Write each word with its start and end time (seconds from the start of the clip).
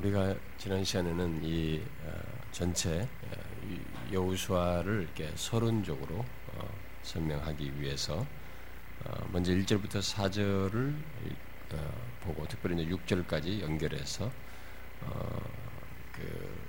우리가 0.00 0.34
지난 0.56 0.82
시간에는 0.82 1.44
이 1.44 1.82
어, 2.04 2.10
전체 2.52 3.02
어, 3.02 4.10
여우수아를 4.10 5.02
이렇게 5.02 5.30
서론적으로 5.34 6.24
어, 6.54 6.68
설명하기 7.02 7.78
위해서 7.78 8.26
먼저 9.30 9.52
1절부터 9.52 10.00
4절을 10.00 10.94
보고 12.22 12.46
특별히 12.46 12.82
이제 12.82 12.94
6절까지 12.94 13.60
연결해서 13.62 14.30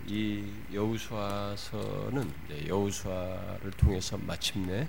그이 0.05 0.49
여우수아서는 0.73 2.33
여우수아를 2.67 3.71
통해서 3.71 4.17
마침내 4.17 4.87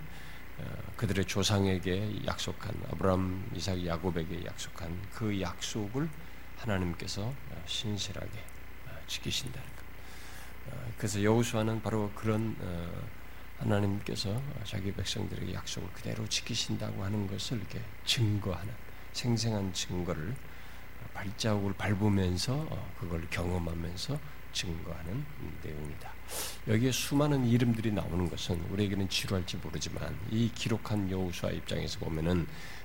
그들의 0.97 1.25
조상에게 1.25 2.25
약속한 2.27 2.73
아브라함, 2.93 3.51
이삭, 3.57 3.85
야곱에게 3.85 4.45
약속한 4.45 4.97
그 5.13 5.41
약속을 5.41 6.09
하나님께서 6.63 7.33
신실하게 7.67 8.31
지키신다는 9.07 9.69
것. 9.69 9.83
그래서 10.97 11.23
여호수아는 11.23 11.83
바로 11.83 12.11
그런 12.15 12.57
하나님께서 13.59 14.41
자기 14.65 14.93
백성들에게 14.93 15.55
약속을 15.55 15.89
그대로 15.93 16.27
지키신다고 16.27 17.05
하는 17.05 17.27
것을 17.27 17.59
이렇게 17.59 17.81
증거하는 18.05 18.73
생생한 19.13 19.73
증거를 19.73 20.35
발자국을 21.15 21.75
밟으면서 21.75 22.55
어, 22.71 22.93
그걸 22.99 23.27
경험하면서 23.29 24.19
증거하는 24.53 25.25
내용이다. 25.63 26.13
여기에 26.69 26.93
수많은 26.93 27.47
이름들이 27.47 27.93
나오는 27.93 28.29
것은 28.29 28.61
우리에게는 28.71 29.09
지루할지 29.09 29.57
모르지만 29.59 30.17
이 30.31 30.51
기록한 30.55 31.11
여호수아 31.11 31.51
입장에서 31.51 31.99
보면은 31.99 32.47
아, 32.47 32.82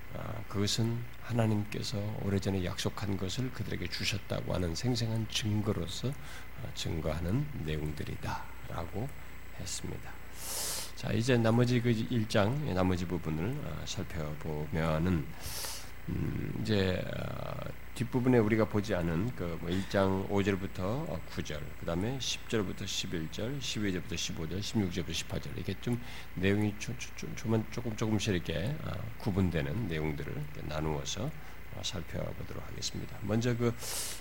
그것은 0.48 0.98
하나님께서 1.22 1.98
오래전에 2.24 2.64
약속한 2.66 3.18
것을 3.18 3.52
그들에게 3.52 3.88
주셨다고 3.90 4.54
하는 4.54 4.74
생생한 4.74 5.28
증거로서 5.30 6.08
어, 6.08 6.72
증거하는 6.74 7.46
내용들이다라고 7.66 9.08
했습니다. 9.60 10.12
자, 10.96 11.12
이제 11.12 11.38
나머지 11.38 11.80
그 11.82 11.92
1장 11.92 12.74
나머지 12.74 13.06
부분을 13.06 13.56
어, 13.64 13.84
살펴보면은 13.86 15.26
음, 16.10 16.60
이제 16.62 17.04
어, 17.16 17.70
뒷부분에 17.98 18.38
우리가 18.38 18.66
보지 18.66 18.94
않은 18.94 19.32
그 19.36 19.60
1장 19.66 20.28
뭐 20.28 20.40
5절부터 20.40 21.20
9절, 21.32 21.60
그 21.80 21.86
다음에 21.88 22.20
10절부터 22.20 22.84
11절, 22.84 23.60
12절부터 23.60 24.14
15절, 24.14 24.60
16절부터 24.60 25.10
18절 25.10 25.56
이렇게 25.56 25.74
좀 25.82 26.00
내용이 26.36 26.76
조, 26.78 26.96
조, 27.00 27.10
조, 27.16 27.64
조금 27.72 27.96
조금씩 27.96 28.36
이렇게 28.36 28.76
어, 28.84 28.92
구분되는 29.18 29.88
내용들을 29.88 30.32
나누어서 30.68 31.24
어, 31.24 31.82
살펴보도록 31.84 32.64
하겠습니다. 32.68 33.18
먼저 33.24 33.58
그 33.58 33.74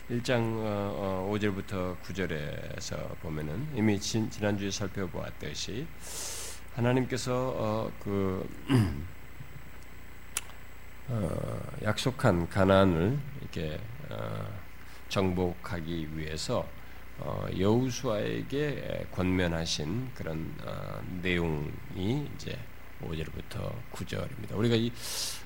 1장 0.09 1.29
5절부터 1.29 2.01
9절에서 2.01 3.19
보면은 3.21 3.69
이미 3.75 4.01
진, 4.01 4.31
지난주에 4.31 4.71
살펴보았듯이 4.71 5.87
하나님께서 6.75 7.93
그 8.03 8.49
어, 8.71 9.07
약속한 11.85 12.49
가난을 12.49 13.19
이렇게 13.41 13.79
어, 14.11 14.45
정복하기 15.09 16.17
위해서 16.17 16.67
어, 17.19 17.47
여우수아에게 17.57 19.07
권면하신 19.13 20.11
그런 20.15 20.53
어, 20.65 21.01
내용이 21.23 22.29
이제 22.35 22.59
5절부터 23.03 23.73
9절입니다. 23.93 24.57
우리가 24.57 24.75
이 24.75 24.91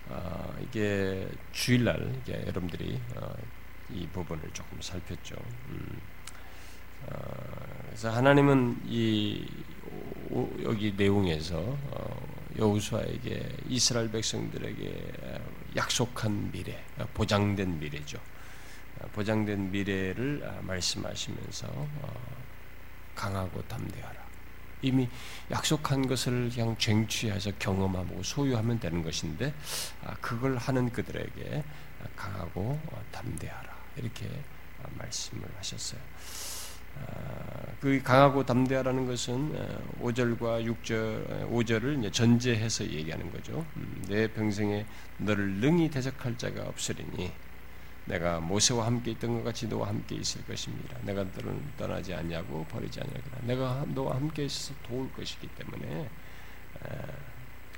어, 0.08 0.56
이게 0.62 1.28
주일날 1.52 2.10
이게 2.22 2.42
여러분들이 2.46 2.98
어, 3.16 3.34
이 3.90 4.06
부분을 4.08 4.50
조금 4.54 4.80
살폈죠. 4.80 5.36
음, 5.68 6.00
그래서 7.86 8.10
하나님은 8.10 8.82
이 8.86 9.46
여기 10.62 10.94
내용에서 10.96 11.56
여우수아에게 12.60 13.56
이스라엘 13.68 14.10
백성들에게 14.10 15.12
약속한 15.76 16.52
미래, 16.52 16.84
보장된 17.14 17.80
미래죠. 17.80 18.20
보장된 19.12 19.70
미래를 19.70 20.46
말씀하시면서 20.60 21.66
어, 21.68 22.36
강하고 23.14 23.62
담대하라. 23.62 24.20
이미 24.82 25.08
약속한 25.50 26.06
것을 26.06 26.50
그냥 26.50 26.76
쟁취해서 26.78 27.52
경험하고 27.58 28.22
소유하면 28.22 28.78
되는 28.78 29.02
것인데 29.02 29.54
아, 30.04 30.14
그걸 30.20 30.56
하는 30.56 30.90
그들에게 30.90 31.64
강하고 32.16 32.80
담대하라 33.10 33.76
이렇게 33.96 34.28
말씀을 34.96 35.42
하셨어요. 35.58 36.00
아, 36.98 37.62
그 37.80 38.02
강하고 38.02 38.44
담대하라는 38.44 39.06
것은 39.06 39.52
5절과 40.00 40.64
6절, 40.64 41.50
5절을 41.50 42.12
전제해서 42.12 42.84
얘기하는 42.84 43.30
거죠. 43.30 43.64
음, 43.76 44.04
내 44.08 44.26
평생에 44.28 44.84
너를 45.18 45.52
능히 45.54 45.88
대적할 45.90 46.36
자가 46.36 46.62
없으리니 46.68 47.32
내가 48.06 48.40
모세와 48.40 48.86
함께 48.86 49.12
있던 49.12 49.34
것 49.34 49.44
같이 49.44 49.68
너와 49.68 49.88
함께 49.88 50.16
있을 50.16 50.44
것입니다. 50.44 50.96
내가 51.02 51.22
너를 51.22 51.54
떠나지 51.78 52.12
않냐고 52.12 52.64
버리지 52.64 53.00
않냐고 53.00 53.22
내가 53.42 53.84
너와 53.88 54.16
함께 54.16 54.44
있어서 54.44 54.74
도울 54.82 55.12
것이기 55.12 55.46
때문에 55.48 56.08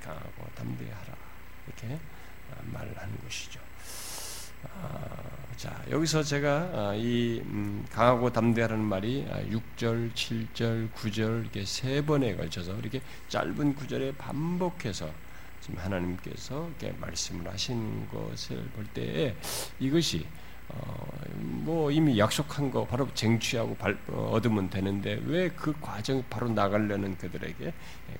강하고 0.01 0.45
담대하라 0.55 1.15
이렇게 1.67 1.99
아, 2.51 2.55
말을 2.65 2.97
하는 2.97 3.17
것이죠. 3.23 3.59
아, 5.53 5.55
자, 5.55 5.83
여기서 5.89 6.23
제가 6.23 6.49
아, 6.73 6.93
이 6.95 7.39
음, 7.45 7.85
강하고 7.91 8.33
담대하라는 8.33 8.83
말이 8.83 9.23
6절, 9.51 10.11
7절, 10.13 10.91
9절 10.91 11.41
이렇게 11.41 11.63
세 11.63 12.03
번에 12.03 12.35
걸쳐서 12.35 12.75
이렇게 12.79 13.01
짧은 13.29 13.75
구절에 13.75 14.13
반복해서 14.15 15.11
지금 15.61 15.77
하나님께서 15.77 16.67
이렇게 16.67 16.97
말씀을 16.99 17.51
하신 17.51 18.09
것을 18.09 18.63
볼 18.69 18.85
때에 18.95 19.35
이것이 19.79 20.25
어, 20.69 21.07
뭐 21.35 21.91
이미 21.91 22.17
약속한 22.17 22.71
거 22.71 22.85
바로 22.85 23.07
쟁취하고 23.13 23.75
발, 23.75 23.95
어, 24.07 24.31
얻으면 24.33 24.71
되는데 24.71 25.21
왜 25.25 25.49
그 25.49 25.71
과정 25.79 26.23
바로 26.31 26.49
나가려는 26.49 27.15
그들에게 27.17 27.71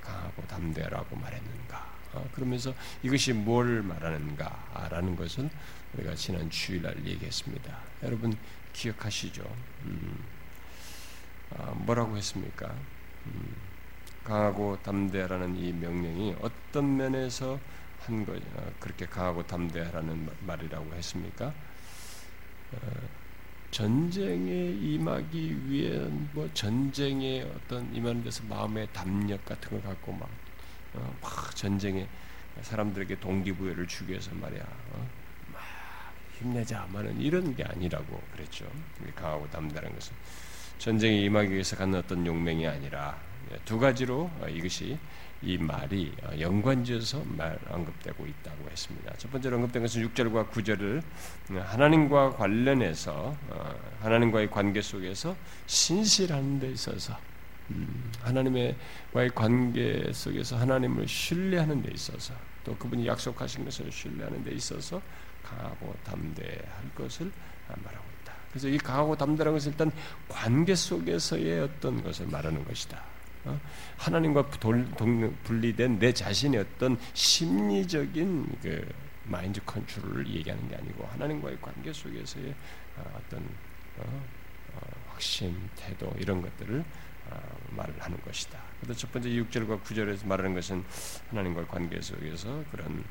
강하고 0.01 0.44
담대라고 0.47 1.15
말했는가? 1.15 1.94
어, 2.13 2.29
그러면서 2.35 2.75
이것이 3.01 3.33
뭘 3.33 3.81
말하는가라는 3.81 5.15
것은 5.15 5.50
우리가 5.94 6.16
지난 6.16 6.50
주일날 6.50 7.06
얘기했습니다. 7.06 7.78
여러분 8.04 8.36
기억하시죠? 8.74 9.44
음, 9.86 10.24
아, 11.52 11.72
뭐라고 11.76 12.18
했습니까? 12.18 12.74
음, 13.28 13.56
강하고 14.24 14.81
담대하라는 14.81 15.56
이 15.56 15.72
명령이 15.72 16.36
어떤 16.42 16.98
면에서 16.98 17.59
한 18.02 18.26
거, 18.26 18.34
어, 18.34 18.74
그렇게 18.80 19.06
강하고 19.06 19.46
담대하라는 19.46 20.30
말이라고 20.42 20.94
했습니까? 20.96 21.54
어, 22.72 22.78
전쟁에 23.70 24.70
임하기 24.72 25.70
위해 25.70 25.98
뭐 26.34 26.50
전쟁에 26.54 27.44
어떤 27.44 27.94
임하는 27.96 28.24
데서 28.24 28.44
마음의 28.46 28.88
담력 28.94 29.46
같은 29.46 29.70
걸 29.70 29.81
갖고 29.84 30.12
막, 30.12 30.28
어, 30.96 31.16
막 31.22 31.56
전쟁에 31.56 32.08
사람들에게 32.62 33.20
동기부여를 33.20 33.88
주기 33.88 34.12
위해서 34.12 34.34
말이야. 34.34 34.64
어? 34.92 35.22
힘내자마는 36.39 37.19
이런 37.19 37.55
게 37.55 37.63
아니라고 37.63 38.21
그랬죠. 38.33 38.66
강하고 39.16 39.49
담대한 39.49 39.94
것은 39.94 40.13
전쟁에 40.77 41.21
임하기 41.21 41.51
위해서 41.51 41.75
갖는 41.75 41.99
어떤 41.99 42.25
용맹이 42.25 42.67
아니라 42.67 43.17
두 43.66 43.79
가지로 43.79 44.29
이것이 44.49 44.97
이 45.45 45.57
말이 45.57 46.13
연관지어서 46.39 47.23
말 47.25 47.59
언급되고 47.69 48.25
있다고 48.25 48.69
했습니다. 48.69 49.13
첫 49.17 49.29
번째로 49.29 49.57
언급된 49.57 49.81
것은 49.81 50.07
6절과 50.07 50.49
9절을 50.49 51.03
하나님과 51.49 52.31
관련해서 52.38 53.35
어, 53.50 53.75
하나님과의 54.00 54.50
관계 54.50 54.81
속에서 54.81 55.36
신실한 55.65 56.59
데 56.59 56.71
있어서 56.71 57.18
음, 57.71 58.12
하나님과의 58.21 59.29
관계 59.36 60.09
속에서 60.13 60.57
하나님을 60.57 61.07
신뢰하는 61.07 61.81
데 61.81 61.91
있어서 61.94 62.33
또 62.63 62.75
그분이 62.77 63.06
약속하신 63.06 63.65
것을 63.65 63.91
신뢰하는 63.91 64.45
데 64.45 64.51
있어서 64.51 65.01
강하고 65.53 65.95
담대할 66.03 66.95
것을 66.95 67.31
말하고 67.67 68.05
있다. 68.21 68.33
그래서 68.50 68.67
이 68.67 68.77
강하고 68.77 69.15
담대라는 69.15 69.57
것은 69.57 69.71
일단 69.71 69.91
관계 70.27 70.75
속에서의 70.75 71.61
어떤 71.61 72.03
것을 72.03 72.27
말하는 72.27 72.63
것이다. 72.65 73.01
어? 73.45 73.59
하나님과 73.97 74.47
분리된 75.44 76.00
내 76.00 76.13
자신의 76.13 76.61
어떤 76.61 76.97
심리적인 77.13 78.57
그 78.61 78.88
마인드 79.25 79.61
컨트롤을 79.65 80.27
얘기하는 80.27 80.67
게 80.67 80.75
아니고 80.75 81.05
하나님과의 81.07 81.57
관계 81.61 81.91
속에서의 81.91 82.53
어, 82.97 83.19
어떤 83.19 83.44
어, 83.97 84.23
확신, 85.09 85.69
태도 85.75 86.11
이런 86.17 86.41
것들을 86.41 86.83
말을 87.71 87.95
하는 88.00 88.21
것이다. 88.21 88.59
첫 88.95 89.11
번째 89.11 89.29
6절과 89.29 89.81
9절에서 89.83 90.27
말하는 90.27 90.53
것은 90.53 90.83
하나님과의 91.29 91.67
관계 91.67 92.01
속에서 92.01 92.63
그런 92.69 93.03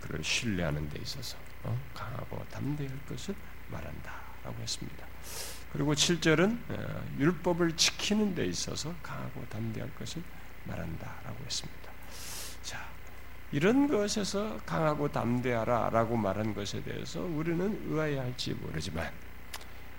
그를 0.00 0.22
신뢰하는 0.22 0.88
데 0.90 1.00
있어서 1.00 1.36
어? 1.64 1.78
강하고 1.94 2.44
담대할 2.50 2.94
것을 3.06 3.34
말한다라고 3.68 4.60
했습니다. 4.60 5.06
그리고 5.72 5.92
7절은 5.94 6.58
어, 6.70 7.04
율법을 7.18 7.76
지키는 7.76 8.34
데 8.34 8.46
있어서 8.46 8.94
강하고 9.02 9.44
담대할 9.48 9.92
것을 9.96 10.22
말한다라고 10.64 11.44
했습니다. 11.44 11.90
자, 12.62 12.86
이런 13.50 13.88
것에서 13.88 14.58
강하고 14.64 15.10
담대하라라고 15.10 16.16
말한 16.16 16.54
것에 16.54 16.82
대해서 16.82 17.22
우리는 17.22 17.90
의아해할지 17.90 18.54
모르지만 18.54 19.10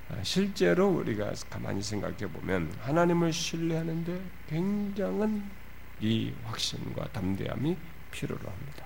어, 0.10 0.22
실제로 0.24 0.90
우리가 0.90 1.34
가만히 1.50 1.82
생각해 1.82 2.28
보면 2.32 2.72
하나님을 2.82 3.34
신뢰하는데 3.34 4.22
굉장한 4.48 5.50
이 6.00 6.34
확신과 6.44 7.10
담대함이 7.12 7.76
필요로 8.12 8.50
합니다. 8.50 8.86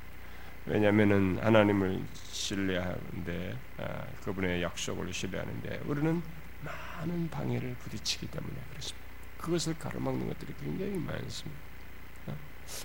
왜냐하면 0.69 1.39
하나님을 1.41 1.99
신뢰하는데 2.13 3.57
아, 3.79 4.05
그분의 4.23 4.61
약속을 4.61 5.11
신뢰하는데 5.11 5.81
우리는 5.85 6.21
많은 6.63 7.27
방해를 7.31 7.73
부딪히기 7.79 8.27
때문에 8.27 8.53
그렇습니다. 8.69 9.07
그것을 9.39 9.79
가로막는 9.79 10.27
것들이 10.27 10.53
굉장히 10.61 10.91
많습니다. 10.99 11.59
어? 12.27 12.35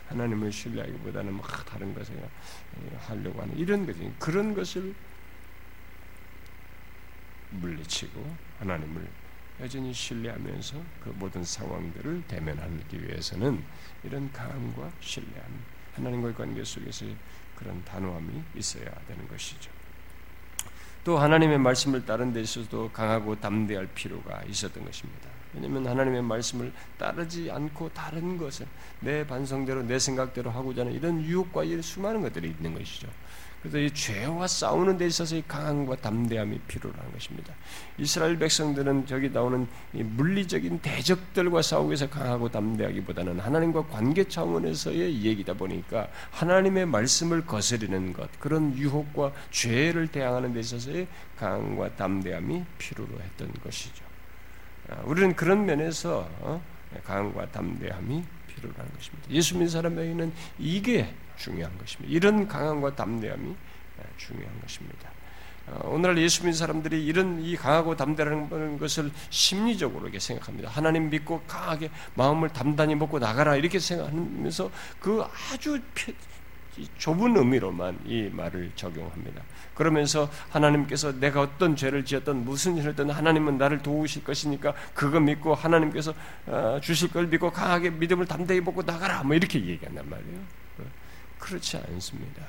하나님을 0.08 0.50
신뢰하기보다는 0.50 1.34
막 1.34 1.66
다른 1.66 1.94
것을 1.94 2.16
하려고 3.00 3.42
하는 3.42 3.54
이런 3.58 3.84
것이 3.84 4.10
그런 4.18 4.54
것을 4.54 4.94
물리치고 7.50 8.34
하나님을 8.60 9.06
여전히 9.60 9.92
신뢰하면서 9.92 10.82
그 11.02 11.10
모든 11.10 11.44
상황들을 11.44 12.24
대면하기 12.28 13.06
위해서는 13.06 13.62
이런 14.02 14.32
강함과 14.32 14.90
신뢰함, 15.00 15.44
하나님과의 15.96 16.34
관계 16.34 16.64
속에서 16.64 17.04
그런 17.56 17.84
단호함이 17.84 18.42
있어야 18.56 18.84
되는 19.06 19.28
것이죠. 19.28 19.70
또 21.04 21.18
하나님의 21.18 21.58
말씀을 21.58 22.06
따른 22.06 22.32
데 22.32 22.40
있어서도 22.40 22.90
강하고 22.92 23.38
담대할 23.38 23.88
필요가 23.94 24.42
있었던 24.44 24.84
것입니다. 24.84 25.28
왜냐하면 25.52 25.86
하나님의 25.86 26.22
말씀을 26.22 26.72
따르지 26.98 27.50
않고 27.50 27.90
다른 27.90 28.36
것을 28.36 28.66
내 29.00 29.26
반성대로 29.26 29.82
내 29.84 29.98
생각대로 29.98 30.50
하고자 30.50 30.80
하는 30.80 30.92
이런 30.92 31.22
유혹과 31.22 31.62
수많은 31.82 32.22
것들이 32.22 32.48
있는 32.48 32.74
것이죠. 32.74 33.08
그래서 33.64 33.78
이 33.78 33.90
죄와 33.90 34.46
싸우는 34.46 34.98
데 34.98 35.06
있어서 35.06 35.36
이 35.36 35.42
강함과 35.48 35.96
담대함이 35.96 36.58
필요한 36.68 37.00
것입니다. 37.12 37.54
이스라엘 37.96 38.38
백성들은 38.38 39.06
저기 39.06 39.30
나오는 39.30 39.66
물리적인 39.92 40.80
대적들과 40.80 41.62
싸우기 41.62 41.88
위해서 41.88 42.10
강하고 42.10 42.50
담대하기보다는 42.50 43.40
하나님과 43.40 43.86
관계 43.86 44.24
차원에서의 44.28 45.22
얘기다 45.24 45.54
보니까 45.54 46.08
하나님의 46.32 46.84
말씀을 46.84 47.46
거스리는 47.46 48.12
것, 48.12 48.28
그런 48.38 48.76
유혹과 48.76 49.32
죄를 49.50 50.08
대항하는 50.08 50.52
데 50.52 50.60
있어서의 50.60 51.06
강함과 51.38 51.96
담대함이 51.96 52.64
필요로 52.76 53.18
했던 53.18 53.50
것이죠. 53.62 54.04
아, 54.90 55.00
우리는 55.06 55.34
그런 55.34 55.64
면에서 55.64 56.28
어, 56.40 56.62
강함과 57.02 57.50
담대함이 57.50 58.24
필요한 58.46 58.92
것입니다. 58.94 59.30
예수 59.30 59.54
믿는 59.54 59.70
사람에게는 59.70 60.34
이게 60.58 61.14
중요한 61.36 61.76
것입니다. 61.78 62.12
이런 62.14 62.48
강함과 62.48 62.94
담대함이 62.96 63.54
아, 63.98 64.02
중요한 64.16 64.60
것입니다. 64.60 65.10
어, 65.66 65.88
오늘날 65.88 66.18
예수 66.18 66.42
믿는 66.42 66.52
사람들이 66.52 67.04
이런 67.04 67.42
이 67.42 67.56
강하고 67.56 67.96
담대라는 67.96 68.78
것을 68.78 69.10
심리적으로 69.30 70.04
이렇게 70.04 70.18
생각합니다. 70.18 70.68
하나님 70.68 71.08
믿고 71.08 71.42
강하게 71.46 71.90
마음을 72.14 72.50
단단히 72.50 72.94
먹고 72.94 73.18
나가라 73.18 73.56
이렇게 73.56 73.78
생각하면서 73.78 74.70
그 75.00 75.22
아주 75.22 75.80
좁은 76.98 77.36
의미로만 77.36 78.00
이 78.04 78.28
말을 78.32 78.72
적용합니다. 78.74 79.42
그러면서 79.74 80.28
하나님께서 80.50 81.18
내가 81.18 81.40
어떤 81.40 81.76
죄를 81.76 82.04
지었던 82.04 82.44
무슨 82.44 82.76
일을 82.76 82.90
했던 82.90 83.10
하나님은 83.10 83.56
나를 83.58 83.82
도우실 83.82 84.24
것이니까 84.24 84.74
그거 84.92 85.18
믿고 85.20 85.54
하나님께서 85.54 86.12
어, 86.46 86.78
주실 86.82 87.10
걸 87.10 87.26
믿고 87.28 87.50
강하게 87.50 87.90
믿음을 87.90 88.26
담대히 88.26 88.60
먹고 88.60 88.82
나가라 88.82 89.22
뭐 89.22 89.34
이렇게 89.34 89.64
얘기한단 89.64 90.08
말이에요. 90.10 90.63
그렇지 91.44 91.76
않습니다. 91.76 92.42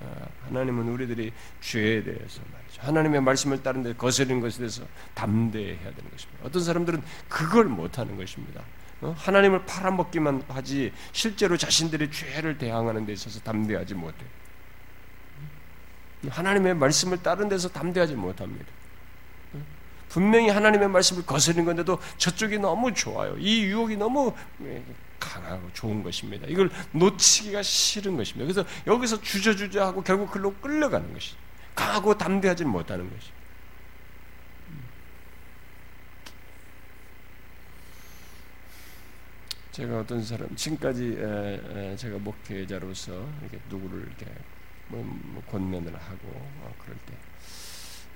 아, 0.00 0.26
하나님은 0.46 0.88
우리들이 0.88 1.32
죄에 1.60 2.02
대해서 2.02 2.40
말이죠. 2.52 2.82
하나님의 2.82 3.20
말씀을 3.20 3.62
따르는데 3.62 3.96
거스르는 3.96 4.40
것에 4.40 4.58
대해서 4.58 4.84
담대해야 5.14 5.78
되는 5.78 6.10
것입니다. 6.10 6.44
어떤 6.44 6.62
사람들은 6.64 7.02
그걸 7.28 7.66
못하는 7.66 8.16
것입니다. 8.16 8.62
어? 9.00 9.14
하나님을 9.16 9.64
팔아먹기만 9.64 10.44
하지 10.48 10.92
실제로 11.12 11.56
자신들의 11.56 12.10
죄를 12.10 12.58
대항하는 12.58 13.06
데 13.06 13.12
있어서 13.12 13.38
담대하지 13.40 13.94
못해. 13.94 14.24
하나님의 16.28 16.74
말씀을 16.74 17.22
따른 17.22 17.48
데서 17.48 17.68
담대하지 17.68 18.14
못합니다. 18.16 18.66
어? 19.54 19.62
분명히 20.08 20.48
하나님의 20.48 20.88
말씀을 20.88 21.24
거스르는 21.26 21.64
건데도 21.64 22.00
저쪽이 22.16 22.58
너무 22.58 22.92
좋아요. 22.92 23.36
이 23.38 23.64
유혹이 23.64 23.96
너무 23.96 24.34
예, 24.62 24.82
강하고 25.22 25.70
좋은 25.72 26.02
것입니다. 26.02 26.46
이걸 26.48 26.70
놓치기가 26.92 27.62
싫은 27.62 28.16
것입니다. 28.16 28.52
그래서 28.52 28.68
여기서 28.86 29.20
주저주저 29.20 29.82
하고 29.84 30.02
결국 30.02 30.30
글로 30.30 30.52
끌려가는 30.54 31.12
것이 31.12 31.34
강하고 31.74 32.18
담대하지 32.18 32.64
못하는 32.64 33.08
것이. 33.10 33.30
제가 39.70 40.00
어떤 40.00 40.22
사람 40.22 40.54
지금까지 40.54 41.16
제가 41.96 42.18
목회자로서 42.18 43.26
이렇게 43.40 43.58
누구를 43.70 44.02
이렇게 44.06 44.26
뭐, 44.88 45.02
뭐 45.02 45.42
권면을 45.44 45.94
하고 45.94 46.28
어, 46.60 46.74
그럴 46.78 46.96
때 47.06 47.14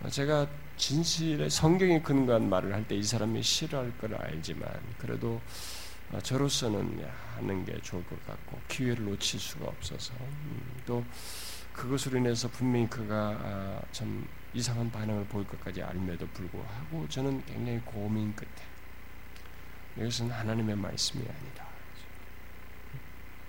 어, 0.03 0.11
제가 0.11 0.47
진실의 0.77 1.49
성경에 1.49 2.03
근거한 2.03 2.51
말을 2.51 2.75
할 2.75 2.85
때 2.87 2.97
이 2.97 3.03
사람이 3.03 3.43
싫어할 3.43 3.97
걸 3.97 4.15
알지만 4.17 4.69
그래도 4.99 5.41
어, 5.41 5.41
저로서는 6.23 7.05
하는 7.35 7.65
게 7.65 7.79
좋을 7.81 8.05
것 8.07 8.27
같고 8.27 8.61
기회를 8.69 9.05
놓칠 9.05 9.39
수가 9.39 9.67
없어서 9.67 10.15
음, 10.15 10.83
또 10.87 11.05
그것으로 11.73 12.19
인해서 12.19 12.49
분명히 12.49 12.89
그가 12.89 13.39
아, 13.39 13.83
참 13.93 14.27
이상한 14.55 14.91
반응을 14.91 15.27
보일 15.27 15.47
것까지 15.47 15.83
알면도 15.83 16.27
불구하고 16.29 17.07
저는 17.09 17.45
굉장히 17.45 17.79
고민 17.81 18.35
끝에 18.35 18.49
이것은 19.99 20.31
하나님의 20.31 20.77
말씀이 20.77 21.23
아니다. 21.29 21.67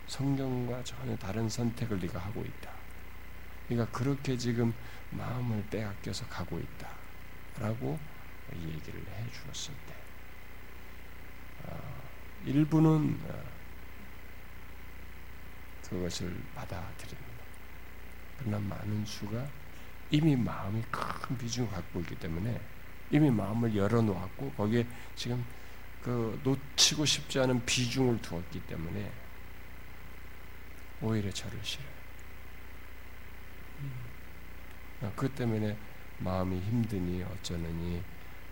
성경과 0.07 0.83
전혀 0.83 1.15
다른 1.17 1.47
선택을 1.49 1.99
네가 1.99 2.19
하고 2.19 2.41
있다. 2.43 2.71
네가 3.69 3.85
그렇게 3.87 4.37
지금 4.37 4.73
마음을 5.11 5.63
빼앗겨서 5.69 6.25
가고 6.27 6.57
있다. 6.59 6.89
라고 7.59 7.99
얘기를 8.53 8.99
해 8.99 9.25
주었을 9.31 9.73
때 9.87 9.93
어, 11.65 11.96
일부는 12.45 13.19
어, 13.27 13.43
그것을 15.89 16.35
받아들입니다. 16.55 17.43
그러나 18.39 18.59
많은 18.59 19.05
수가 19.05 19.47
이미 20.11 20.35
마음이 20.35 20.81
큰 20.91 21.37
비중을 21.37 21.69
갖고 21.69 21.99
있기 22.01 22.15
때문에 22.15 22.59
이미 23.11 23.29
마음을 23.29 23.75
열어놓았고 23.75 24.51
거기에 24.51 24.85
지금 25.15 25.43
그 26.03 26.39
놓치고 26.43 27.05
싶지 27.05 27.39
않은 27.39 27.65
비중을 27.65 28.21
두었기 28.21 28.61
때문에 28.61 29.11
오히려 31.01 31.31
저를 31.31 31.59
싫어요. 31.63 31.87
음. 33.79 35.11
그 35.15 35.29
때문에 35.29 35.77
마음이 36.19 36.59
힘드니 36.59 37.23
어쩌느니 37.23 38.01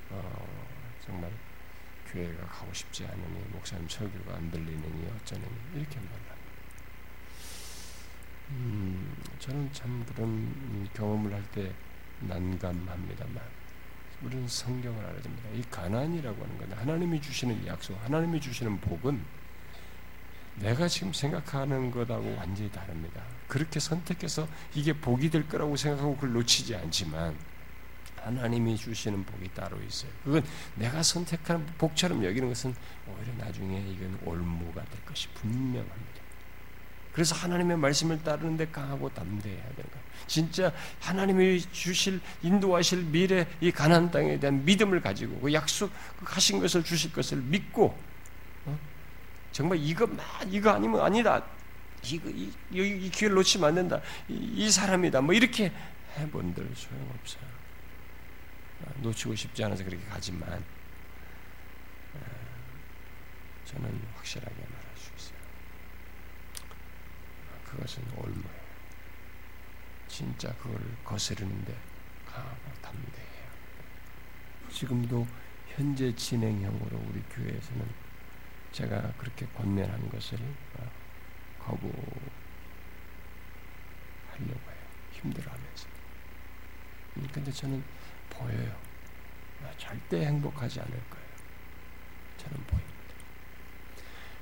어, 0.10 0.48
정말 1.06 1.32
교회가 2.12 2.46
가고 2.48 2.74
싶지 2.74 3.06
않으니 3.06 3.40
목사님 3.52 3.88
설교가 3.90 4.36
안 4.36 4.52
들리느니 4.52 5.08
어쩌느니 5.16 5.52
이렇게 5.76 5.96
말합니다. 5.96 6.36
음, 8.50 9.16
저는 9.40 9.72
참 9.74 10.06
그런 10.06 10.90
경험을 10.94 11.34
할 11.34 11.44
때 11.52 11.72
난감합니다만 12.22 13.42
우리는 14.24 14.48
성경을 14.48 15.04
알아야 15.06 15.22
됩니다. 15.22 15.50
이 15.54 15.62
가난이라고 15.70 16.44
하는 16.44 16.58
건 16.58 16.72
하나님이 16.78 17.22
주시는 17.22 17.68
약속, 17.68 18.02
하나님이 18.04 18.40
주시는 18.40 18.80
복은 18.80 19.22
내가 20.56 20.88
지금 20.88 21.12
생각하는 21.12 21.92
것하고 21.92 22.36
완전히 22.38 22.72
다릅니다. 22.72 23.22
그렇게 23.48 23.80
선택해서 23.80 24.48
이게 24.74 24.94
복이 24.94 25.30
될 25.30 25.48
거라고 25.50 25.76
생각하고 25.76 26.16
그걸 26.16 26.34
놓치지 26.34 26.76
않지만 26.76 27.36
하나님이 28.26 28.76
주시는 28.76 29.24
복이 29.24 29.50
따로 29.54 29.78
있어요. 29.84 30.12
그건 30.24 30.44
내가 30.76 31.04
선택한 31.04 31.66
복처럼 31.78 32.26
여기는 32.26 32.50
것은 32.50 32.74
오히려 33.08 33.34
나중에 33.38 33.86
이건 33.88 34.20
올무가 34.26 34.84
될 34.86 35.06
것이 35.06 35.28
분명합니다. 35.30 36.26
그래서 37.14 37.36
하나님의 37.36 37.78
말씀을 37.78 38.22
따르는데 38.24 38.68
강하고 38.68 39.14
담대해야 39.14 39.64
되는 39.64 39.90
거예요. 39.90 40.06
진짜 40.28 40.74
하나님이 41.00 41.62
주실 41.72 42.20
인도하실 42.42 43.06
미래 43.06 43.48
이 43.62 43.72
가나안 43.72 44.12
땅에 44.12 44.40
대한 44.40 44.66
믿음을 44.66 45.00
가지고 45.00 45.40
그 45.40 45.54
약속하신 45.54 46.60
것을 46.60 46.84
주실 46.84 47.14
것을 47.14 47.38
믿고 47.38 47.98
어? 48.66 48.80
정말 49.52 49.78
이거 49.80 50.10
이거 50.50 50.72
아니면 50.72 51.02
아니다. 51.02 51.42
이거 52.04 52.30
이, 52.30 52.52
이, 52.72 52.82
이 52.82 53.10
기회를 53.10 53.36
놓치면 53.36 53.70
안 53.70 53.76
된다. 53.76 54.02
이, 54.28 54.34
이 54.34 54.70
사람이다. 54.70 55.22
뭐 55.22 55.34
이렇게 55.34 55.72
해본들 56.18 56.70
소용없어요. 56.76 57.55
어, 58.84 58.92
놓치고 59.02 59.36
싶지 59.36 59.64
않아서 59.64 59.84
그렇게 59.84 60.04
가지만 60.06 60.64
어, 62.14 62.20
저는 63.66 64.02
확실하게 64.16 64.56
말할 64.56 64.98
수 64.98 65.12
있어요. 65.16 65.40
그것은 67.66 68.04
올무예요. 68.18 68.66
진짜 70.08 70.54
그걸 70.56 70.80
거스르는데 71.04 71.76
강하고 72.26 72.74
담대해요. 72.82 73.46
지금도 74.72 75.28
현재 75.76 76.16
진행형으로 76.16 76.98
우리 77.10 77.22
교회에서는 77.24 78.06
제가 78.72 79.14
그렇게 79.18 79.46
권면하는 79.48 80.10
것을 80.10 80.40
어, 80.78 80.92
거부하려고 81.60 82.02
해요. 84.38 84.86
힘들어하면서. 85.14 85.88
음, 87.18 87.28
근데 87.34 87.52
저는 87.52 87.84
보여요. 88.38 88.76
아, 89.64 89.72
절대 89.78 90.26
행복하지 90.26 90.80
않을 90.80 90.92
거예요. 90.92 91.26
저는 92.38 92.58
보입니다. 92.68 92.96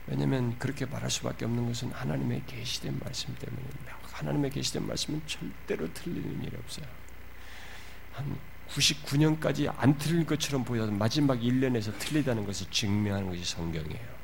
왜냐하면 0.08 0.58
그렇게 0.60 0.86
말할 0.86 1.10
수밖에 1.10 1.46
없는 1.46 1.66
것은 1.68 1.92
하나님의 1.92 2.44
계시된 2.46 3.00
말씀 3.04 3.34
때문입니다. 3.36 3.98
하나님의 4.12 4.52
계시된 4.52 4.86
말씀은 4.86 5.22
절대로 5.26 5.92
틀리는 5.94 6.44
일이 6.44 6.56
없어요. 6.58 6.86
한 8.12 8.38
99년까지 8.70 9.74
안 9.78 9.98
틀릴 9.98 10.26
것처럼 10.26 10.64
보여도 10.64 10.92
마지막 10.92 11.40
1년에서 11.40 11.98
틀리다는 12.00 12.46
것을 12.46 12.68
증명하는 12.70 13.30
것이 13.30 13.44
성경이에요. 13.44 14.23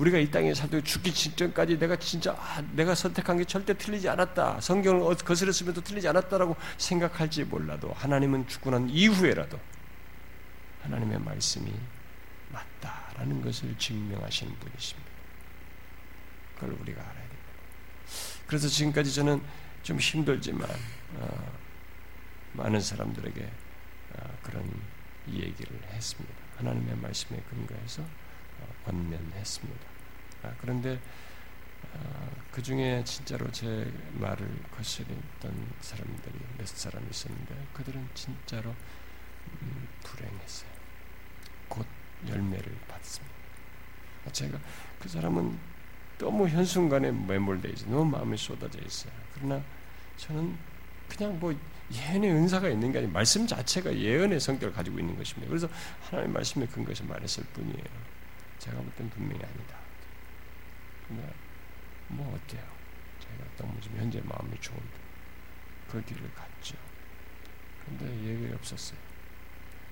우리가 0.00 0.16
이 0.16 0.30
땅에 0.30 0.54
살때 0.54 0.82
죽기 0.82 1.12
직전까지 1.12 1.78
내가 1.78 1.96
진짜 1.96 2.32
아, 2.32 2.62
내가 2.72 2.94
선택한 2.94 3.36
게 3.36 3.44
절대 3.44 3.76
틀리지 3.76 4.08
않았다. 4.08 4.60
성경을 4.60 5.14
거스렸으면도 5.16 5.82
틀리지 5.82 6.08
않았다라고 6.08 6.56
생각할지 6.78 7.44
몰라도 7.44 7.92
하나님은 7.92 8.48
죽고 8.48 8.70
난 8.70 8.88
이후에라도 8.88 9.60
하나님의 10.82 11.20
말씀이 11.20 11.70
맞다라는 12.48 13.42
것을 13.42 13.76
증명하시는 13.76 14.58
분이십니다. 14.58 15.10
그걸 16.54 16.76
우리가 16.80 17.02
알아야 17.02 17.14
됩니다. 17.14 17.36
그래서 18.46 18.68
지금까지 18.68 19.14
저는 19.14 19.42
좀 19.82 19.98
힘들지만 19.98 20.66
어, 21.16 21.52
많은 22.54 22.80
사람들에게 22.80 23.50
어, 24.14 24.38
그런 24.42 24.64
얘기를 25.28 25.78
했습니다. 25.92 26.34
하나님의 26.56 26.96
말씀에 26.96 27.38
근거해서 27.50 28.02
어, 28.02 28.74
권면했습니다. 28.86 29.89
아, 30.42 30.52
그런데 30.60 30.98
어, 31.94 32.30
그 32.50 32.62
중에 32.62 33.02
진짜로 33.04 33.50
제 33.50 33.90
말을 34.14 34.46
거스렸던 34.76 35.72
사람들이 35.80 36.34
몇 36.58 36.66
사람 36.68 37.06
있었는데 37.10 37.66
그들은 37.74 38.08
진짜로 38.14 38.74
음, 39.62 39.88
불행했어요. 40.04 40.70
곧 41.68 41.86
열매를 42.28 42.76
받습니다. 42.88 43.34
아, 44.26 44.32
제가 44.32 44.58
그 44.98 45.08
사람은 45.08 45.58
너무 46.18 46.46
현순간에 46.48 47.10
매몰돼 47.12 47.70
있어 47.70 47.86
너무 47.86 48.04
마음이 48.04 48.36
쏟아져 48.36 48.78
있어요. 48.80 49.12
그러나 49.34 49.62
저는 50.18 50.56
그냥 51.08 51.38
뭐 51.40 51.54
예언의 51.92 52.30
은사가 52.30 52.68
있는 52.68 52.92
게 52.92 52.98
아니라 52.98 53.12
말씀 53.12 53.46
자체가 53.46 53.96
예언의 53.96 54.38
성격을 54.38 54.74
가지고 54.74 54.98
있는 55.00 55.16
것입니다. 55.16 55.48
그래서 55.48 55.68
하나님 56.02 56.32
말씀에 56.34 56.66
근거해서 56.66 57.04
말했을 57.04 57.42
뿐이에요. 57.52 57.84
제가 58.58 58.76
볼 58.76 58.92
땐 58.96 59.08
분명히 59.10 59.42
아니다. 59.42 59.79
근데 61.10 61.34
뭐 62.06 62.32
어때요? 62.36 62.64
제가 63.18 63.44
너무 63.58 63.80
지금 63.80 63.98
현재 63.98 64.20
마음이 64.20 64.58
좋은데 64.60 64.98
그 65.90 66.02
길을 66.04 66.32
갔죠. 66.34 66.76
근데 67.84 68.06
예외 68.24 68.52
없었어요. 68.54 68.98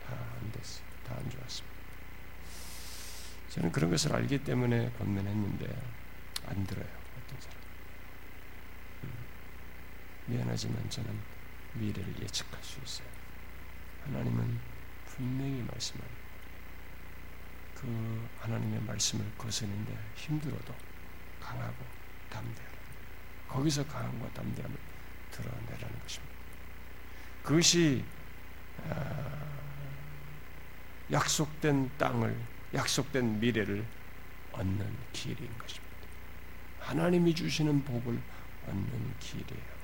다 0.07 0.15
안 0.15 0.53
됐어요. 0.53 0.87
다 1.05 1.17
안 1.17 1.29
좋았습니다. 1.29 1.77
저는 3.51 3.73
그런 3.73 3.91
것을 3.91 4.15
알기 4.15 4.45
때문에 4.45 4.93
권면했는데 4.93 5.67
안 6.47 6.65
들어요. 6.67 6.87
어떤 6.87 7.41
사람. 7.41 7.59
음, 9.05 9.13
미안하지만 10.27 10.89
저는 10.89 11.19
미래를 11.75 12.15
예측할 12.23 12.63
수 12.63 12.79
있어요. 12.81 13.09
하나님은 14.05 14.61
분명히 15.07 15.63
말씀합니다. 15.63 16.19
그 17.75 18.29
하나님의 18.41 18.83
말씀을 18.83 19.25
거스는데 19.37 19.97
힘들어도 20.17 20.75
강하고 21.49 21.77
담대하라. 22.29 22.79
거기서 23.49 23.87
강함과 23.87 24.29
담대함을 24.35 24.77
드러내라는 25.31 26.01
것입니다. 26.03 26.35
그것이 27.43 28.05
아, 28.89 29.49
약속된 31.11 31.91
땅을 31.97 32.39
약속된 32.75 33.41
미래를 33.41 33.85
얻는 34.53 34.97
길인 35.13 35.49
것입니다. 35.59 35.89
하나님이 36.81 37.35
주시는 37.35 37.85
복을 37.85 38.21
얻는 38.67 39.15
길이에요. 39.19 39.79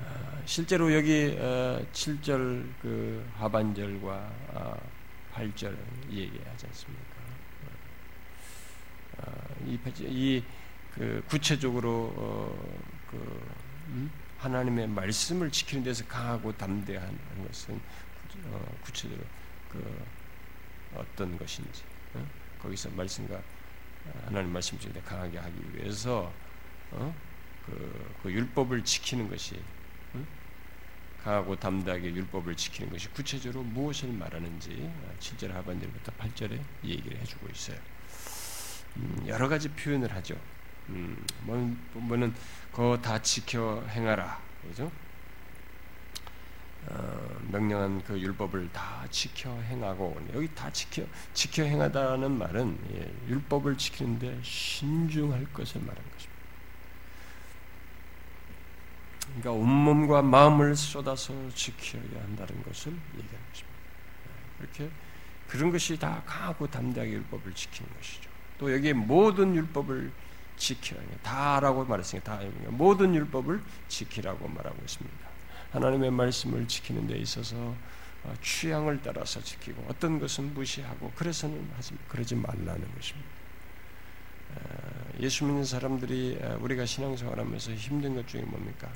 아, 0.00 0.42
실제로 0.46 0.92
여기 0.94 1.36
7절 1.36 2.70
어, 2.70 2.74
그 2.80 3.30
하반절과 3.36 4.80
8절 5.34 5.74
아, 5.74 6.10
얘기하지 6.10 6.66
않습니까? 6.66 7.13
아, 9.24 9.32
이, 9.66 9.78
이 10.00 10.42
그 10.94 11.22
구체적으로 11.28 12.12
어, 12.16 12.78
그 13.10 13.16
음? 13.88 14.10
하나님의 14.38 14.86
말씀을 14.88 15.50
지키는 15.50 15.82
데서 15.82 16.06
강하고 16.06 16.56
담대한 16.56 17.18
것은 17.46 17.80
어, 18.44 18.78
구체적으로 18.82 19.26
그 19.68 20.04
어떤 20.94 21.36
것인지 21.36 21.82
어? 22.14 22.24
거기서 22.60 22.90
말씀과 22.90 23.42
하나님 24.26 24.52
말씀 24.52 24.78
중에 24.78 24.92
강하게 25.04 25.38
하기 25.38 25.56
위해서 25.72 26.32
어? 26.92 27.14
그, 27.66 28.16
그 28.22 28.30
율법을 28.30 28.84
지키는 28.84 29.28
것이 29.28 29.60
강하고 31.24 31.56
담대하게 31.56 32.14
율법을 32.14 32.54
지키는 32.54 32.92
것이 32.92 33.08
구체적으로 33.08 33.64
무엇을 33.64 34.10
말하는지 34.12 34.92
7절 35.18 35.48
하반절부터 35.48 36.12
8절에 36.12 36.60
얘기를 36.84 37.18
해주고 37.18 37.48
있어요. 37.48 37.93
음, 38.96 39.24
여러 39.26 39.48
가지 39.48 39.68
표현을 39.68 40.12
하죠. 40.14 40.38
음, 40.88 41.24
뭐, 41.42 41.76
뭐는 41.94 42.34
그거 42.70 42.98
다 43.00 43.20
지켜 43.20 43.82
행하라, 43.88 44.40
그죠? 44.68 44.90
어, 46.86 47.38
명령한 47.50 48.02
그 48.04 48.18
율법을 48.20 48.70
다 48.72 49.06
지켜 49.10 49.50
행하고 49.62 50.20
여기 50.34 50.54
다 50.54 50.70
지켜 50.70 51.02
지켜 51.32 51.62
행하다는 51.62 52.30
말은 52.32 52.78
예, 52.92 53.28
율법을 53.28 53.78
지키는데 53.78 54.40
신중할 54.42 55.46
것을 55.52 55.80
말하는 55.80 56.10
것입니다. 56.10 56.34
그러니까 59.20 59.52
온몸과 59.52 60.22
마음을 60.22 60.76
쏟아서 60.76 61.32
지켜야 61.54 62.02
한다는 62.22 62.62
것을 62.62 62.92
얘기하는 62.92 63.46
것입니다. 63.50 63.78
그렇게 64.58 64.90
그런 65.48 65.72
것이 65.72 65.98
다 65.98 66.22
강하고 66.26 66.66
담대하게 66.66 67.12
율법을 67.12 67.54
지키는 67.54 67.90
것이죠. 67.96 68.33
또 68.58 68.72
여기에 68.72 68.92
모든 68.92 69.54
율법을 69.54 70.12
지켜야 70.56 71.00
다라고 71.22 71.84
말했으니까 71.84 72.38
다 72.38 72.44
모든 72.68 73.14
율법을 73.14 73.60
지키라고 73.88 74.48
말하고 74.48 74.76
있습니다. 74.82 75.28
하나님의 75.72 76.10
말씀을 76.12 76.68
지키는 76.68 77.06
데 77.08 77.16
있어서 77.18 77.74
어, 78.22 78.34
취향을 78.40 79.00
따라서 79.02 79.42
지키고 79.42 79.84
어떤 79.88 80.18
것은 80.18 80.54
무시하고 80.54 81.12
그래서는 81.14 81.68
하지 81.76 81.94
그러지 82.08 82.36
말라는 82.36 82.94
것입니다. 82.94 83.34
예수 85.20 85.44
믿는 85.44 85.64
사람들이 85.64 86.38
우리가 86.60 86.86
신앙생활하면서 86.86 87.72
힘든 87.72 88.14
것 88.14 88.26
중에 88.26 88.42
뭡니까? 88.42 88.88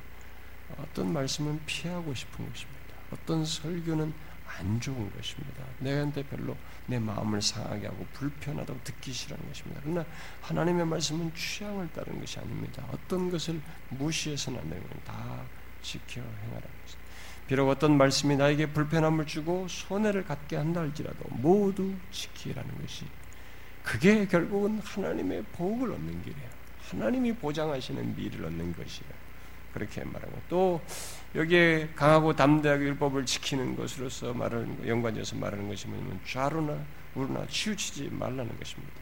어떤 0.79 1.13
말씀은 1.13 1.61
피하고 1.67 2.15
싶은 2.15 2.49
것입니다. 2.51 2.79
어떤 3.13 3.45
설교는 3.45 4.13
안 4.59 4.81
좋은 4.81 5.11
것입니다. 5.15 5.65
내한테 5.79 6.23
별로 6.25 6.57
내 6.87 6.99
마음을 6.99 7.41
상하게 7.41 7.87
하고 7.87 8.05
불편하다고 8.15 8.81
듣기 8.85 9.13
싫어하는 9.13 9.49
것입니다. 9.49 9.81
그러나 9.85 10.05
하나님의 10.43 10.87
말씀은 10.87 11.33
취향을 11.35 11.89
따르는 11.93 12.21
것이 12.21 12.39
아닙니다. 12.39 12.85
어떤 12.93 13.31
것을 13.31 13.61
무시해서는 13.91 14.59
안 14.59 14.69
되는 14.69 14.85
다 15.05 15.43
지켜 15.83 16.21
행하라는 16.21 16.69
것입니다. 16.85 17.09
비록 17.47 17.69
어떤 17.71 17.97
말씀이 17.97 18.37
나에게 18.37 18.73
불편함을 18.73 19.27
주고 19.27 19.67
손해를 19.69 20.25
갖게 20.25 20.57
한다 20.57 20.81
할지라도 20.81 21.25
모두 21.31 21.95
지키라는 22.11 22.83
것이 22.83 23.07
그게 23.83 24.27
결국은 24.27 24.81
하나님의 24.81 25.45
복을 25.53 25.93
얻는 25.93 26.23
길이에요. 26.23 26.49
하나님이 26.91 27.35
보장하시는 27.35 28.17
미를 28.17 28.45
얻는 28.45 28.75
것이에요. 28.75 29.18
그렇게 29.79 30.03
말하고 30.05 30.33
또 30.49 30.81
여기에 31.35 31.91
강하고 31.95 32.35
담대하게 32.35 32.85
율법을 32.85 33.25
지키는 33.27 33.77
것으로서 33.77 34.35
말하는 34.35 34.87
연관돼서 34.87 35.37
말하는 35.37 35.69
것이 35.69 35.87
뭐냐면 35.87 36.19
좌로나 36.27 36.77
우로나 37.15 37.47
치우치지 37.47 38.11
말라는 38.13 38.59
것입니다. 38.59 38.95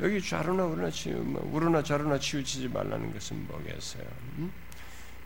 여기 0.00 0.20
좌로나 0.20 0.64
우로나 0.64 0.90
치우 0.90 1.16
뭐 1.24 1.50
우로나 1.52 1.82
좌로나 1.82 2.18
치우치지 2.18 2.68
말라는 2.68 3.12
것은 3.12 3.46
뭐겠어요? 3.48 4.04
음? 4.38 4.52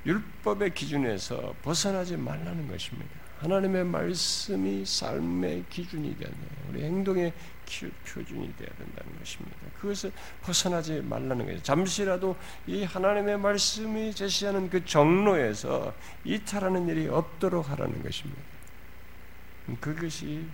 율법의 0.06 0.74
기준에서 0.74 1.54
벗어나지 1.62 2.16
말라는 2.16 2.68
것입니다. 2.68 3.10
하나님의 3.40 3.84
말씀이 3.84 4.84
삶의 4.86 5.64
기준이 5.68 6.16
되는 6.16 6.34
우리 6.68 6.84
행동의 6.84 7.32
표준이 7.80 8.56
되어야 8.56 8.70
된다는 8.76 9.18
것입니다. 9.18 9.56
그것을 9.80 10.12
벗어나지 10.42 11.00
말라는 11.00 11.46
거예요. 11.46 11.62
잠시라도 11.62 12.36
이 12.66 12.84
하나님의 12.84 13.38
말씀이 13.38 14.14
제시하는 14.14 14.68
그 14.70 14.84
정로에서 14.84 15.94
이탈하는 16.24 16.88
일이 16.88 17.08
없도록 17.08 17.68
하라는 17.70 18.02
것입니다. 18.02 18.40
그것이 19.80 20.46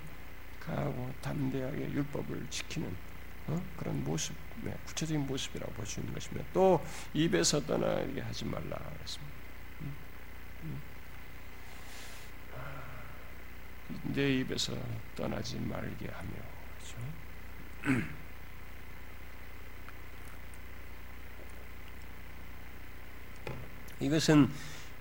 강하고 0.60 1.12
담대하게 1.22 1.90
율법을 1.92 2.46
지키는 2.50 3.08
어? 3.48 3.62
그런 3.78 4.04
모습, 4.04 4.34
네, 4.62 4.76
구체적인 4.87 5.26
모습이라고 5.26 5.72
볼 5.72 5.87
수 5.87 6.00
있는 6.00 6.12
것입니다. 6.12 6.46
또 6.52 6.84
입에서 7.14 7.64
떠나게 7.64 8.20
하지 8.20 8.44
말라 8.44 8.76
그랬습니다. 8.76 9.32
음? 9.80 9.96
음. 10.64 10.82
아, 12.54 12.82
내 14.02 14.34
입에서 14.40 14.75
떠나지 15.16 15.58
말게 15.60 16.08
하며 16.08 16.30
그렇죠? 16.88 16.97
이것은 24.00 24.49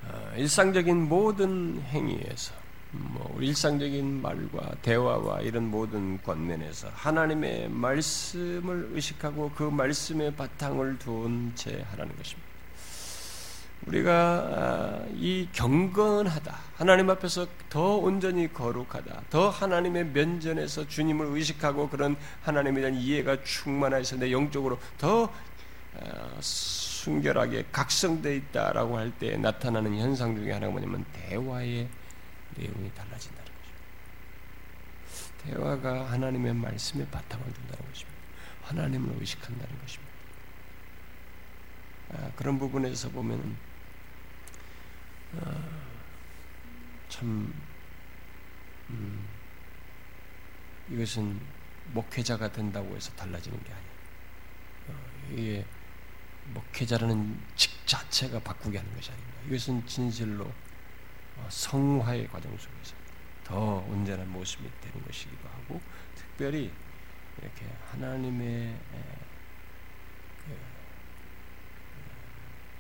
어, 0.04 0.34
일상적인 0.36 1.08
모든 1.08 1.82
행위에서 1.82 2.54
뭐 2.92 3.38
일상적인 3.40 4.22
말과 4.22 4.76
대화와 4.82 5.42
이런 5.42 5.70
모든 5.70 6.22
권면에서 6.24 6.90
하나님의 6.94 7.70
말씀을 7.70 8.90
의식하고 8.94 9.52
그 9.56 9.64
말씀의 9.64 10.36
바탕을 10.36 10.98
둔 11.00 11.52
채 11.56 11.86
하라는 11.92 12.16
것입니다. 12.16 12.47
우리가 13.86 14.12
아, 14.14 15.06
이 15.14 15.48
경건하다, 15.54 16.58
하나님 16.76 17.10
앞에서 17.10 17.48
더 17.70 17.96
온전히 17.96 18.52
거룩하다, 18.52 19.24
더 19.30 19.50
하나님의 19.50 20.08
면전에서 20.08 20.88
주님을 20.88 21.28
의식하고 21.28 21.90
그런 21.90 22.18
하나님에 22.44 22.82
대한 22.82 22.96
이해가 22.96 23.44
충만해서 23.44 24.18
내 24.18 24.32
영적으로 24.32 24.78
더 24.98 25.32
아, 26.00 26.38
순결하게 26.42 27.66
각성되어 27.72 28.34
있다라고 28.34 28.98
할 28.98 29.12
때 29.20 29.38
나타나는 29.38 29.98
현상 29.98 30.36
중에 30.36 30.52
하나가 30.52 30.72
뭐냐면 30.72 31.06
대화의 31.14 31.88
내용이 32.58 32.92
달라진다는 32.94 33.52
것입니다. 33.62 33.84
대화가 35.44 36.12
하나님의 36.12 36.54
말씀에 36.54 37.06
바탕을 37.10 37.46
둔다는 37.46 37.86
것입니다. 37.90 38.18
하나님을 38.64 39.16
의식한다는 39.22 39.80
것입니다. 39.80 40.14
아, 42.14 42.32
그런 42.36 42.60
부분에서 42.60 43.10
보면 43.10 43.40
아, 43.40 43.67
참 47.10 47.54
음, 48.90 49.28
이것은 50.90 51.40
목회자가 51.94 52.52
된다고 52.52 52.96
해서 52.96 53.12
달라지는 53.14 53.62
게 53.64 53.72
아니에요. 53.74 53.92
어, 54.88 55.32
이게 55.32 55.66
목회자라는 56.54 57.40
직 57.56 57.86
자체가 57.86 58.40
바꾸게 58.40 58.78
하는 58.78 58.96
것이 58.96 59.12
아닙니다. 59.12 59.40
이것은 59.48 59.86
진실로 59.86 60.46
어, 61.38 61.48
성화의 61.50 62.28
과정 62.28 62.52
속에서 62.58 62.96
더 63.44 63.86
온전한 63.90 64.30
모습이 64.32 64.70
되는 64.82 65.06
것이기도 65.06 65.48
하고 65.50 65.82
특별히 66.16 66.72
이렇게 67.42 67.66
하나님의 67.92 68.78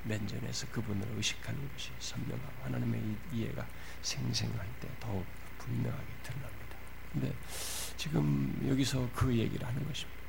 면전에서 0.08 0.68
그분을 0.68 1.08
의식하는 1.16 1.72
것이 1.74 1.92
선명하고 2.00 2.64
하나님의 2.64 3.02
이해가 3.34 3.66
생생할 4.02 4.68
때 4.80 4.88
더욱 5.00 5.26
분명하게 5.60 6.06
드러납니다. 6.24 6.78
근데 7.12 7.34
지금 7.98 8.68
여기서 8.68 9.10
그 9.14 9.36
얘기를 9.36 9.66
하는 9.66 9.86
것입니다. 9.88 10.20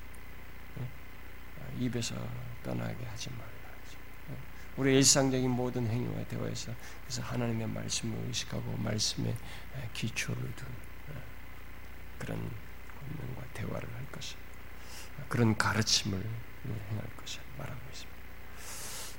아, 1.60 1.78
입에서 1.78 2.14
떠나게 2.62 3.04
하지 3.04 3.30
말라. 3.30 3.58
우리 4.78 4.94
일상적인 4.94 5.50
모든 5.50 5.88
행위와 5.88 6.24
대화에서 6.28 6.72
그래서 7.02 7.20
하나님의 7.22 7.66
말씀을 7.66 8.16
의식하고 8.28 8.76
말씀에 8.76 9.34
기초를 9.92 10.40
둔 10.54 10.68
그런 12.16 12.38
권면과 12.38 13.42
대화를 13.54 13.92
할 13.92 14.12
것이 14.12 14.36
그런 15.28 15.56
가르침을 15.56 16.24
행할 16.90 17.16
것을 17.16 17.40
말하고 17.58 17.80
있습니다. 17.90 18.17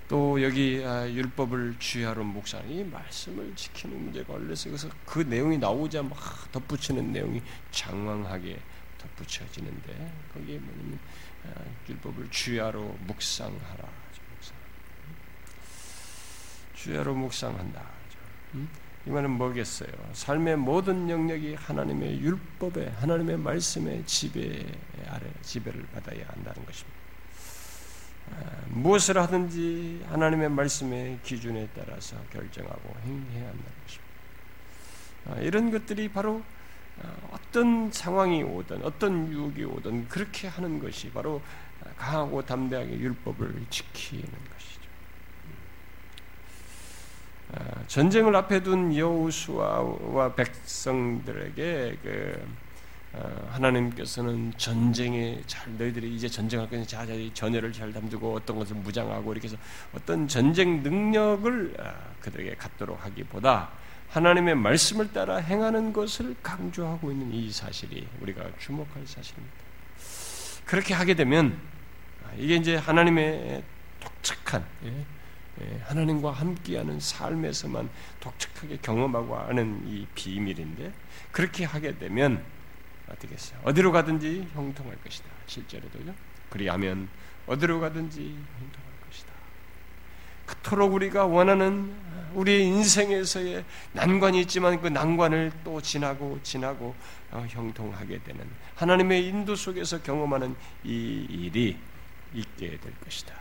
또 0.10 0.42
여기 0.42 0.84
아, 0.84 1.08
율법을 1.08 1.76
주야로 1.78 2.24
묵상 2.24 2.68
이 2.68 2.84
말씀을 2.84 3.56
지키는 3.56 4.06
문제가 4.06 4.34
올려서 4.34 4.70
그래서 4.70 4.90
그 5.06 5.20
내용이 5.20 5.60
나오자 5.60 6.02
막 6.02 6.18
덧붙이는 6.52 7.12
내용이 7.12 7.42
장황하게 7.70 8.60
덧붙여지는데 8.98 10.12
거기에 10.34 10.58
뭐냐면 10.58 11.00
아, 11.46 11.62
율법을 11.88 12.32
주야로 12.32 12.98
묵상하라 13.06 14.10
주야로 16.74 17.14
묵상한다. 17.14 17.86
음? 18.56 18.70
이 19.06 19.10
말은 19.10 19.32
뭐겠어요? 19.32 19.92
삶의 20.14 20.58
모든 20.58 21.10
영역이 21.10 21.56
하나님의 21.56 22.20
율법에 22.20 22.88
하나님의 22.88 23.38
말씀의 23.38 24.06
지배 24.06 24.66
아래 25.08 25.32
지배를 25.42 25.86
받아야 25.94 26.26
한다는 26.30 26.66
것입니다. 26.66 26.99
아, 28.32 28.36
무엇을 28.68 29.18
하든지 29.18 30.06
하나님의 30.10 30.50
말씀의 30.50 31.20
기준에 31.24 31.68
따라서 31.76 32.18
결정하고 32.32 32.96
행해야 33.06 33.48
한다는 33.48 33.72
것입니다. 33.84 34.10
아, 35.26 35.36
이런 35.40 35.72
것들이 35.72 36.10
바로 36.10 36.44
아, 37.02 37.14
어떤 37.32 37.92
상황이 37.92 38.44
오든 38.44 38.84
어떤 38.84 39.32
유혹이 39.32 39.64
오든 39.64 40.08
그렇게 40.08 40.48
하는 40.48 40.80
것이 40.80 41.12
바로 41.12 41.42
강하고 41.98 42.46
담대하게 42.46 42.92
율법을 42.92 43.66
지키는 43.70 44.24
것이죠. 44.24 44.90
아, 47.54 47.88
전쟁을 47.88 48.36
앞에 48.36 48.62
둔 48.62 48.96
여호수아와 48.96 50.36
백성들에게 50.36 51.98
그 52.04 52.48
어, 52.48 52.69
하나님께서는 53.50 54.54
전쟁에 54.58 55.42
잘 55.48 55.76
너희들이 55.78 56.16
이제 56.16 56.28
전쟁할 56.28 56.70
거니 56.70 56.86
자자히 56.86 57.32
전열을 57.34 57.74
잘 57.74 57.92
담두고 57.92 58.36
어떤 58.36 58.60
것을 58.60 58.76
무장하고 58.76 59.32
이렇게 59.32 59.48
해서 59.48 59.58
어떤 59.94 60.28
전쟁 60.28 60.84
능력을 60.84 61.76
아, 61.80 61.96
그들에게 62.20 62.56
갖도록 62.56 63.04
하기보다 63.04 63.70
하나님의 64.10 64.56
말씀을 64.56 65.12
따라 65.12 65.38
행하는 65.38 65.92
것을 65.92 66.36
강조하고 66.44 67.12
있는 67.12 67.34
이 67.34 67.52
사실이 67.52 68.08
우리가 68.22 68.44
주목할 68.60 69.06
사실입니다. 69.06 69.56
그렇게 70.66 70.94
하게 70.94 71.16
되면 71.16 71.60
아, 72.24 72.32
이게 72.38 72.56
이제 72.56 72.76
하나님의 72.76 73.64
독특한 74.00 74.64
예, 74.86 75.06
예, 75.62 75.82
하나님과 75.86 76.32
함께하는 76.32 77.00
삶에서만 77.00 77.90
독특하게 78.20 78.78
경험하고 78.84 79.36
아는 79.36 79.84
이 79.88 80.06
비밀인데 80.14 80.94
그렇게 81.32 81.66
하게 81.66 81.98
되면 81.98 82.44
어떻겠어요? 83.12 83.60
어디로 83.64 83.92
가든지 83.92 84.48
형통할 84.54 84.98
것이다. 85.04 85.26
실제로도요. 85.48 86.14
그리하면 86.50 87.10
어디로 87.48 87.80
가든지 87.80 88.22
형통할 88.22 88.92
것이다. 89.08 89.34
그토록 90.46 90.94
우리가 90.94 91.26
원하는 91.26 91.94
우리의 92.34 92.66
인생에서의 92.66 93.66
난관이 93.94 94.42
있지만 94.42 94.82
그 94.82 94.88
난관을 94.88 95.52
또 95.64 95.82
지나고 95.82 96.40
지나고 96.44 96.96
어, 97.32 97.46
형통하게 97.48 98.24
되는 98.24 98.48
하나님의 98.76 99.28
인도 99.28 99.56
속에서 99.56 100.02
경험하는 100.02 100.56
이 100.84 101.26
일이 101.30 101.78
있게 102.34 102.78
될 102.80 102.94
것이다. 103.00 103.34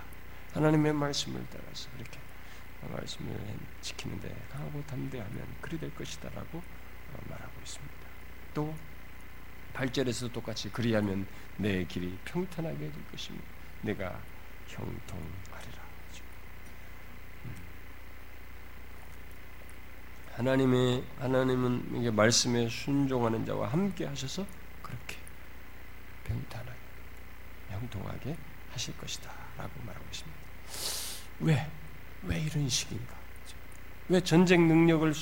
하나님의 0.55 0.93
말씀을 0.95 1.45
따라서 1.51 1.89
이렇게 1.97 2.19
말씀을 2.91 3.37
지키는데 3.83 4.35
강하고 4.51 4.83
담대하면 4.87 5.47
그리 5.61 5.79
될 5.79 5.95
것이다라고 5.95 6.59
어, 6.59 7.19
말하고 7.29 7.53
있습니다. 7.63 7.95
또 8.55 8.75
8절에서 9.75 10.33
똑같이 10.33 10.71
그리하면 10.71 11.27
내 11.57 11.85
길이 11.85 12.17
평탄하게 12.25 12.79
될 12.79 12.93
것이며 13.11 13.39
내가 13.83 14.21
형통하리라. 14.67 15.83
음. 17.45 17.55
하나님의 20.35 21.05
하나님은 21.19 22.01
이게 22.01 22.11
말씀에 22.11 22.69
순종하는 22.69 23.45
자와 23.45 23.69
함께 23.69 24.07
하셔서 24.07 24.47
그렇게 24.83 25.17
평탄하게 26.25 26.79
형통하게 27.71 28.37
하실 28.73 28.97
것이다라고 28.99 29.71
말하고 29.85 30.05
있습니다. 30.11 30.39
왜? 31.41 31.71
왜 32.25 32.41
이런 32.41 32.69
식인가? 32.69 33.17
왜 34.09 34.21
전쟁 34.21 34.67
능력을 34.67 35.13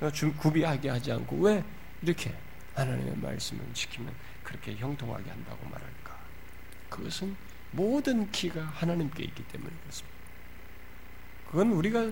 어, 0.00 0.10
구비하게 0.38 0.90
하지 0.90 1.12
않고 1.12 1.36
왜 1.36 1.64
이렇게 2.02 2.34
하나님의 2.74 3.16
말씀을 3.16 3.64
지키면 3.72 4.12
그렇게 4.42 4.74
형통하게 4.76 5.30
한다고 5.30 5.64
말할까? 5.68 6.18
그것은 6.90 7.36
모든 7.70 8.30
키가 8.30 8.62
하나님께 8.62 9.24
있기 9.24 9.42
때문에 9.44 9.70
그렇습니다. 9.82 10.16
그건 11.50 11.72
우리가 11.72 12.10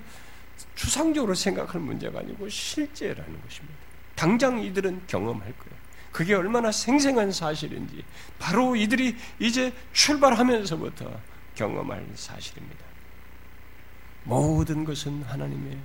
추상적으로 0.75 1.35
생각할 1.35 1.81
문제가 1.81 2.21
아니고 2.21 2.49
실제라는 2.49 3.41
것입니다. 3.43 3.79
당장 4.15 4.63
이들은 4.63 5.07
경험할 5.07 5.41
거예요. 5.41 5.83
그게 6.13 6.35
얼마나 6.35 6.71
생생한 6.71 7.33
사실인지 7.33 8.05
바로 8.39 8.77
이들이 8.77 9.17
이제 9.39 9.73
출발하면서부터 9.93 11.21
경험할 11.55 12.07
사실입니다. 12.15 12.85
모든 14.25 14.85
것은 14.85 15.23
하나님의 15.23 15.79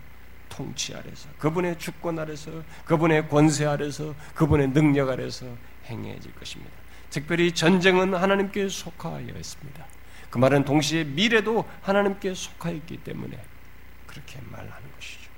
통치 0.58 0.96
아래서, 0.96 1.30
그분의 1.38 1.78
주권 1.78 2.18
아래서, 2.18 2.64
그분의 2.86 3.30
권세 3.30 3.66
아래서, 3.66 4.16
그분의 4.34 4.70
능력 4.70 5.08
아래서 5.08 5.46
행해질 5.86 6.34
것입니다. 6.34 6.74
특별히 7.12 7.52
전쟁은 7.52 8.16
하나님께 8.16 8.68
속하여 8.68 9.28
있습니다. 9.38 9.86
그 10.32 10.40
말은 10.40 10.66
동시에 10.66 11.04
미래도 11.04 11.64
하나님께 11.84 12.34
속하였기 12.34 12.98
때문에 13.04 13.40
그렇게 14.08 14.40
말하는 14.50 14.92
것이죠. 14.96 15.30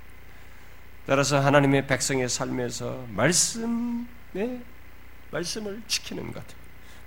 따라서 1.06 1.38
하나님의 1.38 1.86
백성의 1.86 2.26
삶에서 2.30 3.04
말씀의 3.10 4.62
말씀을 5.30 5.82
지키는 5.86 6.32
것, 6.32 6.42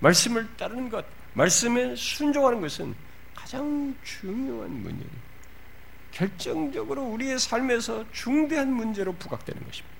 말씀을 0.01 0.47
따르는 0.55 0.89
것, 0.89 1.03
말씀에 1.33 1.95
순종하는 1.95 2.61
것은 2.61 2.93
가장 3.33 3.95
중요한 4.03 4.69
문제입니다. 4.69 5.32
결정적으로 6.13 7.03
우리의 7.03 7.39
삶에서 7.39 8.05
중대한 8.11 8.71
문제로 8.71 9.13
부각되는 9.13 9.63
것입니다. 9.65 9.93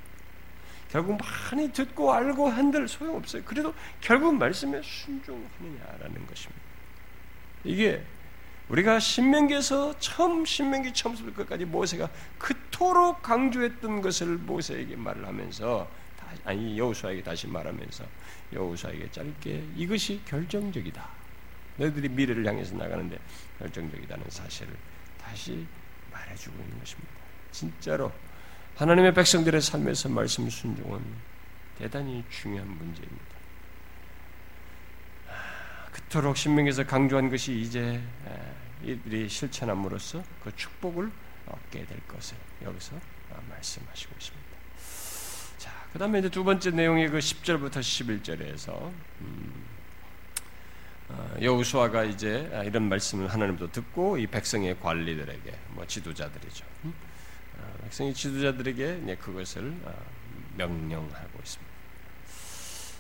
결국 0.89 1.17
많이 1.17 1.73
듣고 1.73 2.13
알고 2.13 2.49
한들 2.49 2.88
소용없어요. 2.88 3.43
그래도 3.43 3.73
결국 3.99 4.36
말씀에 4.36 4.80
순종하느냐라는 4.84 6.28
것입니다. 6.28 6.62
이게 7.63 8.04
우리가 8.69 8.99
신명기에서 8.99 9.97
처음 9.99 10.45
신명기 10.45 10.93
처음부터 10.93 11.34
끝까지 11.34 11.65
모세가 11.65 12.10
그토록 12.38 13.23
강조했던 13.23 14.02
것을 14.02 14.38
모세에게 14.38 14.95
말을 14.95 15.26
하면서 15.26 15.89
아니 16.45 16.78
여호수아에게 16.78 17.23
다시 17.23 17.47
말하면서 17.47 18.06
여호수아에게 18.54 19.10
짧게 19.12 19.63
이것이 19.76 20.21
결정적이다. 20.26 21.08
너희들이 21.78 22.10
미래를 22.10 22.45
향해서 22.45 22.76
나가는데 22.76 23.19
결정적이다는 23.60 24.26
사실을 24.30 24.76
다시 25.19 25.52
말 25.54 25.83
해주고 26.34 26.62
있는 26.62 26.80
것입니다. 26.80 27.12
진짜로 27.52 28.12
하나님의 28.76 29.13
백성들의 29.13 29.62
삶에서 29.62 30.10
말씀 30.10 30.50
순종은 30.50 31.02
대단히 31.78 32.24
중요한 32.30 32.67
문제입니다. 32.67 33.26
아, 35.30 35.88
그토록 35.91 36.38
신명에서 36.38 36.86
강조한 36.86 37.30
것이 37.30 37.60
이제 37.60 38.02
이들이 38.84 39.30
실천함으로써 39.30 40.24
그 40.43 40.56
축복을 40.56 41.12
얻게 41.48 41.86
될 41.86 42.00
것을 42.08 42.38
여기서 42.62 43.00
말씀하시고 43.50 44.13
있습니다. 44.17 44.54
자, 45.58 45.72
그 45.91 46.00
다음에 46.00 46.19
이제 46.19 46.30
두 46.30 46.43
번째 46.43 46.72
내용이 46.72 47.08
그 47.08 47.19
10절부터 47.19 47.80
11절에서 47.80 48.91
음, 49.22 49.65
어, 49.65 49.72
여우수아가 51.41 52.04
이제 52.04 52.49
이런 52.65 52.89
말씀을 52.89 53.28
하나님도 53.28 53.71
듣고 53.71 54.17
이 54.17 54.28
백성의 54.28 54.80
관리들에게 54.80 55.54
뭐 55.69 55.86
지도자들이죠. 55.86 56.65
음? 56.86 56.93
어, 57.58 57.73
백성의 57.84 58.13
지도자들에게 58.13 59.17
그것을 59.19 59.73
어, 59.84 59.93
명령하고 60.58 61.39
있습니다. 61.39 61.73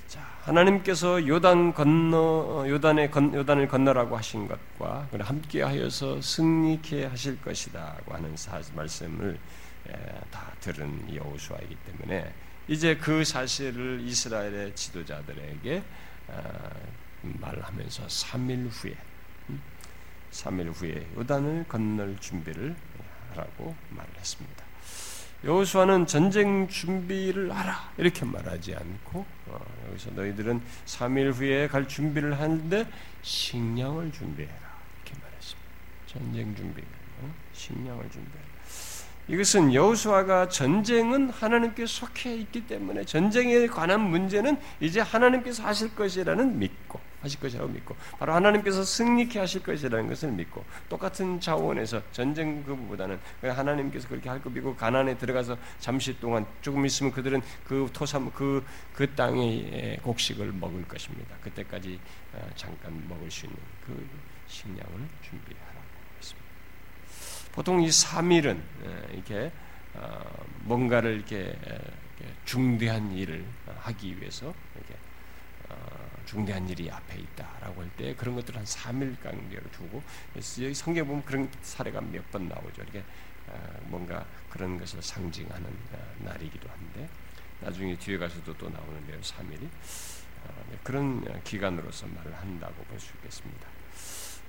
자, 0.07 0.21
하나님께서 0.41 1.27
요단 1.27 1.73
건너 1.73 2.65
요단의 2.67 3.09
건, 3.09 3.33
요단을 3.33 3.67
건너라고 3.67 4.15
하신 4.15 4.47
것과 4.47 5.07
함께하여서 5.11 6.21
승리케 6.21 7.05
하실 7.05 7.41
것이다고 7.41 8.13
하는 8.13 8.37
사, 8.37 8.61
말씀을 8.75 9.39
예, 9.89 9.91
다 10.29 10.51
들은 10.59 11.13
여호수아이기 11.13 11.75
때문에 11.87 12.31
이제 12.67 12.95
그 12.95 13.23
사실을 13.23 14.01
이스라엘의 14.01 14.75
지도자들에게 14.75 15.83
말하면서 17.23 18.05
3일 18.07 18.67
후에 18.69 18.95
3일 20.31 20.67
음, 20.67 20.71
후에 20.71 21.07
요단을 21.17 21.65
건널 21.67 22.17
준비를 22.19 22.75
하라고 23.31 23.75
말을 23.89 24.09
했습니다. 24.17 24.63
여호수아는 25.43 26.07
전쟁 26.07 26.69
준비를 26.69 27.53
하라 27.53 27.91
이렇게 27.97 28.23
말하지 28.23 28.75
않고 28.75 29.25
어, 29.47 29.59
여기서 29.89 30.11
너희들은 30.11 30.61
3일 30.85 31.33
후에 31.33 31.67
갈 31.67 31.87
준비를 31.87 32.39
하는데 32.39 32.87
식량을 33.21 34.11
준비해라 34.13 34.55
이렇게 35.03 35.21
말했습니다. 35.21 35.69
전쟁 36.07 36.55
준비, 36.55 36.81
어? 37.21 37.33
식량을 37.51 38.09
준비해라. 38.09 38.53
이것은 39.27 39.73
여호수아가 39.73 40.49
전쟁은 40.49 41.29
하나님께 41.29 41.85
속해 41.85 42.35
있기 42.35 42.67
때문에 42.67 43.05
전쟁에 43.05 43.67
관한 43.67 44.01
문제는 44.01 44.59
이제 44.79 44.99
하나님께서 44.99 45.63
하실 45.63 45.95
것이라는 45.95 46.59
믿고 46.59 46.99
하실 47.23 47.39
것이라고 47.39 47.69
믿고 47.69 47.95
바로 48.19 48.33
하나님께서 48.33 48.83
승리케 48.83 49.39
하실 49.39 49.63
것이라는 49.63 50.07
것을 50.07 50.31
믿고 50.31 50.63
똑같은 50.89 51.39
자원에서 51.39 52.03
전쟁 52.11 52.63
그보다는 52.63 53.19
하나님께서 53.41 54.07
그렇게 54.07 54.29
할 54.29 54.43
거 54.43 54.49
믿고 54.49 54.75
가난에 54.75 55.17
들어가서 55.17 55.57
잠시 55.79 56.19
동안 56.19 56.45
조금 56.61 56.85
있으면 56.85 57.13
그들은 57.13 57.41
그 57.65 57.89
토삼 57.93 58.29
그그 58.31 58.65
그 58.93 59.15
땅의 59.15 59.99
곡식을 60.03 60.51
먹을 60.51 60.85
것입니다. 60.87 61.35
그때까지 61.41 61.97
어, 62.33 62.49
잠깐 62.55 63.07
먹을 63.07 63.31
수 63.31 63.45
있는 63.45 63.57
그 63.85 64.07
식량을 64.47 65.07
준비하라고 65.21 65.79
했습니다. 66.17 66.49
보통 67.53 67.81
이 67.81 67.87
3일은 67.87 68.59
이렇게 69.13 69.51
어, 69.93 70.45
뭔가를 70.63 71.15
이렇게 71.15 71.57
중대한 72.43 73.11
일을 73.13 73.45
하기 73.79 74.19
위해서 74.19 74.53
이렇게 74.75 74.92
어, 74.92 74.92
중대한 76.25 76.67
일이 76.69 76.89
앞에 76.91 77.19
있다라고 77.19 77.81
할 77.81 77.89
때 77.97 78.15
그런 78.15 78.35
것들 78.35 78.55
한 78.55 78.63
3일 78.63 79.21
간격을 79.21 79.71
두고 79.71 80.01
여기 80.35 80.73
성경 80.73 81.07
보면 81.07 81.23
그런 81.25 81.49
사례가 81.61 82.01
몇 82.01 82.23
번 82.31 82.47
나오죠. 82.47 82.81
이렇게 82.81 83.03
어, 83.47 83.79
뭔가 83.83 84.25
그런 84.49 84.77
것을 84.79 85.01
상징하는 85.01 85.65
어, 85.91 86.13
날이기도 86.19 86.69
한데 86.69 87.09
나중에 87.61 87.95
뒤에 87.97 88.17
가서도 88.17 88.53
또 88.57 88.69
나오는데요. 88.69 89.19
3일이 89.21 89.61
네, 90.69 90.77
그런 90.83 91.41
기간으로서 91.43 92.07
말을 92.07 92.33
한다고 92.35 92.73
볼 92.85 92.99
수 92.99 93.11
있겠습니다. 93.17 93.67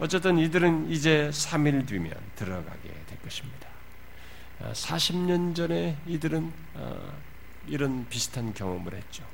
어쨌든 0.00 0.38
이들은 0.38 0.90
이제 0.90 1.30
3일 1.32 1.87
뒤면 1.87 2.12
들어가게 2.34 2.88
될 3.06 3.18
것입니다. 3.22 3.68
40년 4.60 5.54
전에 5.54 5.96
이들은 6.06 6.52
이런 7.68 8.06
비슷한 8.08 8.52
경험을 8.54 8.94
했죠. 8.94 9.24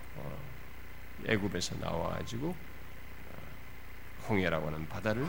애굽에서 1.27 1.77
나와가지고 1.77 2.49
어, 2.49 4.27
홍해라고 4.29 4.67
하는 4.69 4.89
바다를 4.89 5.29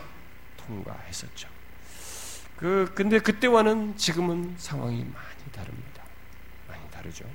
통과했었죠. 0.57 1.49
그 2.57 2.91
근데 2.93 3.19
그때와는 3.19 3.97
지금은 3.97 4.55
상황이 4.57 5.03
많이 5.03 5.51
다릅니다. 5.51 6.03
많이 6.67 6.89
다르죠. 6.91 7.25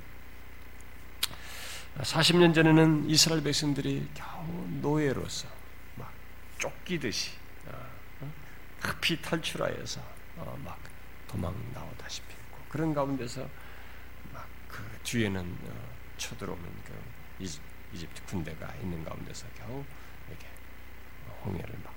40년 1.97 2.53
전에는 2.53 3.09
이스라엘 3.09 3.43
백성들이 3.43 4.09
겨우 4.13 4.45
노예로서 4.81 5.47
막 5.95 6.13
쫓기듯이 6.59 7.31
어, 7.65 7.71
어, 8.21 8.31
급히 8.81 9.21
탈출하여서 9.21 10.01
막 10.63 10.79
도망 11.27 11.55
나오다시피 11.73 12.31
했고 12.31 12.59
그런 12.69 12.93
가운데서 12.93 13.41
막 14.33 14.57
그 14.77 14.83
뒤에는 15.03 15.57
쳐들어오는 16.17 16.63
그 16.85 16.93
이집트 17.97 18.23
군대가 18.25 18.73
있는 18.75 19.03
가운데서 19.03 19.47
겨우 19.57 19.83
이렇게 20.29 20.47
홍해를 21.43 21.75
막 21.83 21.93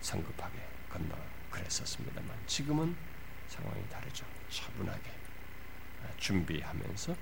성급하게 0.00 0.58
건너 0.88 1.16
그랬었습니다만 1.50 2.36
지금은 2.46 2.94
상황이 3.48 3.82
다르죠. 3.88 4.24
차분하게 4.48 5.10
아, 6.04 6.08
준비하면서 6.18 7.16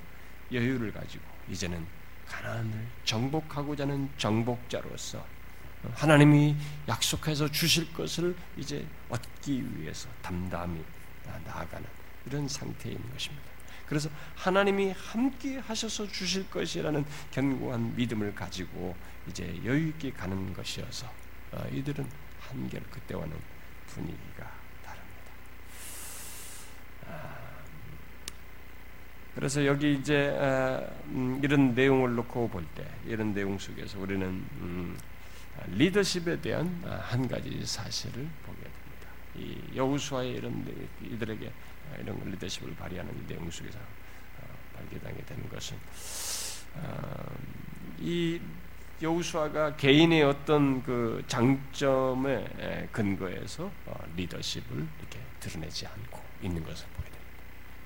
여유를 0.52 0.92
가지고 0.92 1.24
이제는 1.48 1.86
가난을 2.26 2.86
정복하고자 3.04 3.84
하는 3.84 4.10
정복자로서 4.18 5.24
하나님이 5.94 6.54
약속해서 6.86 7.50
주실 7.50 7.92
것을 7.94 8.36
이제 8.56 8.86
얻기 9.08 9.78
위해서 9.78 10.08
담담히 10.20 10.84
나아가는 11.44 11.88
이런 12.26 12.46
있는 12.90 13.10
것입니다. 13.12 13.57
그래서 13.88 14.10
하나님이 14.36 14.92
함께 14.92 15.58
하셔서 15.58 16.06
주실 16.06 16.48
것이라는 16.50 17.04
견고한 17.30 17.96
믿음을 17.96 18.34
가지고 18.34 18.94
이제 19.28 19.58
여유 19.64 19.88
있게 19.88 20.12
가는 20.12 20.52
것이어서 20.52 21.06
어, 21.52 21.64
이들은 21.72 22.06
한결 22.40 22.82
그때와는 22.90 23.34
분위기가 23.86 24.50
다릅니다. 24.84 25.32
아, 27.08 27.38
그래서 29.34 29.64
여기 29.64 29.94
이제 29.94 30.36
아, 30.38 30.80
음, 31.06 31.40
이런 31.42 31.74
내용을 31.74 32.14
놓고 32.14 32.48
볼 32.48 32.66
때 32.74 32.86
이런 33.06 33.32
내용 33.32 33.58
속에서 33.58 33.98
우리는 33.98 34.26
음, 34.26 34.98
리더십에 35.68 36.40
대한 36.40 36.82
아, 36.86 36.96
한 36.96 37.26
가지 37.26 37.64
사실을 37.64 38.28
보게 38.44 38.58
됩니다. 38.60 39.08
이 39.36 39.76
여우수아의 39.76 40.32
이런 40.32 40.64
이들에게 41.02 41.50
이런 42.00 42.18
리더십을 42.30 42.74
발휘하는 42.76 43.26
내용 43.26 43.50
속에서 43.50 43.78
어, 43.78 44.42
발견하게 44.76 45.24
되는 45.24 45.48
것은 45.48 45.76
이 48.00 48.40
여우수아가 49.00 49.76
개인의 49.76 50.22
어떤 50.24 50.82
그 50.82 51.22
장점에 51.28 52.88
근거해서 52.90 53.70
어, 53.86 53.98
리더십을 54.16 54.86
이렇게 54.98 55.20
드러내지 55.40 55.86
않고 55.86 56.20
있는 56.42 56.64
것을 56.64 56.86
보게 56.88 57.10
됩니다. 57.10 57.32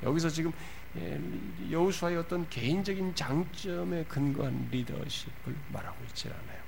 여기서 0.05 0.29
지금 0.31 0.53
예, 0.97 1.19
여우수아의 1.71 2.19
어떤 2.19 2.49
개인적인 2.51 3.15
장점에 3.15 4.05
근거한 4.05 4.69
리더십을 4.71 5.55
말하고 5.73 6.05
있지 6.05 6.29
않아요. 6.29 6.63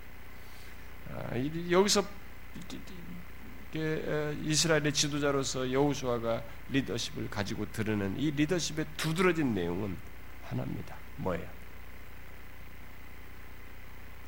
아, 1.10 1.70
여기서 1.70 2.02
이스라엘의 3.78 4.92
지도자로서 4.92 5.70
여우수아가 5.72 6.42
리더십을 6.70 7.28
가지고 7.30 7.70
드러낸 7.72 8.14
이 8.18 8.30
리더십의 8.30 8.86
두드러진 8.96 9.54
내용은 9.54 9.96
하나입니다. 10.44 10.96
뭐예요? 11.16 11.48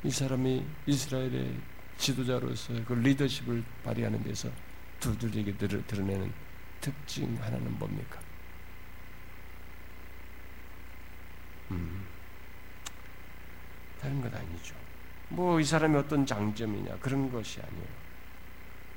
이 0.05 0.11
사람이 0.11 0.65
이스라엘의 0.87 1.59
지도자로서 1.99 2.85
그 2.85 2.93
리더십을 2.95 3.65
발휘하는 3.85 4.23
데서 4.23 4.51
두들리게 5.01 5.57
드러내는 5.57 6.33
특징 6.81 7.37
하나는 7.41 7.79
뭡니까? 7.79 8.21
음, 11.71 12.05
다른 14.01 14.21
것 14.21 14.33
아니죠. 14.35 14.75
뭐 15.29 15.61
이 15.61 15.65
사람이 15.65 15.97
어떤 15.97 16.25
장점이냐 16.25 16.97
그런 16.99 17.31
것이 17.33 17.61
아니에요. 17.61 18.06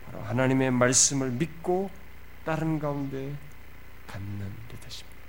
바로 0.10 0.24
하나님의 0.24 0.72
말씀을 0.72 1.32
믿고 1.32 1.90
다른 2.44 2.80
가운데 2.80 3.36
갖는 4.08 4.52
리더십입니다. 4.72 5.20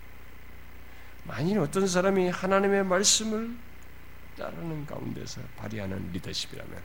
만일 1.24 1.58
어떤 1.58 1.86
사람이 1.86 2.30
하나님의 2.30 2.84
말씀을 2.84 3.56
따르는 4.38 4.86
가운데서 4.86 5.42
발휘하는 5.56 6.12
리더십이라면 6.12 6.82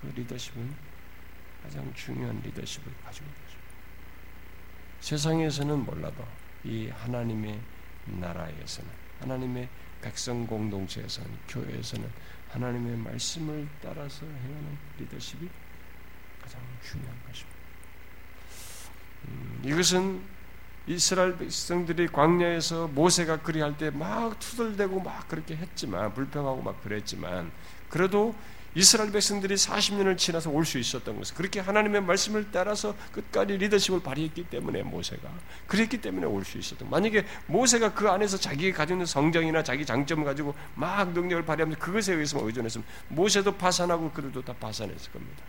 그 0.00 0.06
리더십은 0.16 0.74
가장 1.62 1.92
중요한 1.94 2.40
리더십을 2.42 2.92
가지고 3.04 3.26
있죠. 3.26 3.58
세상에서는 5.00 5.84
몰라도 5.84 6.26
이 6.64 6.88
하나님의 6.88 7.60
나라에서는 8.06 8.90
하나님의 9.20 9.68
백성 10.02 10.46
공동체에서는 10.46 11.30
교회에서는 11.48 12.10
하나님의 12.50 12.96
말씀을 12.96 13.68
따라서 13.80 14.26
행하는 14.26 14.78
리더십이 14.98 15.48
가장 16.46 16.60
중요한 16.88 17.12
것입니다. 17.26 17.56
음, 19.28 19.60
이것은 19.64 20.20
이스라엘 20.86 21.36
백성들이 21.36 22.06
광야에서 22.08 22.86
모세가 22.88 23.42
그리할 23.42 23.76
때 23.76 23.90
막 23.90 24.38
투덜대고 24.38 25.00
막 25.00 25.26
그렇게 25.26 25.56
했지만 25.56 26.14
불평하고 26.14 26.62
막 26.62 26.80
그랬지만 26.84 27.50
그래도 27.88 28.34
이스라엘 28.76 29.10
백성들이 29.10 29.54
40년을 29.54 30.18
지나서 30.18 30.50
올 30.50 30.64
수 30.66 30.78
있었던 30.78 31.16
것은 31.18 31.34
그렇게 31.34 31.58
하나님의 31.60 32.02
말씀을 32.02 32.48
따라서 32.52 32.94
끝까지 33.10 33.56
리더십을 33.56 34.02
발휘했기 34.02 34.44
때문에 34.44 34.82
모세가 34.82 35.28
그랬기 35.66 36.00
때문에 36.02 36.26
올 36.26 36.44
수 36.44 36.58
있었던 36.58 36.88
만약에 36.88 37.24
모세가 37.46 37.94
그 37.94 38.08
안에서 38.08 38.36
자기가 38.36 38.76
가지고 38.76 38.96
있는 38.96 39.06
성장이나 39.06 39.64
자기 39.64 39.84
장점을 39.84 40.24
가지고 40.24 40.54
막 40.76 41.10
능력을 41.12 41.44
발휘하면서 41.46 41.80
그것에 41.80 42.12
의해서 42.12 42.38
의존했으면 42.46 42.86
모세도 43.08 43.56
파산하고 43.56 44.12
그들도 44.12 44.44
다 44.44 44.52
파산했을 44.60 45.10
겁니다. 45.10 45.42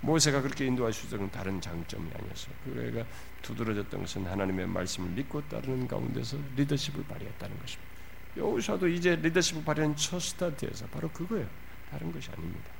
모세가 0.00 0.42
그렇게 0.42 0.66
인도할 0.66 0.92
수 0.92 1.06
있었던 1.06 1.30
다른 1.30 1.60
장점이 1.60 2.10
아니었어요. 2.14 2.54
그가 2.64 3.04
두드러졌던 3.42 4.00
것은 4.00 4.26
하나님의 4.26 4.66
말씀을 4.66 5.10
믿고 5.10 5.42
따르는 5.48 5.88
가운데서 5.88 6.36
리더십을 6.56 7.04
발휘했다는 7.04 7.58
것입니다. 7.58 7.88
여호수아도 8.36 8.86
이제 8.88 9.16
리더십을 9.16 9.64
발휘한 9.64 9.96
첫 9.96 10.20
스타트에서 10.20 10.86
바로 10.86 11.10
그거예요. 11.10 11.48
다른 11.90 12.12
것이 12.12 12.30
아닙니다. 12.30 12.70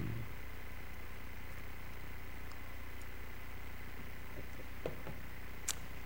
음. 0.00 0.34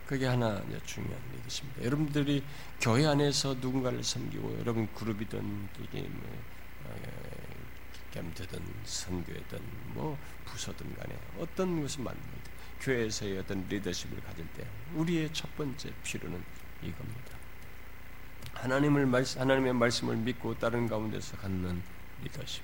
그게 0.06 0.26
하나 0.26 0.62
중요한 0.84 1.22
리더십입니다. 1.36 1.84
여러분들이 1.84 2.44
교회 2.80 3.06
안에서 3.06 3.54
누군가를 3.54 4.02
섬기고 4.02 4.58
여러분 4.60 4.92
그룹이든 4.94 5.68
이게 5.80 6.02
뭐 6.02 6.57
겸되든 8.18 8.60
선교든 8.84 9.60
뭐 9.94 10.18
부서든 10.44 10.94
간에 10.96 11.16
어떤 11.38 11.80
것을 11.80 12.02
만듭니다. 12.02 12.50
교회에서의 12.80 13.38
어떤 13.38 13.66
리더십을 13.68 14.20
가질 14.22 14.46
때 14.54 14.66
우리의 14.94 15.32
첫 15.32 15.54
번째 15.56 15.92
필요는 16.02 16.42
이겁니다. 16.82 17.38
하나님을 18.54 19.06
말씀, 19.06 19.40
하나님의 19.40 19.72
말씀을 19.72 20.16
믿고 20.16 20.58
따르는 20.58 20.88
가운데서 20.88 21.36
갖는 21.36 21.80
리더십. 22.24 22.62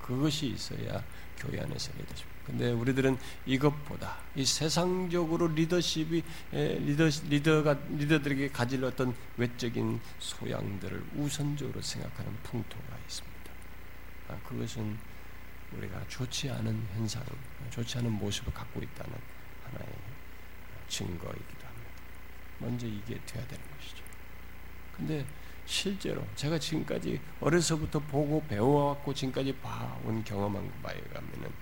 그것이 0.00 0.46
있어야 0.46 1.04
교회 1.36 1.60
안에서 1.60 1.92
리더십. 1.98 2.26
근데 2.46 2.70
우리들은 2.72 3.18
이것보다 3.44 4.16
이 4.34 4.44
세상적으로 4.44 5.48
리더십이 5.48 6.22
리더 6.52 7.04
리더가 7.28 7.78
리더들에게 7.90 8.48
가질 8.48 8.84
어떤 8.84 9.14
외적인 9.36 10.00
소양들을 10.18 11.04
우선적으로 11.16 11.82
생각하는 11.82 12.32
풍토가 12.44 12.96
있습니다. 13.06 13.37
아, 14.28 14.38
그것은 14.46 14.98
우리가 15.72 16.06
좋지 16.08 16.50
않은 16.50 16.86
현상, 16.94 17.24
좋지 17.70 17.98
않은 17.98 18.12
모습을 18.12 18.52
갖고 18.52 18.80
있다는 18.80 19.12
하나의 19.64 19.92
증거이기도 20.88 21.66
합니다. 21.66 21.90
먼저 22.58 22.86
이게 22.86 23.20
돼야 23.26 23.46
되는 23.46 23.64
것이죠. 23.76 24.02
근데 24.96 25.24
실제로 25.66 26.26
제가 26.34 26.58
지금까지 26.58 27.20
어려서부터 27.40 28.00
보고 28.00 28.42
배워왔고 28.46 29.12
지금까지 29.12 29.54
봐온 29.56 30.24
경험한 30.24 30.82
바에 30.82 30.98
가면은 31.12 31.52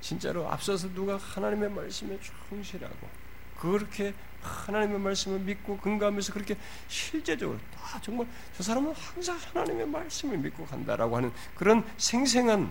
진짜로 0.00 0.48
앞서서 0.48 0.92
누가 0.94 1.16
하나님의 1.16 1.70
말씀에 1.70 2.18
충실하고 2.20 3.25
그렇게 3.72 4.14
하나님의 4.42 4.98
말씀을 5.00 5.40
믿고 5.40 5.76
근거하면서 5.78 6.32
그렇게 6.32 6.56
실제적으로 6.88 7.58
아, 7.76 8.00
정말 8.00 8.26
저 8.56 8.62
사람은 8.62 8.92
항상 8.94 9.36
하나님의 9.36 9.86
말씀을 9.86 10.38
믿고 10.38 10.64
간다라고 10.66 11.16
하는 11.16 11.32
그런 11.54 11.84
생생한 11.96 12.70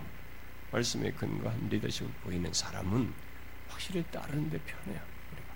말씀에 0.72 1.12
근거한 1.12 1.70
리더십을 1.70 2.12
보이는 2.24 2.52
사람은 2.54 3.14
확실히 3.70 4.04
따르는데 4.12 4.60
편해요. 4.60 5.02
우리가. 5.32 5.54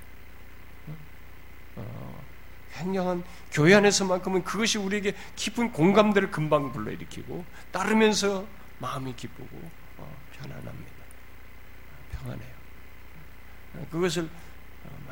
어, 1.78 2.24
굉장한 2.74 3.24
교회 3.52 3.74
안에서만큼은 3.76 4.44
그것이 4.44 4.78
우리에게 4.78 5.16
깊은 5.36 5.72
공감대를 5.72 6.32
금방 6.32 6.72
불러일으키고 6.72 7.44
따르면서 7.72 8.46
마음이 8.80 9.16
기쁘고 9.16 9.58
어, 9.98 10.18
편안합니다. 10.38 11.00
평안해요. 12.12 12.60
그것을 13.92 14.30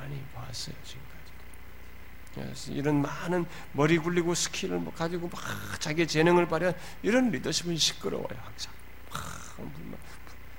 많이 0.08 0.24
봤어요 0.34 0.76
지금까지. 0.84 2.72
이런 2.74 3.02
많은 3.02 3.46
머리 3.74 3.98
굴리고 3.98 4.34
skill을 4.34 4.80
뭐 4.80 4.94
가지고 4.94 5.28
막 5.28 5.42
자기의 5.80 6.08
재능을 6.08 6.48
발휘한 6.48 6.76
이런 7.04 7.30
리더십은 7.32 7.76
시끄러워요 7.76 8.28
항상. 8.38 8.74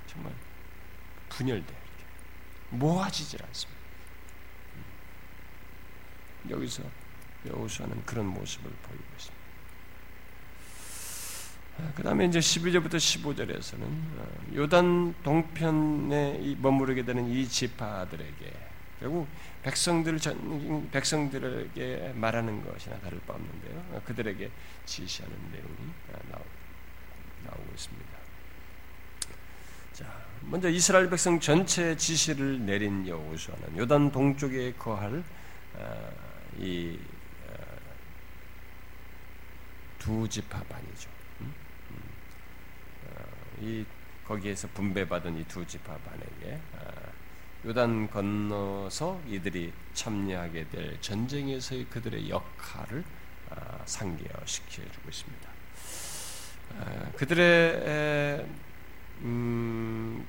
정말 0.06 0.32
분열돼 1.28 1.78
모아지질 2.70 3.42
않습니다. 3.44 3.80
음. 4.74 6.50
여기서 6.50 6.82
여호수아는 7.46 8.04
그런 8.04 8.26
모습을 8.26 8.70
보이고 8.70 9.04
있습니다. 9.16 9.38
아, 11.78 11.92
그 11.94 12.02
다음에 12.02 12.24
이제 12.24 12.40
12절부터 12.40 12.96
15절에서는 12.96 13.82
어, 14.18 14.26
요단 14.54 15.14
동편에 15.22 16.56
머무르게 16.58 17.04
되는 17.04 17.28
이 17.28 17.48
지파들에게 17.48 18.67
결국 19.00 19.28
백성들 19.62 20.18
전 20.18 20.90
백성들에게 20.90 22.12
말하는 22.16 22.64
것이나 22.64 22.98
다를 23.00 23.20
바 23.26 23.34
없는데요. 23.34 24.02
그들에게 24.04 24.50
지시하는 24.86 25.36
내용이 25.52 25.92
나오, 26.30 26.42
나오고 27.44 27.64
있습니다. 27.74 28.18
자, 29.92 30.06
먼저 30.42 30.68
이스라엘 30.68 31.08
백성 31.10 31.38
전체 31.38 31.96
지시를 31.96 32.64
내린 32.64 33.06
여호수아는 33.06 33.76
요단 33.76 34.12
동쪽에 34.12 34.74
거할 34.74 35.22
어, 35.74 36.10
이두 36.58 36.88
어? 40.10 40.26
음. 41.40 41.52
어, 43.06 43.24
이 43.60 43.84
거기에서 44.24 44.68
분배받은 44.68 45.38
이두 45.38 45.66
지파 45.66 45.96
반에게 45.98 46.60
요단 47.68 48.08
건너서 48.08 49.20
이들이 49.28 49.74
참여하게 49.92 50.70
될 50.70 50.98
전쟁에서의 51.02 51.84
그들의 51.90 52.30
역할을 52.30 53.04
아, 53.50 53.78
상기시켜주고 53.84 55.10
있습니다. 55.10 55.50
아, 56.80 57.12
그들의 57.14 58.46
음, 59.20 60.26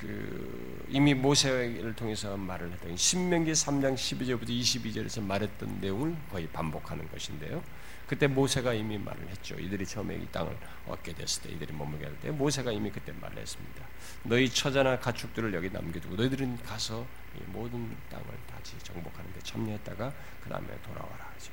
그 0.00 0.84
이미 0.88 1.14
모세를 1.14 1.94
통해서 1.94 2.36
말을 2.36 2.72
했던 2.72 2.96
신명기 2.96 3.52
3장 3.52 3.94
12절부터 3.94 4.48
22절에서 4.48 5.22
말했던 5.22 5.78
내용을 5.80 6.16
거의 6.28 6.48
반복하는 6.48 7.08
것인데요. 7.08 7.62
그때 8.10 8.26
모세가 8.26 8.74
이미 8.74 8.98
말을 8.98 9.28
했죠. 9.28 9.54
이들이 9.54 9.86
처음에 9.86 10.16
이 10.16 10.26
땅을 10.32 10.52
얻게 10.88 11.12
됐을 11.12 11.44
때, 11.44 11.50
이들이 11.50 11.72
머물게 11.72 12.06
할 12.06 12.18
때, 12.18 12.32
모세가 12.32 12.72
이미 12.72 12.90
그때 12.90 13.12
말을 13.12 13.38
했습니다. 13.38 13.84
너희 14.24 14.50
처자나 14.50 14.98
가축들을 14.98 15.54
여기 15.54 15.70
남겨두고 15.70 16.16
너희들은 16.16 16.60
가서 16.64 17.06
이 17.36 17.42
모든 17.52 17.96
땅을 18.10 18.24
다시 18.52 18.76
정복하는 18.82 19.32
데 19.32 19.38
참여했다가 19.44 20.12
그 20.42 20.50
다음에 20.50 20.66
돌아와라 20.82 21.24
하죠. 21.34 21.52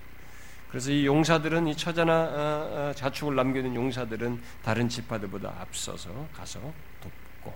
그래서 0.71 0.89
이 0.89 1.05
용사들은 1.05 1.67
이 1.67 1.77
처자나 1.77 2.11
어, 2.11 2.89
어, 2.89 2.93
자축을 2.95 3.35
남겨둔 3.35 3.75
용사들은 3.75 4.41
다른 4.63 4.89
지파들보다 4.89 5.57
앞서서 5.59 6.27
가서 6.33 6.73
돕고 7.01 7.55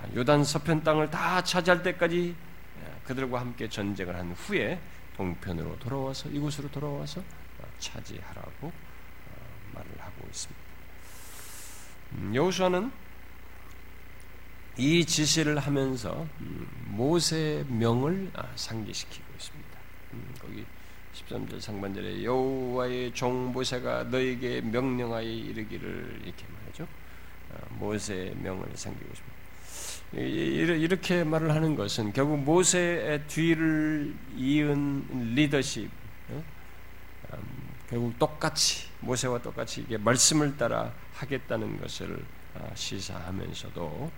아, 0.00 0.06
요단 0.14 0.44
서편 0.44 0.82
땅을 0.82 1.10
다 1.10 1.44
차지할 1.44 1.82
때까지 1.82 2.34
예, 2.80 2.92
그들과 3.04 3.40
함께 3.40 3.68
전쟁을 3.68 4.16
한 4.16 4.32
후에 4.32 4.80
동편으로 5.18 5.78
돌아와서 5.78 6.30
이곳으로 6.30 6.70
돌아와서 6.70 7.20
어, 7.20 7.41
차지하라고 7.82 8.72
말을 9.74 9.90
하고 9.98 10.26
있습니다. 10.28 10.62
음, 12.12 12.34
여호수아는 12.34 12.92
이 14.78 15.04
지시를 15.04 15.58
하면서 15.58 16.26
음, 16.40 16.66
모세의 16.86 17.66
명을 17.66 18.30
아, 18.34 18.48
상기시키고 18.54 19.24
있습니다. 19.36 19.78
음, 20.14 20.34
거기 20.40 20.64
13절 21.14 21.60
상반절에 21.60 22.24
여호와의 22.24 23.12
종 23.12 23.52
모세가 23.52 24.04
너에게 24.04 24.62
명령하여 24.62 25.28
이르기를 25.28 26.22
이렇게 26.24 26.46
말하죠. 26.48 26.88
아, 27.52 27.74
모세의 27.74 28.34
명을 28.36 28.70
상기고 28.74 29.10
있습니다. 29.10 29.32
이렇게 30.14 31.24
말을 31.24 31.54
하는 31.54 31.74
것은 31.74 32.12
결국 32.12 32.38
모세의 32.40 33.26
뒤를 33.28 34.14
이은 34.36 35.34
리더십, 35.34 35.90
어? 36.28 36.44
음, 37.32 37.71
결국 37.92 38.18
똑같이 38.18 38.88
모세와 39.00 39.42
똑같이 39.42 39.82
이게 39.82 39.98
말씀을 39.98 40.56
따라 40.56 40.94
하겠다는 41.12 41.78
것을 41.78 42.24
아, 42.54 42.74
시사하면서도 42.74 44.10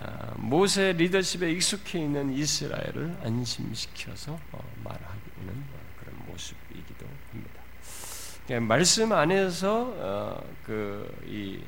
아, 0.00 0.34
모세 0.38 0.92
리더십에 0.92 1.52
익숙해 1.52 2.00
있는 2.00 2.32
이스라엘을 2.32 3.18
안심시켜서 3.22 4.40
어, 4.50 4.72
말하는 4.82 5.20
그런 6.00 6.26
모습이기도 6.26 7.06
합니다. 7.30 7.62
그러니까 8.44 8.66
말씀 8.66 9.12
안에서 9.12 10.42
그이 10.64 11.62
어, 11.62 11.66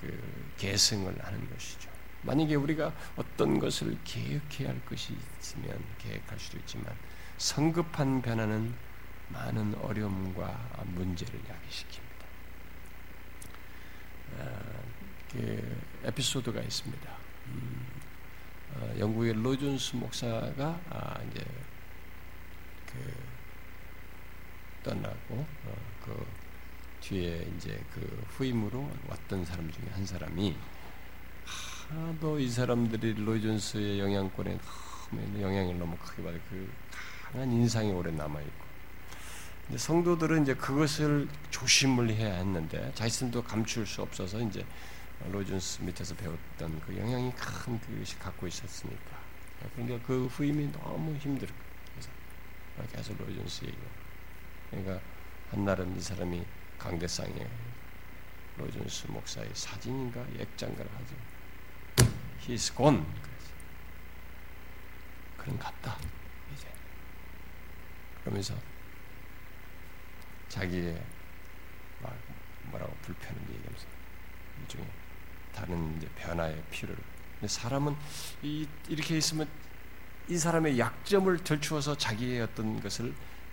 그 0.00 0.54
계승을 0.58 1.24
하는 1.24 1.50
것이죠. 1.50 1.90
만약에 2.22 2.54
우리가 2.54 2.92
어떤 3.16 3.58
것을 3.58 3.98
계획해야 4.04 4.68
할 4.68 4.80
것이 4.86 5.16
있으면 5.40 5.76
계획할 5.98 6.38
수도 6.38 6.58
있지만 6.58 6.86
성급한 7.36 8.22
변화는 8.22 8.93
많은 9.28 9.74
어려움과 9.76 10.84
문제를 10.86 11.40
야기시킵니다. 11.40 12.24
아, 14.38 14.60
그 15.32 15.80
에피소드가 16.04 16.60
있습니다. 16.60 17.10
음, 17.46 17.86
어, 18.74 18.94
영국의 18.98 19.34
로존스 19.34 19.96
목사가 19.96 20.80
아, 20.90 21.20
이제 21.30 21.44
그 22.86 23.14
떠나고 24.82 25.46
어, 25.64 25.76
그 26.04 26.26
뒤에 27.00 27.46
이제 27.56 27.82
그 27.92 28.26
후임으로 28.30 28.90
왔던 29.08 29.44
사람 29.44 29.70
중에 29.70 29.84
한 29.92 30.06
사람이 30.06 30.56
하도 31.88 32.38
이 32.38 32.48
사람들이 32.48 33.14
로존스의 33.24 34.00
영향권에 34.00 34.58
영향을 35.40 35.78
너무 35.78 35.96
크게 35.98 36.22
받아 36.22 36.36
그 36.50 36.72
강한 37.24 37.52
인상이 37.52 37.92
오래 37.92 38.10
남아 38.10 38.40
있고 38.40 38.63
성도들은 39.76 40.42
이제 40.42 40.54
그것을 40.54 41.28
조심을 41.50 42.10
해야 42.10 42.34
했는데 42.34 42.92
자신도 42.94 43.42
감출 43.42 43.86
수 43.86 44.02
없어서 44.02 44.40
이제 44.40 44.64
로준스 45.30 45.82
밑에서 45.82 46.14
배웠던 46.16 46.80
그 46.80 46.96
영향이 46.96 47.32
큰 47.32 47.80
그것이 47.80 48.18
갖고 48.18 48.46
있었으니까. 48.46 49.24
그러니까 49.74 50.06
그 50.06 50.26
후임이 50.26 50.70
너무 50.72 51.16
힘들어 51.16 51.50
그래서 51.92 52.10
계속 52.92 53.16
로준스 53.18 53.64
얘기 53.64 53.76
그러니까 54.70 55.00
한날은 55.50 55.96
이 55.96 56.00
사람이 56.00 56.44
강대상에 56.78 57.46
로준스 58.58 59.06
목사의 59.08 59.50
사진인가 59.54 60.24
액장가를 60.38 60.90
하죠. 60.94 61.16
He's 62.46 62.76
gone. 62.76 63.02
그런 65.38 65.58
같다 65.58 65.96
이제. 66.54 66.68
그러면서 68.22 68.54
자기의 70.54 71.02
막 72.00 72.16
뭐라고 72.70 72.94
불편을 73.02 73.42
얘기하면서 73.42 73.86
일종의 74.60 74.86
다른 75.52 75.96
이제 75.96 76.08
변화의 76.16 76.62
필요를. 76.70 77.02
사람은 77.44 77.96
이, 78.42 78.66
이렇게 78.88 79.16
있으면 79.16 79.48
이 80.28 80.38
사람의 80.38 80.78
약점을 80.78 81.42
들추어서 81.42 81.96
자기의 81.96 82.42
어떤 82.42 82.80
것을 82.80 83.12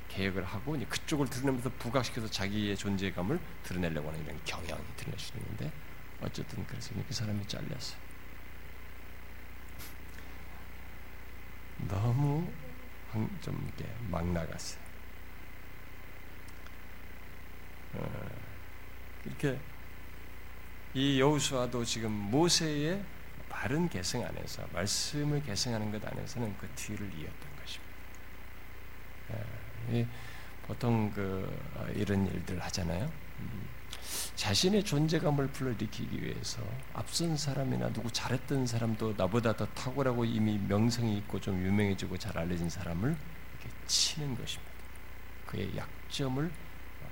계획을 0.09 0.45
하고 0.45 0.77
그쪽을 0.87 1.27
드러내면서 1.27 1.71
부각시켜서 1.79 2.29
자기의 2.29 2.77
존재감을 2.77 3.39
드러내려고 3.63 4.09
하는 4.09 4.23
이런 4.23 4.39
경향이 4.45 4.83
드러낼 4.95 5.19
수 5.19 5.35
있는데 5.37 5.71
어쨌든 6.21 6.65
그래서 6.67 6.93
그 7.07 7.13
사람이 7.13 7.47
잘렸어요. 7.47 7.99
너무 11.87 12.47
좀 13.41 13.71
이렇게 13.75 13.91
막 14.09 14.25
나갔어요. 14.27 14.79
어, 14.79 14.91
이렇게 19.25 19.59
이 20.93 21.19
여호수아도 21.19 21.85
지금 21.85 22.11
모세의 22.11 23.03
바른 23.49 23.87
계승 23.89 24.25
안에서 24.25 24.65
말씀을 24.73 25.43
계승하는 25.43 25.91
것 25.91 26.05
안에서는 26.05 26.55
그 26.57 26.67
뒤를 26.75 27.05
이었던 27.07 27.55
것입니다. 27.59 27.91
예, 29.91 30.07
보통 30.67 31.11
그 31.11 31.47
어, 31.75 31.85
이런 31.93 32.27
일들 32.27 32.59
하잖아요. 32.61 33.11
음, 33.39 33.67
자신의 34.35 34.83
존재감을 34.83 35.47
불러일으키기 35.47 36.23
위해서 36.23 36.61
앞선 36.93 37.37
사람이나 37.37 37.91
누구 37.93 38.11
잘했던 38.11 38.67
사람도 38.67 39.15
나보다 39.17 39.55
더 39.55 39.65
탁월하고 39.67 40.25
이미 40.25 40.57
명성이 40.57 41.17
있고 41.19 41.39
좀 41.39 41.61
유명해지고 41.63 42.17
잘 42.17 42.37
알려진 42.37 42.69
사람을 42.69 43.09
이렇게 43.09 43.69
치는 43.87 44.35
것입니다. 44.35 44.71
그의 45.45 45.75
약점을 45.75 46.51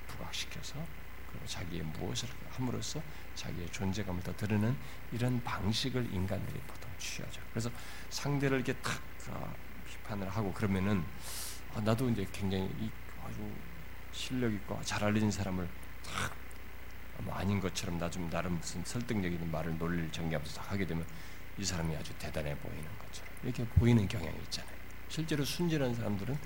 부각시켜서 0.10 0.76
자기의 1.46 1.84
무엇을 1.84 2.28
함으로써 2.52 3.02
자기의 3.36 3.72
존재감을 3.72 4.22
더 4.24 4.36
드러내는 4.36 4.76
이런 5.12 5.42
방식을 5.44 6.14
인간들이 6.14 6.60
보통 6.68 6.92
취하죠. 6.98 7.42
그래서 7.52 7.70
상대를 8.10 8.58
이렇게 8.58 8.74
탁 8.82 9.00
어, 9.30 9.56
비판을 9.88 10.28
하고 10.30 10.52
그러면은 10.54 11.04
아, 11.76 11.82
나도 11.82 12.10
이제 12.10 12.28
굉장히 12.32 12.70
아주 13.24 13.38
실력 14.12 14.52
있고 14.54 14.80
잘 14.84 15.04
알려진 15.04 15.32
사람을 15.32 15.68
탁 16.04 16.40
뭐 17.22 17.36
아닌 17.36 17.60
것처럼 17.60 17.98
나 18.00 18.10
좀 18.10 18.30
나름 18.30 18.56
무슨 18.58 18.84
설득력 18.86 19.32
있는 19.32 19.52
말을 19.52 19.78
논리를 19.78 20.12
전개하면서 20.12 20.62
하게 20.62 20.86
되면 20.86 21.06
이 21.58 21.64
사람이 21.64 21.96
아주 21.96 22.14
대단해 22.18 22.56
보이는 22.58 22.86
것처럼 22.98 23.34
이렇게 23.44 23.66
보이는 23.66 24.08
경향이 24.08 24.38
있잖아요. 24.46 24.76
실제로 25.10 25.44
순진한 25.44 25.94
사람들은 25.94 26.38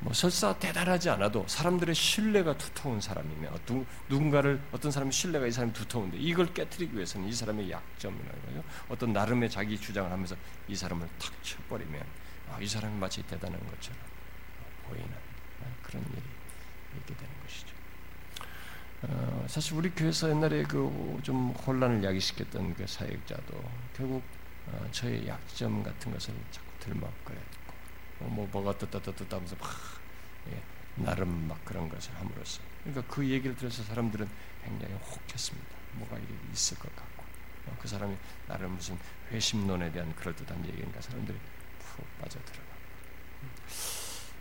뭐 0.00 0.12
설사 0.12 0.56
대단하지 0.58 1.10
않아도 1.10 1.44
사람들의 1.48 1.94
신뢰가 1.94 2.56
두터운 2.56 3.00
사람이면 3.00 3.58
누, 3.66 3.84
누군가를 4.08 4.60
어떤 4.70 4.90
사람의 4.92 5.12
신뢰가 5.12 5.46
이 5.46 5.50
사람이 5.50 5.72
두터운데 5.72 6.16
이걸 6.18 6.52
깨뜨리기 6.54 6.94
위해서는 6.94 7.28
이 7.28 7.32
사람의 7.32 7.68
거죠. 8.46 8.62
어떤 8.88 9.12
나름의 9.12 9.50
자기 9.50 9.78
주장을 9.78 10.10
하면서 10.10 10.36
이 10.68 10.76
사람을 10.76 11.08
탁 11.18 11.32
쳐버리면 11.42 12.02
아, 12.50 12.58
이 12.60 12.66
사람이 12.66 12.96
마치 12.98 13.22
대단한 13.24 13.58
것처럼 13.66 13.98
보이는 14.86 15.08
그런 15.82 16.02
일이 16.04 16.22
있게 16.98 17.14
되는 17.14 17.32
것이죠. 17.42 17.74
어, 19.02 19.46
사실 19.48 19.74
우리 19.74 19.90
교회에서 19.90 20.30
옛날에 20.30 20.62
그 20.62 21.08
좀 21.22 21.50
혼란을 21.50 22.02
야기시켰던 22.04 22.74
그 22.74 22.86
사역자도 22.86 23.64
결국 23.96 24.22
어, 24.66 24.88
저의 24.92 25.26
약점 25.26 25.82
같은 25.82 26.12
것을 26.12 26.32
자꾸 26.50 26.66
들먹거렸고 26.80 27.47
뭐, 28.20 28.28
뭐 28.28 28.48
뭐가 28.52 28.76
떴다떴다 28.78 29.36
하면서 29.36 29.56
막 29.56 29.68
예, 30.50 30.62
나름 30.96 31.48
막 31.48 31.64
그런 31.64 31.88
것을 31.88 32.14
함으로써 32.16 32.60
그러니까 32.84 33.14
그 33.14 33.28
얘기를 33.28 33.56
들어서 33.56 33.82
사람들은 33.84 34.28
굉장히 34.64 34.94
혹했습니다. 34.94 35.68
뭐가 35.94 36.16
이게 36.18 36.34
있을 36.52 36.78
것 36.78 36.94
같고 36.94 37.22
어, 37.66 37.76
그 37.80 37.88
사람이 37.88 38.16
나름 38.46 38.72
무슨 38.72 38.98
회심론에 39.30 39.92
대한 39.92 40.14
그럴듯한 40.16 40.64
얘기인가 40.66 41.00
사람들이 41.00 41.38
푹 41.80 42.18
빠져들어가. 42.20 42.68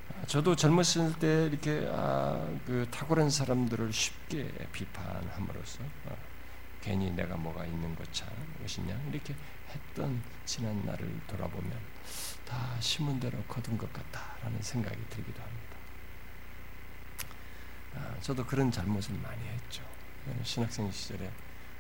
아, 0.09 0.25
저도 0.25 0.55
젊었을 0.55 1.19
때 1.19 1.45
이렇게 1.45 1.87
아, 1.91 2.47
그 2.65 2.87
탁월한 2.91 3.29
사람들을 3.29 3.91
쉽게 3.91 4.51
비판함으로써 4.71 5.83
어, 6.05 6.17
괜히 6.81 7.11
내가 7.11 7.35
뭐가 7.35 7.65
있는 7.65 7.95
것이냐 7.95 8.99
이렇게 9.11 9.35
했던 9.69 10.21
지난 10.45 10.85
날을 10.85 11.19
돌아보면 11.27 11.77
다 12.47 12.75
심은 12.79 13.19
대로 13.19 13.41
거둔 13.43 13.77
것 13.77 13.91
같다라는 13.91 14.61
생각이 14.61 14.97
들기도 15.09 15.41
합니다. 15.41 15.77
아, 17.95 18.15
저도 18.21 18.45
그런 18.45 18.71
잘못을 18.71 19.15
많이 19.15 19.41
했죠. 19.47 19.83
신학생 20.43 20.91
시절에 20.91 21.31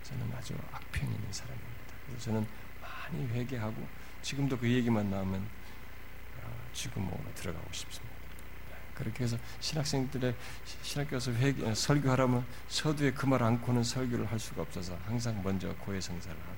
저는 0.03 0.33
아주 0.35 0.55
악평 0.71 1.03
있는 1.03 1.31
사람입니다. 1.31 1.93
그래서 2.05 2.25
저는 2.25 2.47
많이 2.81 3.27
회개하고 3.27 3.87
지금도 4.21 4.57
그 4.57 4.69
얘기만 4.69 5.09
나오면 5.09 5.41
어, 6.43 6.69
지금 6.73 7.03
뭐 7.03 7.31
들어가고 7.35 7.71
싶습니다. 7.73 8.15
그렇게 8.95 9.25
해서 9.25 9.37
신학생들의 9.59 10.33
신학교에서 10.81 11.31
회개, 11.33 11.63
어, 11.65 11.75
설교하라면 11.75 12.45
서두에 12.67 13.11
그 13.11 13.27
말 13.27 13.43
않고는 13.43 13.83
설교를 13.83 14.25
할 14.31 14.39
수가 14.39 14.63
없어서 14.63 14.97
항상 15.05 15.41
먼저 15.43 15.73
고해성사를 15.75 16.35
하고 16.41 16.55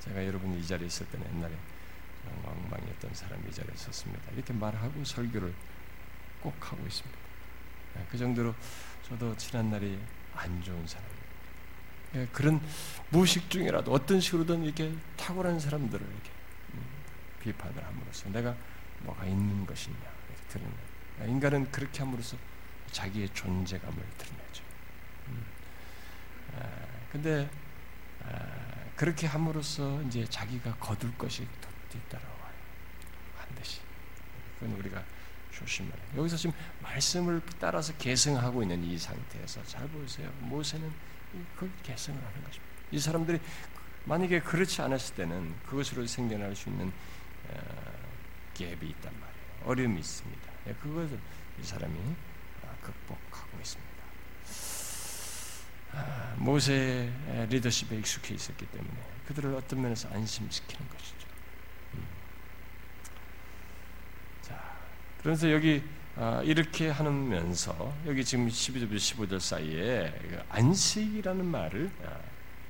제가 0.00 0.26
여러분 0.26 0.52
이 0.58 0.66
자리에 0.66 0.86
있을 0.86 1.06
때는 1.06 1.26
옛날에 1.36 1.54
엉망이었던 2.44 3.14
사람이 3.14 3.48
이 3.48 3.52
자리에 3.52 3.72
있었습니다. 3.74 4.30
이렇게 4.32 4.52
말하고 4.52 5.04
설교를 5.04 5.54
꼭 6.40 6.54
하고 6.60 6.86
있습니다. 6.86 7.18
네, 7.94 8.06
그 8.10 8.18
정도로 8.18 8.54
저도 9.08 9.36
지난 9.36 9.70
날이 9.70 9.98
안 10.34 10.62
좋은 10.62 10.86
사람입니다. 10.86 11.26
예, 12.14 12.26
그런 12.32 12.60
무식 13.10 13.50
중이라도 13.50 13.92
어떤 13.92 14.20
식으로든 14.20 14.64
이렇게 14.64 14.94
탁월한 15.16 15.58
사람들을 15.60 16.04
이렇게 16.06 16.30
음, 16.74 16.84
비판을 17.40 17.84
함으로써 17.84 18.28
내가 18.30 18.54
뭐가 19.00 19.26
있는 19.26 19.66
것이냐 19.66 19.96
이렇게 19.96 20.48
드러내. 20.48 21.30
인간은 21.30 21.70
그렇게 21.70 22.00
함으로써 22.00 22.36
자기의 22.92 23.28
존재감을 23.30 23.96
드러내죠. 24.18 24.64
음. 25.28 25.44
아, 26.58 26.68
근데 27.10 27.48
아, 28.24 28.66
그렇게 28.96 29.26
함으로써 29.26 30.00
이제 30.02 30.24
자기가 30.24 30.76
거둘 30.76 31.16
것이 31.16 31.46
뒤따라와요. 31.90 32.54
반드시. 33.36 33.80
그건 34.58 34.76
우리가 34.78 35.04
조심해야 35.52 35.94
여기서 36.16 36.36
지금 36.36 36.54
말씀을 36.82 37.40
따라서 37.58 37.92
계승하고 37.96 38.62
있는 38.62 38.82
이 38.84 38.98
상태에서 38.98 39.64
잘 39.64 39.88
보세요. 39.88 40.30
모세는 40.40 40.92
그 41.56 41.70
계승을 41.82 42.18
하는 42.18 42.44
것입니다. 42.44 42.76
이 42.90 42.98
사람들이 42.98 43.40
만약에 44.04 44.40
그렇지 44.40 44.80
않았을 44.82 45.16
때는 45.16 45.54
그것으로 45.66 46.06
생겨날 46.06 46.54
수 46.54 46.68
있는 46.68 46.92
어, 47.48 47.96
갭이 48.54 48.82
있단 48.82 49.12
말이에요. 49.12 49.36
어려움이 49.64 49.98
있습니다. 49.98 50.52
예, 50.68 50.74
그것을 50.74 51.18
이 51.60 51.64
사람이 51.64 51.98
아, 52.64 52.74
극복하고 52.82 53.58
있습니다. 53.58 53.96
아, 55.92 56.34
모세의 56.38 57.46
리더십에 57.48 57.96
익숙해 57.98 58.34
있었기 58.34 58.66
때문에 58.66 58.94
그들을 59.26 59.54
어떤 59.54 59.82
면에서 59.82 60.08
안심시키는 60.10 60.88
것이죠. 60.88 61.26
음. 61.94 62.06
자, 64.42 64.78
그래서 65.26 65.50
여기 65.50 65.82
아, 66.14 66.40
이렇게 66.44 66.88
하면서 66.88 67.92
여기 68.06 68.24
지금 68.24 68.46
12절부터 68.46 68.94
15절 68.94 69.40
사이에 69.40 70.16
그 70.22 70.38
안식이라는 70.50 71.44
말을 71.44 71.90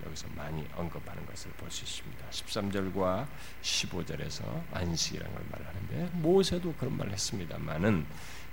여기서 0.07 0.27
많이 0.35 0.67
언급하는 0.75 1.27
것을 1.27 1.51
볼 1.59 1.71
수 1.71 1.85
있습니다. 1.85 2.25
13절과 2.31 3.27
15절에서 3.61 4.43
안식이라는 4.73 5.35
걸 5.35 5.45
말하는데 5.51 6.11
모세도 6.15 6.73
그런 6.79 6.97
말을 6.97 7.13
했습니다만은 7.13 8.07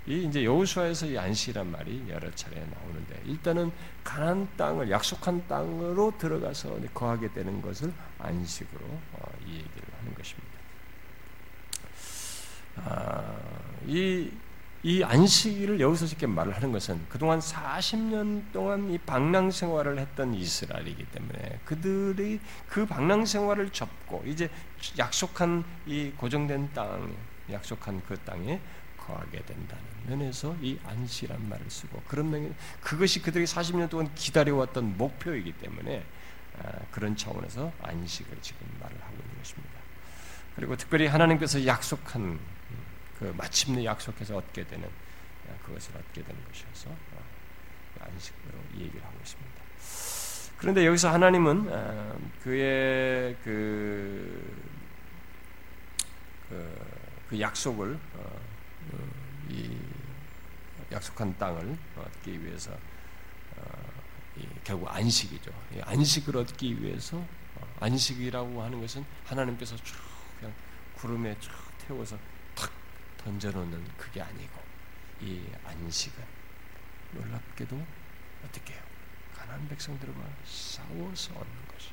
이 0.08 0.26
이제 0.26 0.44
여호수아에서 0.44 1.06
이 1.06 1.18
안식이란 1.18 1.72
말이 1.72 2.04
여러 2.10 2.30
차례 2.32 2.60
나오는데 2.60 3.22
일단은 3.26 3.72
가난 4.04 4.50
땅을 4.58 4.92
약속한 4.92 5.48
땅으로 5.48 6.12
들어가서 6.18 6.78
거하게 6.94 7.32
되는 7.32 7.62
것을 7.62 7.94
안식으로 8.20 8.86
어, 9.14 9.32
이 9.48 9.52
얘기를 9.54 9.88
하는 9.98 10.14
것입니다. 10.14 10.53
아, 12.78 13.38
이이 13.86 15.04
안식일을 15.04 15.80
여기서 15.80 16.06
이렇게 16.06 16.28
말을 16.28 16.56
하는 16.56 16.72
것은 16.72 17.06
그동안 17.10 17.40
40년 17.40 18.52
동안 18.52 18.92
이 18.92 18.98
방랑 18.98 19.52
생활을 19.52 20.00
했던 20.00 20.34
이스라엘이기 20.34 21.06
때문에 21.06 21.60
그들이 21.66 22.40
그 22.68 22.86
방랑 22.86 23.26
생활을 23.26 23.70
접고 23.72 24.24
이제 24.26 24.50
약속한 24.98 25.64
이 25.86 26.12
고정된 26.18 26.72
땅, 26.74 27.14
약속한 27.52 28.02
그 28.08 28.18
땅에 28.20 28.60
거하게 28.98 29.44
된다는 29.46 29.84
면에서 30.08 30.56
이 30.62 30.80
안시란 30.86 31.50
말을 31.50 31.70
쓰고 31.70 32.02
그런 32.08 32.32
면 32.32 32.56
그것이 32.82 33.22
그들이 33.22 33.46
40년 33.46 33.90
동안 33.90 34.14
기다려왔던 34.16 34.98
목표이기 34.98 35.54
때문에 35.54 36.04
아, 36.62 36.72
그런 36.92 37.16
차원에서 37.16 37.72
안식을 37.82 38.38
지금 38.42 38.68
말을 38.80 38.96
하고 39.02 39.16
있는 39.16 39.38
것입니다. 39.38 39.74
그리고 40.56 40.78
특별히 40.78 41.08
하나님께서 41.08 41.66
약속한 41.66 42.40
그 43.24 43.34
마침내 43.38 43.86
약속해서 43.86 44.36
얻게 44.36 44.68
되는 44.68 44.86
그것을 45.64 45.96
얻게 45.96 46.22
되는 46.22 46.44
것이어서 46.44 46.90
어, 46.90 47.24
안식으로 48.02 48.60
얘기를 48.76 49.02
하고 49.02 49.18
있습니다. 49.22 49.64
그런데 50.58 50.86
여기서 50.86 51.10
하나님은 51.14 51.68
어, 51.70 52.20
그의 52.44 53.38
그, 53.42 54.68
그, 56.50 56.86
그 57.30 57.40
약속을 57.40 57.98
어, 58.16 58.42
이 59.50 59.78
약속한 60.92 61.34
땅을 61.38 61.78
얻기 61.96 62.44
위해서 62.44 62.78
결국 64.66 64.90
안식이죠. 64.90 65.52
안식을 65.84 66.38
얻기 66.38 66.84
위해서 66.84 67.26
안식이라고 67.80 68.62
하는 68.62 68.82
것은 68.82 69.06
하나님께서 69.26 69.78
쭉 69.78 69.96
그냥 70.40 70.54
구름에 70.96 71.38
쭉 71.40 71.52
태워서 71.88 72.18
던져놓는 73.24 73.84
그게 73.98 74.22
아니고 74.22 74.62
이 75.22 75.42
안식은 75.66 76.24
놀랍게도 77.14 77.86
어떻게 78.46 78.74
해요? 78.74 78.82
가난 79.34 79.68
백성들과 79.68 80.20
싸워서 80.46 81.34
얻는 81.34 81.68
것이. 81.72 81.90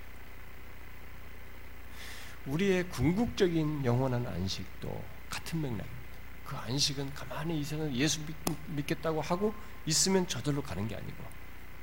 우리의 2.47 2.89
궁극적인 2.89 3.85
영원한 3.85 4.26
안식도 4.26 5.05
같은 5.28 5.61
맥락입니다. 5.61 6.01
그 6.45 6.57
안식은 6.57 7.14
가만히 7.14 7.61
이 7.61 7.64
세상 7.64 7.95
예수 7.95 8.20
믿, 8.26 8.87
겠다고 8.87 9.20
하고 9.20 9.55
있으면 9.87 10.26
저절로 10.26 10.62
가는 10.62 10.89
게 10.89 10.97
아니고 10.97 11.24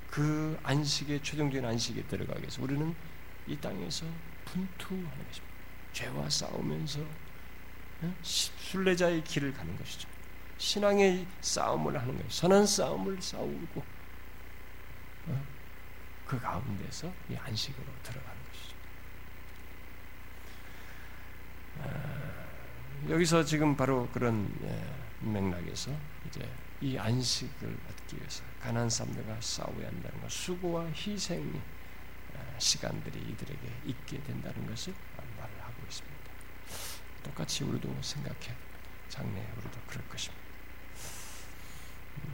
그 0.10 0.60
안식의 0.64 1.24
최종적인 1.24 1.66
안식에 1.66 2.04
들어가기 2.04 2.42
위해서 2.42 2.62
우리는 2.62 2.94
이 3.46 3.56
땅에서 3.58 4.06
분투하는 4.46 5.28
것입니다. 5.28 5.56
죄와 5.94 6.30
싸우면서 6.30 7.00
순례자의 8.22 9.24
길을 9.24 9.54
가는 9.54 9.76
것이죠. 9.78 10.08
신앙의 10.58 11.26
싸움을 11.42 12.00
하는 12.00 12.16
거예요. 12.16 12.30
선한 12.30 12.66
싸움을 12.66 13.22
싸우고 13.22 13.84
어? 15.28 15.44
그 16.26 16.40
가운데서 16.40 17.12
이 17.30 17.36
안식으로 17.36 17.86
들어가는 18.04 18.38
것이죠. 18.52 18.76
아, 21.84 23.10
여기서 23.10 23.44
지금 23.44 23.76
바로 23.78 24.08
그런 24.12 24.52
예, 24.64 24.94
맥락에서 25.22 25.92
이제 26.28 26.50
이 26.82 26.98
안식을 26.98 27.78
얻기 27.90 28.18
위해서 28.18 28.44
가난 28.62 28.90
사람들과 28.90 29.40
싸워야 29.40 29.88
한다는 29.88 30.22
것, 30.22 30.32
수고와 30.32 30.88
희생이 30.88 31.62
아, 32.36 32.60
시간들이 32.60 33.20
이들에게 33.20 33.72
있게 33.86 34.22
된다는 34.24 34.66
것을. 34.68 34.94
똑같이 37.28 37.64
우리도 37.64 37.94
생각해. 38.02 38.56
장래 39.10 39.46
우리도 39.58 39.80
그럴 39.88 40.08
것입니다. 40.10 40.44
음, 42.18 42.32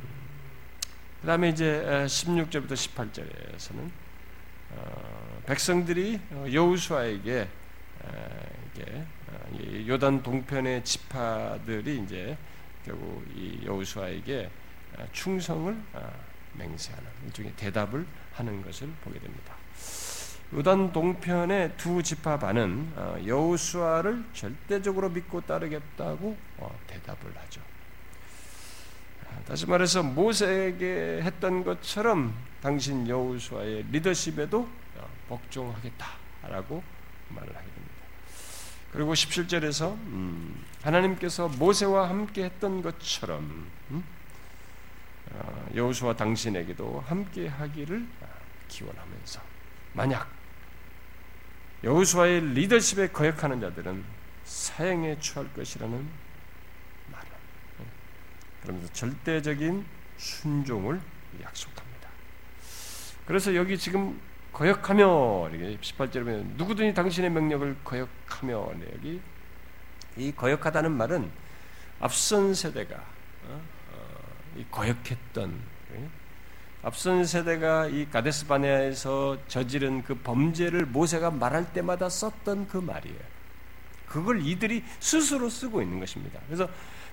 그 1.21 1.27
다음에 1.27 1.49
이제 1.49 1.83
16절부터 2.07 2.73
18절에서는 2.73 3.91
어, 4.71 5.41
백성들이 5.45 6.19
어, 6.31 6.45
여우수아에게 6.51 7.47
어, 8.03 8.53
요단 9.87 10.23
동편의 10.23 10.83
지파들이 10.83 12.03
이제 12.03 12.37
결국 12.85 13.23
이 13.35 13.61
여우수아에게 13.65 14.49
충성을 15.11 15.75
맹세하는 16.53 17.09
일종의 17.25 17.53
대답을 17.55 18.05
하는 18.33 18.61
것을 18.61 18.89
보게 19.03 19.19
됩니다. 19.19 19.52
요단 20.55 20.93
동편의 20.93 21.77
두 21.77 22.03
지파 22.03 22.37
반은 22.37 22.93
어, 22.95 23.17
여호수아를 23.25 24.23
절대적으로 24.33 25.09
믿고 25.09 25.41
따르겠다고 25.41 26.37
어, 26.57 26.79
대답을 26.85 27.35
하죠. 27.35 27.59
아, 29.27 29.43
다시 29.45 29.65
말해서 29.65 30.03
모세에게 30.03 31.21
했던 31.23 31.63
것처럼 31.63 32.35
당신 32.61 33.07
여호수아의 33.07 33.85
리더십에도 33.91 34.69
어, 34.97 35.09
복종하겠다라고 35.27 36.83
말을 37.29 37.49
하게 37.55 37.65
됩니다. 37.65 37.93
그리고 38.91 39.13
17절에서 39.13 39.93
음, 39.93 40.63
하나님께서 40.83 41.47
모세와 41.47 42.09
함께 42.09 42.43
했던 42.43 42.83
것처럼 42.83 43.71
음, 43.89 44.03
여호수아 45.73 46.15
당신에게도 46.15 47.03
함께 47.07 47.47
하기를 47.47 48.05
기원하면서 48.67 49.41
만약 49.93 50.42
여호수아의 51.83 52.53
리더십에 52.53 53.09
거역하는 53.09 53.59
자들은 53.59 54.03
사형에 54.45 55.19
처할 55.19 55.51
것이라는 55.53 56.09
말을 57.11 57.27
그러면서 58.61 58.93
절대적인 58.93 59.85
순종을 60.17 61.01
약속합니다. 61.41 62.09
그래서 63.25 63.53
여기 63.55 63.77
지금 63.77 64.19
거역하며 64.53 65.49
이게 65.55 65.77
18절에 65.81 66.19
보면 66.19 66.53
누구든지 66.57 66.93
당신의 66.93 67.31
명령을 67.31 67.75
거역하며 67.83 68.73
여기 68.93 69.19
이 70.15 70.31
거역하다는 70.31 70.91
말은 70.91 71.29
앞선 71.99 72.53
세대가 72.53 72.95
어? 73.45 73.61
어, 73.91 74.07
이 74.55 74.65
거역했던 74.69 75.59
예? 75.95 76.09
앞선 76.83 77.25
세대가 77.25 77.87
이 77.87 78.09
가데스 78.09 78.45
바네아에서 78.45 79.37
저지른 79.47 80.03
그 80.03 80.15
범죄를 80.15 80.85
모세가 80.85 81.31
말할 81.31 81.71
때마다 81.71 82.09
썼던 82.09 82.67
그 82.67 82.77
말이에요. 82.77 83.33
그걸 84.05 84.45
이들이 84.45 84.83
스스로 84.99 85.49
쓰고 85.49 85.81
있는 85.81 85.99
것입니다. 86.01 86.39
그래서 86.45 86.69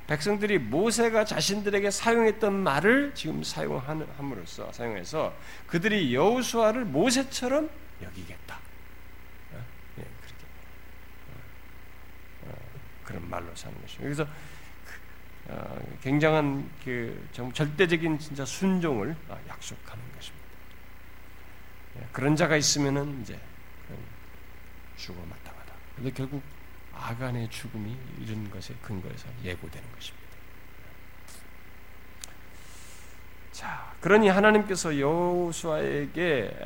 백성들이 0.09 0.59
모세가 0.59 1.25
자신들에게 1.25 1.89
사용했던 1.93 2.53
말을 2.53 3.13
지금 3.15 3.45
사용함으로써 3.45 4.73
사용해서 4.73 5.33
그들이 5.69 6.13
여호수아를 6.17 6.85
모세처럼 6.85 7.71
여기겠다. 8.03 8.57
어? 9.53 9.65
예, 9.99 10.03
그렇게 10.03 10.45
어, 11.29 12.51
어, 12.51 12.55
그런 13.05 13.31
말로 13.31 13.47
사는 13.55 13.81
것이죠. 13.83 14.03
그래서 14.03 14.25
그, 14.25 14.31
굉장한 16.03 16.71
그 16.85 17.29
절대적인 17.33 18.19
진짜 18.19 18.45
순종을 18.45 19.17
약속하는 19.49 20.03
것입니다. 20.15 20.47
예, 21.97 22.07
그런 22.13 22.37
자가 22.37 22.57
있으면은 22.57 23.21
이제 23.23 23.39
죽어 24.97 25.21
마땅하다. 25.23 25.73
근데 25.97 26.11
결국 26.13 26.43
아간의 26.93 27.49
죽음이 27.51 27.97
이런 28.21 28.51
것에 28.51 28.75
근거해서 28.83 29.27
예고되는 29.43 29.93
것입니다. 29.93 30.21
자, 33.53 33.93
그러니 34.01 34.29
하나님께서 34.29 34.99
여호수아에게 34.99 36.57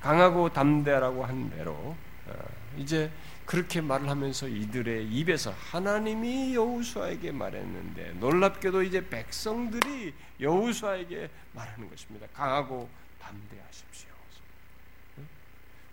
강하고 0.00 0.52
담대라고 0.52 1.24
한 1.24 1.50
대로 1.50 1.96
어, 2.26 2.32
이제 2.76 3.10
그렇게 3.46 3.80
말을 3.80 4.08
하면서 4.08 4.48
이들의 4.48 5.08
입에서 5.08 5.52
하나님이 5.52 6.54
여호수아에게 6.54 7.32
말했는데 7.32 8.14
놀랍게도 8.14 8.82
이제 8.82 9.08
백성들이 9.08 10.12
여호수아에게 10.40 11.30
말하는 11.52 11.88
것입니다. 11.88 12.26
강하고 12.34 12.88
담대하십시오. 13.20 14.10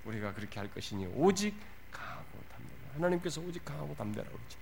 우리가 0.06 0.34
그렇게 0.34 0.60
할 0.60 0.70
것이니 0.74 1.06
오직 1.16 1.56
하나님께서 2.94 3.42
오직 3.42 3.64
강하고 3.66 3.96
담대라고 3.96 4.36
그러죠. 4.38 4.58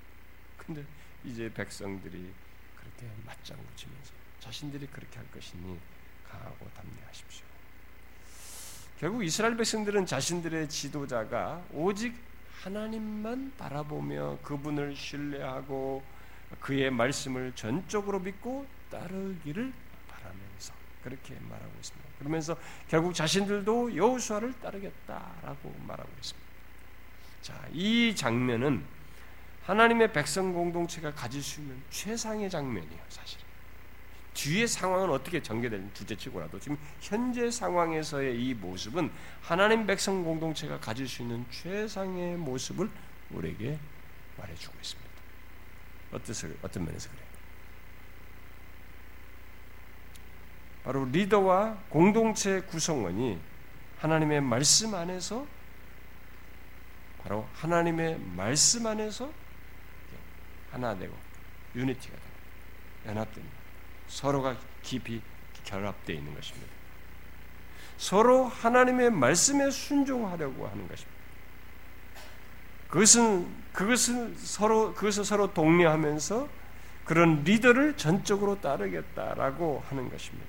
근데 0.57 0.85
이제 1.23 1.51
백성들이 1.53 2.33
그렇게 2.75 3.07
맞장구 3.25 3.63
치면서 3.75 4.11
자신들이 4.39 4.87
그렇게 4.87 5.17
할 5.17 5.29
것이니 5.31 5.79
강하고 6.29 6.69
담대하십시오. 6.75 7.45
결국 8.99 9.23
이스라엘 9.23 9.57
백성들은 9.57 10.05
자신들의 10.05 10.69
지도자가 10.69 11.63
오직 11.71 12.15
하나님만 12.63 13.53
바라보며 13.57 14.37
그분을 14.43 14.95
신뢰하고 14.95 16.03
그의 16.59 16.91
말씀을 16.91 17.53
전적으로 17.55 18.19
믿고 18.19 18.67
따르기를 18.91 19.73
바라면서 20.07 20.73
그렇게 21.03 21.35
말하고 21.49 21.71
있습니다. 21.79 22.09
그러면서 22.19 22.55
결국 22.87 23.15
자신들도 23.15 23.95
여호수아를 23.95 24.53
따르겠다라고 24.61 25.75
말하고 25.87 26.09
있습니다. 26.17 26.49
자, 27.41 27.67
이 27.71 28.15
장면은 28.15 28.83
하나님의 29.63 30.13
백성 30.13 30.53
공동체가 30.53 31.11
가질 31.13 31.41
수 31.41 31.61
있는 31.61 31.81
최상의 31.89 32.49
장면이에요, 32.49 33.01
사실. 33.09 33.39
뒤의 34.33 34.67
상황은 34.67 35.09
어떻게 35.09 35.41
전개되는 35.41 35.93
둘째치고라도 35.93 36.59
지금 36.59 36.77
현재 36.99 37.51
상황에서의 37.51 38.41
이 38.41 38.53
모습은 38.53 39.11
하나님 39.41 39.85
백성 39.85 40.23
공동체가 40.23 40.79
가질 40.79 41.07
수 41.07 41.21
있는 41.21 41.45
최상의 41.51 42.37
모습을 42.37 42.89
우리에게 43.31 43.77
말해주고 44.37 44.75
있습니다. 44.81 45.11
어때서, 46.13 46.47
어떤 46.61 46.85
면에서 46.85 47.09
그래요? 47.09 47.25
바로 50.83 51.05
리더와 51.05 51.77
공동체 51.89 52.61
구성원이 52.61 53.39
하나님의 53.99 54.41
말씀 54.41 54.95
안에서 54.95 55.45
바로 57.21 57.47
하나님의 57.53 58.19
말씀 58.35 58.87
안에서 58.87 59.31
하나 60.71 60.97
되고 60.97 61.15
유니티가 61.75 62.15
되고 62.15 63.09
연합됩니다. 63.09 63.60
서로가 64.11 64.57
깊이 64.83 65.21
결합되어 65.63 66.15
있는 66.15 66.35
것입니다. 66.35 66.67
서로 67.97 68.45
하나님의 68.45 69.11
말씀에 69.11 69.71
순종하려고 69.71 70.67
하는 70.67 70.87
것입니다. 70.87 71.21
그것은 72.89 73.47
그것은 73.71 74.35
서로 74.35 74.93
그것을 74.93 75.23
서로 75.23 75.53
독려하면서 75.53 76.47
그런 77.05 77.43
리더를 77.43 77.95
전적으로 77.95 78.59
따르겠다라고 78.59 79.83
하는 79.87 80.09
것입니다. 80.09 80.47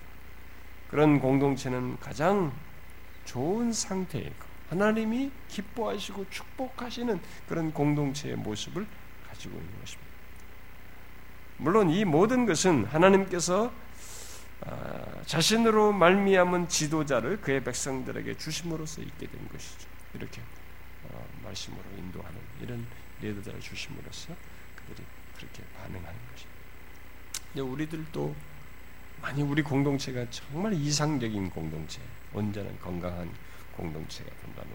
그런 0.90 1.20
공동체는 1.20 1.98
가장 2.00 2.52
좋은 3.24 3.72
상태이고 3.72 4.52
하나님이 4.70 5.30
기뻐하시고 5.48 6.30
축복하시는 6.30 7.20
그런 7.48 7.72
공동체의 7.72 8.36
모습을 8.36 8.86
가지고 9.28 9.56
있는 9.56 9.80
것입니다. 9.80 10.11
물론 11.58 11.90
이 11.90 12.04
모든 12.04 12.46
것은 12.46 12.84
하나님께서 12.86 13.72
아, 14.64 15.22
자신으로 15.26 15.92
말미암은 15.92 16.68
지도자를 16.68 17.40
그의 17.40 17.64
백성들에게 17.64 18.36
주심으로써 18.36 19.02
있게 19.02 19.26
된 19.26 19.48
것이죠. 19.48 19.88
이렇게 20.14 20.40
어, 21.04 21.26
말씀으로 21.42 21.82
인도하는 21.98 22.38
이런 22.60 22.86
리더자를 23.20 23.60
주심으로써 23.60 24.34
그들이 24.76 25.06
그렇게 25.36 25.62
반응하는 25.76 26.18
것입니다. 26.30 27.62
우리들도 27.62 28.34
많이 29.20 29.42
우리 29.42 29.62
공동체가 29.62 30.26
정말 30.30 30.72
이상적인 30.74 31.50
공동체, 31.50 32.00
온전한 32.32 32.78
건강한 32.80 33.32
공동체가 33.76 34.30
된다면 34.42 34.72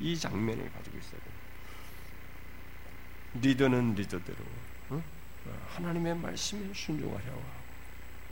이 0.00 0.18
장면을 0.18 0.70
가지고 0.72 0.98
있어야 0.98 1.20
돼요. 1.20 1.42
리더는 3.40 3.94
리더대로 3.94 4.38
어? 4.90 5.02
하나님의 5.74 6.16
말씀에 6.16 6.72
순종하려고 6.74 7.30
하고 7.30 7.62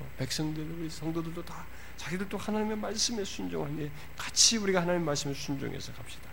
어, 0.00 0.10
백성들 0.18 0.62
우리 0.78 0.88
성도들도 0.88 1.44
다 1.44 1.64
자기들도 1.96 2.38
하나님의 2.38 2.76
말씀에 2.76 3.24
순종하니 3.24 3.90
같이 4.16 4.56
우리가 4.56 4.80
하나님의 4.82 5.04
말씀에 5.06 5.34
순종해서 5.34 5.92
갑시다. 5.92 6.30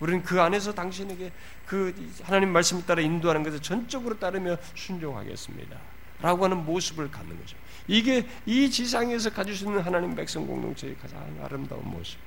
우리는 0.00 0.22
그 0.22 0.40
안에서 0.40 0.74
당신에게 0.74 1.30
그 1.66 1.94
하나님 2.22 2.50
말씀을 2.50 2.84
따라 2.86 3.02
인도하는 3.02 3.42
것을 3.42 3.60
전적으로 3.60 4.18
따르며 4.18 4.56
순종하겠습니다. 4.74 5.78
라고 6.22 6.44
하는 6.44 6.64
모습을 6.64 7.10
갖는 7.10 7.38
거죠. 7.38 7.56
이게 7.86 8.26
이 8.44 8.70
지상에서 8.70 9.30
가질 9.30 9.56
수 9.56 9.64
있는 9.64 9.80
하나님 9.80 10.14
백성 10.14 10.46
공동체의 10.46 10.96
가장 10.98 11.22
아름다운 11.42 11.88
모습. 11.88 12.18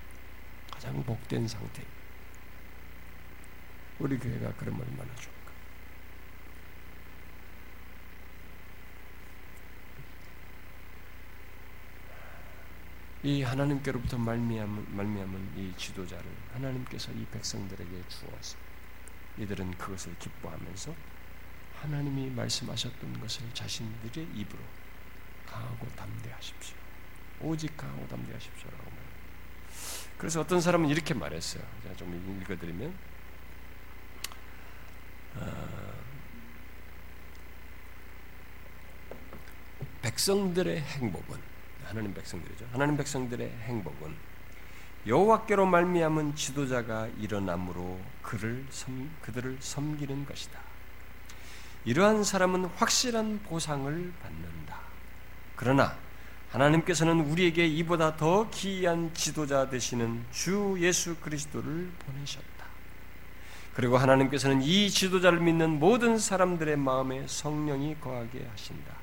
가장 0.72 1.04
복된 1.04 1.48
상태. 1.48 1.84
우리 4.00 4.18
교회가 4.18 4.54
그럼 4.54 4.80
얼마나 4.82 5.14
좋 5.16 5.30
이 13.24 13.42
하나님께로부터 13.42 14.18
말미암은, 14.18 14.98
말미암은 14.98 15.54
이 15.58 15.74
지도자를 15.78 16.26
하나님께서 16.54 17.12
이 17.14 17.26
백성들에게 17.32 18.04
주어서 18.10 18.58
이들은 19.38 19.78
그것을 19.78 20.14
기뻐하면서 20.20 20.94
하나님이 21.80 22.30
말씀하셨던 22.32 23.22
것을 23.22 23.46
자신들의 23.54 24.28
입으로 24.36 24.60
강하고 25.46 25.88
담대하십시오. 25.96 26.76
오직 27.42 27.76
강하고 27.78 28.08
담대하십시오라고 28.10 28.84
말. 28.84 29.00
그래서 30.18 30.42
어떤 30.42 30.60
사람은 30.60 30.90
이렇게 30.90 31.14
말했어요. 31.14 31.64
제가 31.84 31.96
좀 31.96 32.42
읽어드리면 32.42 32.94
어, 35.36 35.94
백성들의 40.02 40.82
행복은 40.82 41.53
하나님 41.86 42.14
백성들이죠. 42.14 42.66
하나님 42.72 42.98
백성들의 42.98 43.50
행복은 43.64 44.34
여호와께로 45.06 45.66
말미암은 45.66 46.36
지도자가 46.36 47.08
일어남으로 47.20 48.00
그를 48.22 48.66
섬, 48.70 49.12
그들을 49.22 49.58
섬기는 49.60 50.26
것이다. 50.26 50.60
이러한 51.86 52.24
사람은 52.24 52.66
확실한 52.66 53.42
보상을 53.44 54.14
받는다. 54.22 54.80
그러나 55.56 55.98
하나님께서는 56.52 57.22
우리에게 57.22 57.66
이보다 57.66 58.16
더 58.16 58.50
기이한 58.50 59.14
지도자 59.14 59.70
되시는 59.70 60.24
주 60.32 60.78
예수 60.80 61.16
그리스도를 61.18 61.92
보내셨다. 62.06 62.66
그리고 63.74 63.98
하나님께서는 63.98 64.62
이 64.62 64.90
지도자를 64.90 65.40
믿는 65.40 65.80
모든 65.80 66.18
사람들의 66.18 66.78
마음에 66.78 67.26
성령이 67.28 68.00
거하게 68.00 68.48
하신다. 68.52 69.03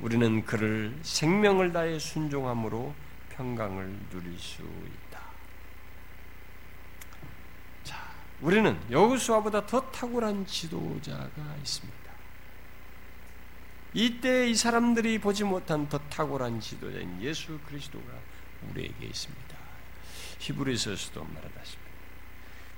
우리는 0.00 0.44
그를 0.44 0.96
생명을 1.02 1.72
다해 1.72 1.98
순종함으로 1.98 2.94
평강을 3.30 3.98
누릴 4.10 4.38
수 4.38 4.62
있다. 4.62 5.20
자, 7.84 8.10
우리는 8.40 8.78
여호수아보다 8.90 9.66
더 9.66 9.90
탁월한 9.90 10.46
지도자가 10.46 11.56
있습니다. 11.56 11.98
이때 13.94 14.48
이 14.48 14.54
사람들이 14.54 15.18
보지 15.18 15.44
못한 15.44 15.88
더 15.88 15.98
탁월한 15.98 16.60
지도자인 16.60 17.20
예수 17.22 17.58
그리스도가 17.66 18.06
우리에게 18.70 19.06
있습니다. 19.06 19.56
히브리서에서도 20.38 21.24
말하다시피. 21.24 21.87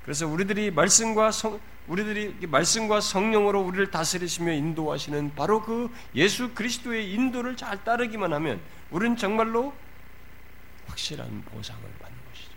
그래서 0.04 0.26
우리들이 0.26 0.70
말씀과 0.70 1.30
성, 1.30 1.60
우리들이 1.86 2.46
말씀과 2.46 3.00
성령으로 3.00 3.60
우리를 3.60 3.90
다스리시며 3.90 4.52
인도하시는 4.52 5.34
바로 5.34 5.62
그 5.62 5.90
예수 6.14 6.54
그리스도의 6.54 7.12
인도를 7.12 7.56
잘 7.56 7.82
따르기만 7.84 8.32
하면 8.32 8.60
우리는 8.90 9.16
정말로 9.16 9.74
확실한 10.86 11.42
보상을 11.44 11.82
받는 11.82 12.18
것이죠. 12.28 12.50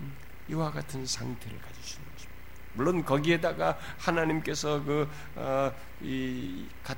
음, 0.00 0.16
이와 0.48 0.70
같은 0.70 1.06
상태를 1.06 1.58
가질 1.60 1.82
수 1.82 1.98
있는 1.98 2.12
것입니다. 2.12 2.40
물론 2.74 3.04
거기에다가 3.04 3.78
하나님께서 3.98 4.82
그 4.84 5.08
어, 5.36 5.72
이, 6.02 6.66
가, 6.84 6.94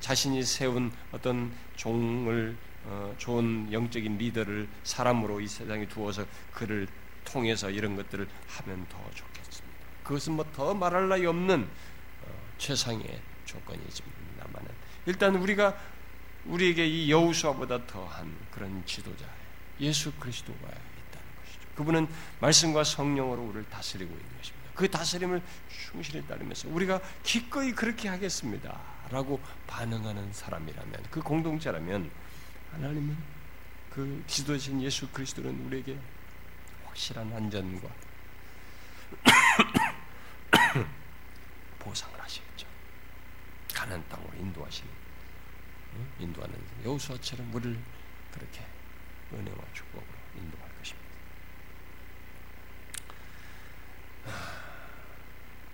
자신이 0.00 0.42
세운 0.42 0.92
어떤 1.12 1.52
종을 1.76 2.56
어, 2.86 3.14
좋은 3.16 3.72
영적인 3.72 4.18
리더를 4.18 4.68
사람으로 4.82 5.40
이 5.40 5.46
세상에 5.46 5.86
두어서 5.88 6.26
그를 6.52 6.86
통해서 7.24 7.70
이런 7.70 7.96
것들을 7.96 8.28
하면 8.46 8.86
더 8.88 8.98
좋겠습니다. 9.14 9.76
그것은 10.04 10.34
뭐 10.34 10.44
더 10.52 10.74
말할 10.74 11.08
나위 11.08 11.26
없는 11.26 11.62
어, 12.22 12.26
최상의 12.58 13.20
조건이지만은 13.44 14.68
일단 15.06 15.34
우리가 15.36 15.76
우리에게 16.46 16.86
이 16.86 17.10
여우수아보다 17.10 17.86
더한 17.86 18.34
그런 18.50 18.84
지도자 18.84 19.24
예수 19.80 20.12
그리스도가 20.12 20.58
있다는 20.58 21.26
것이죠. 21.42 21.60
그분은 21.74 22.06
말씀과 22.40 22.84
성령으로 22.84 23.42
우리를 23.42 23.68
다스리고 23.70 24.12
있는 24.12 24.36
것입니다. 24.38 24.70
그 24.74 24.90
다스림을 24.90 25.40
충실히 25.68 26.26
따르면서 26.26 26.68
우리가 26.68 27.00
기꺼이 27.22 27.72
그렇게 27.72 28.08
하겠습니다 28.08 28.80
라고 29.10 29.40
반응하는 29.66 30.32
사람이라면 30.32 31.04
그 31.10 31.20
공동체라면 31.20 32.10
하나님은 32.72 33.16
그 33.90 34.24
지도신 34.26 34.82
예수 34.82 35.08
그리스도는 35.08 35.66
우리에게 35.66 35.96
확실한 36.94 37.32
안전과 37.32 37.88
보상을 41.80 42.20
하시겠죠. 42.20 42.66
가난 43.74 44.02
땅으로 44.08 44.32
인도하시는 44.38 44.88
인도하는 46.20 46.56
여호수아처럼 46.84 47.52
우리를 47.52 47.76
그렇게 48.32 48.64
은혜와 49.32 49.58
축복으로 49.72 50.08
인도할 50.36 50.68
것입니다. 50.78 51.08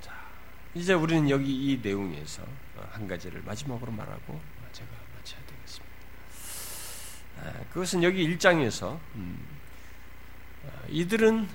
자, 0.00 0.26
이제 0.74 0.94
우리는 0.94 1.28
여기 1.28 1.72
이 1.72 1.80
내용에서 1.82 2.46
한 2.92 3.06
가지를 3.06 3.42
마지막으로 3.42 3.92
말하고 3.92 4.40
제가 4.72 4.88
마쳐야 5.16 5.40
되겠습니다. 5.46 5.94
아, 7.40 7.52
그것은 7.72 8.02
여기 8.02 8.26
1장에서 8.26 8.98
이들은 10.88 11.48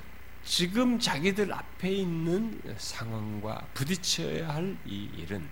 지금 0.44 1.00
자기들 1.00 1.52
앞에 1.52 1.90
있는 1.92 2.62
상황과 2.78 3.68
부딪혀야 3.74 4.48
할 4.50 4.78
이 4.86 5.10
일은 5.18 5.48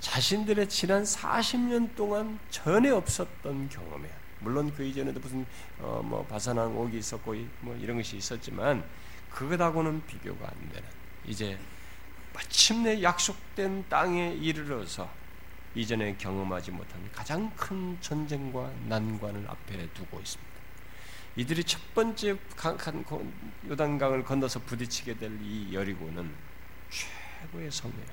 자신들의 0.00 0.68
지난 0.68 1.02
40년 1.02 1.94
동안 1.96 2.38
전에 2.50 2.88
없었던 2.90 3.68
경험이야. 3.68 4.12
물론 4.40 4.72
그 4.74 4.84
이전에도 4.84 5.18
무슨 5.20 5.44
어 5.80 6.00
뭐 6.04 6.24
바사난 6.26 6.68
옥이 6.68 6.98
있었고 6.98 7.34
뭐 7.60 7.76
이런 7.76 7.96
것이 7.96 8.16
있었지만 8.16 8.84
그것하고는 9.30 10.06
비교가 10.06 10.46
안 10.48 10.68
되는 10.70 10.88
이제 11.26 11.58
마침내 12.32 13.02
약속된 13.02 13.88
땅에 13.88 14.32
이르러서 14.34 15.10
이전에 15.74 16.16
경험하지 16.16 16.70
못한 16.70 17.00
가장 17.12 17.50
큰 17.56 17.98
전쟁과 18.00 18.70
난관을 18.86 19.44
앞에 19.48 19.88
두고 19.92 20.20
있습니다. 20.20 20.47
이들이 21.38 21.62
첫 21.62 21.80
번째 21.94 22.36
요단강을 23.68 24.24
건너서 24.24 24.58
부딪히게 24.58 25.18
될 25.18 25.30
이 25.40 25.72
여리고는 25.72 26.28
최고의 26.90 27.70
성이에요. 27.70 28.06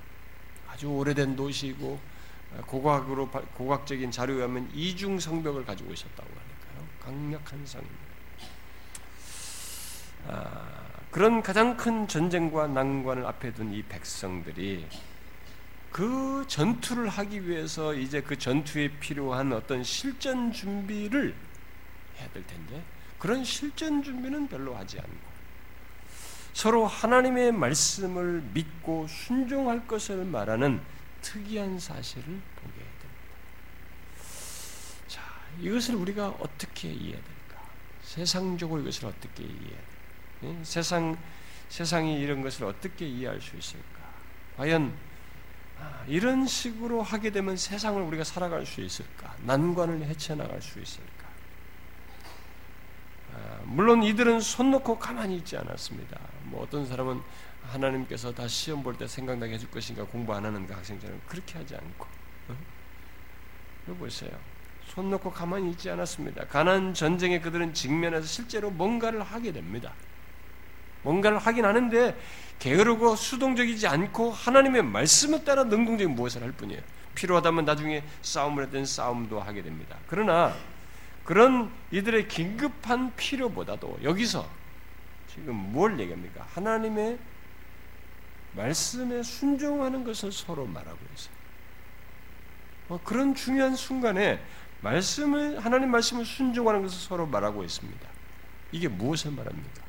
아주 0.67 0.87
오래된 0.89 1.35
도시이고 1.35 1.99
아, 2.55 2.61
고각으로 2.61 3.27
고각적인 3.31 4.11
자료에 4.11 4.35
의하면 4.35 4.69
이중 4.75 5.19
성벽을 5.19 5.65
가지고 5.65 5.91
있었다고 5.91 6.29
하니까요. 6.29 6.87
강력한 7.01 7.65
성입니다. 7.65 8.05
아, 10.27 10.85
그런 11.09 11.41
가장 11.41 11.75
큰 11.77 12.07
전쟁과 12.07 12.67
난관을 12.67 13.25
앞에 13.25 13.55
둔 13.55 13.73
이 13.73 13.81
백성들이 13.81 14.85
그 15.91 16.45
전투를 16.47 17.09
하기 17.09 17.47
위해서 17.47 17.95
이제 17.95 18.21
그 18.21 18.37
전투에 18.37 18.89
필요한 18.99 19.51
어떤 19.51 19.83
실전 19.83 20.51
준비를 20.51 21.33
해야 22.19 22.29
될 22.29 22.45
텐데 22.45 22.83
그런 23.19 23.43
실전 23.43 24.03
준비는 24.03 24.47
별로 24.47 24.75
하지 24.75 24.99
않고 24.99 25.35
서로 26.53 26.87
하나님의 26.87 27.51
말씀을 27.51 28.41
믿고 28.53 29.07
순종할 29.07 29.87
것을 29.87 30.23
말하는 30.23 30.81
특이한 31.21 31.79
사실을 31.79 32.23
보게 32.23 32.75
됩니다. 32.77 33.35
자, 35.07 35.21
이것을 35.59 35.95
우리가 35.95 36.29
어떻게 36.39 36.89
이해해야 36.89 37.21
될까? 37.21 37.61
세상적으로 38.03 38.81
이것을 38.81 39.07
어떻게 39.07 39.43
이해해야 39.43 39.69
될까? 40.41 40.63
세상 40.63 41.17
세상이 41.69 42.21
이런 42.21 42.41
것을 42.41 42.65
어떻게 42.65 43.07
이해할 43.07 43.41
수 43.41 43.57
있을까? 43.57 43.99
과연 44.55 44.93
아, 45.79 46.05
이런 46.07 46.47
식으로 46.47 47.01
하게 47.01 47.31
되면 47.31 47.57
세상을 47.57 48.01
우리가 48.01 48.23
살아갈 48.23 48.65
수 48.65 48.81
있을까? 48.81 49.35
난관을 49.43 50.03
헤쳐나갈 50.05 50.61
수 50.61 50.79
있을까? 50.79 51.14
아, 53.35 53.59
물론 53.65 54.01
이들은 54.03 54.39
손 54.39 54.71
놓고 54.71 54.97
가만히 54.97 55.37
있지 55.37 55.57
않았습니다. 55.57 56.19
뭐 56.43 56.63
어떤 56.63 56.85
사람은 56.85 57.21
하나님께서 57.63 58.33
다 58.33 58.47
시험 58.47 58.83
볼 58.83 58.95
때 58.97 59.07
생각나게 59.07 59.53
해줄 59.55 59.69
것인가 59.71 60.03
공부 60.05 60.33
안 60.33 60.45
하는 60.45 60.65
그 60.65 60.73
학생처럼 60.73 61.19
그렇게 61.27 61.57
하지 61.57 61.75
않고 61.75 62.07
어? 62.49 63.93
보세요. 63.99 64.31
손 64.85 65.09
놓고 65.09 65.31
가만히 65.31 65.71
있지 65.71 65.89
않았습니다. 65.89 66.45
가난 66.45 66.93
전쟁에 66.93 67.39
그들은 67.41 67.73
직면해서 67.73 68.25
실제로 68.25 68.69
뭔가를 68.71 69.21
하게 69.23 69.51
됩니다. 69.51 69.91
뭔가를 71.01 71.37
하긴 71.39 71.65
하는데 71.65 72.15
게으르고 72.59 73.15
수동적이지 73.15 73.87
않고 73.87 74.31
하나님의 74.31 74.83
말씀을 74.83 75.43
따라 75.43 75.63
능동적인 75.65 76.15
무엇을 76.15 76.41
할 76.43 76.51
뿐이에요. 76.51 76.81
필요하다면 77.15 77.65
나중에 77.65 78.03
싸움을 78.21 78.63
했던 78.65 78.85
싸움도 78.85 79.39
하게 79.39 79.61
됩니다. 79.63 79.97
그러나 80.07 80.55
그런 81.25 81.71
이들의 81.91 82.27
긴급한 82.27 83.15
필요보다도 83.15 83.99
여기서 84.03 84.47
지금 85.27 85.55
뭘 85.55 85.99
얘기합니까? 85.99 86.47
하나님의 86.53 87.17
말씀에 88.53 89.21
순종하는 89.23 90.03
것을 90.03 90.31
서로 90.31 90.65
말하고 90.65 90.99
있어요. 91.13 91.35
어, 92.87 92.99
그런 93.03 93.33
중요한 93.33 93.75
순간에 93.75 94.39
말씀을 94.81 95.59
하나님 95.59 95.89
말씀을 95.89 96.23
순종하는 96.25 96.83
것을 96.83 96.99
서로 96.99 97.25
말하고 97.25 97.63
있습니다. 97.63 98.07
이게 98.71 98.87
무엇을 98.87 99.31
말합니까? 99.31 99.81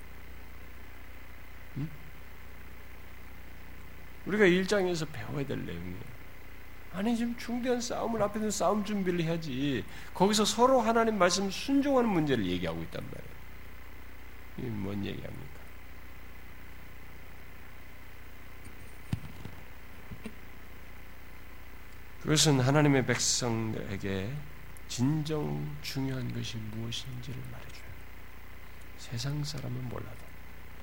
음? 1.77 1.91
우리가 4.25 4.47
일장에서 4.47 5.05
배워야 5.07 5.47
될 5.47 5.65
내용이에요. 5.67 6.16
아니 6.97 7.15
지금 7.15 7.37
중대한 7.37 7.79
싸움을 7.79 8.23
앞에 8.23 8.41
서 8.41 8.51
싸움 8.51 8.83
준비를 8.83 9.21
해야지. 9.21 9.85
거기서 10.15 10.47
서로 10.47 10.81
하나님 10.81 11.19
말씀 11.19 11.51
순종하는 11.51 12.09
문제를 12.09 12.47
얘기하고 12.47 12.83
있단 12.85 13.05
말이에요. 13.05 13.37
이게 14.57 14.69
뭔 14.69 15.05
얘기합니까? 15.05 15.57
그것은 22.23 22.61
하나님의 22.61 23.05
백성에게 23.05 24.33
진정 24.89 25.77
중요한 25.83 26.33
것이 26.33 26.57
무엇인지를 26.57 27.39
말해줘요. 27.53 27.85
세상 28.97 29.45
사람은 29.45 29.91
몰라도 29.91 30.25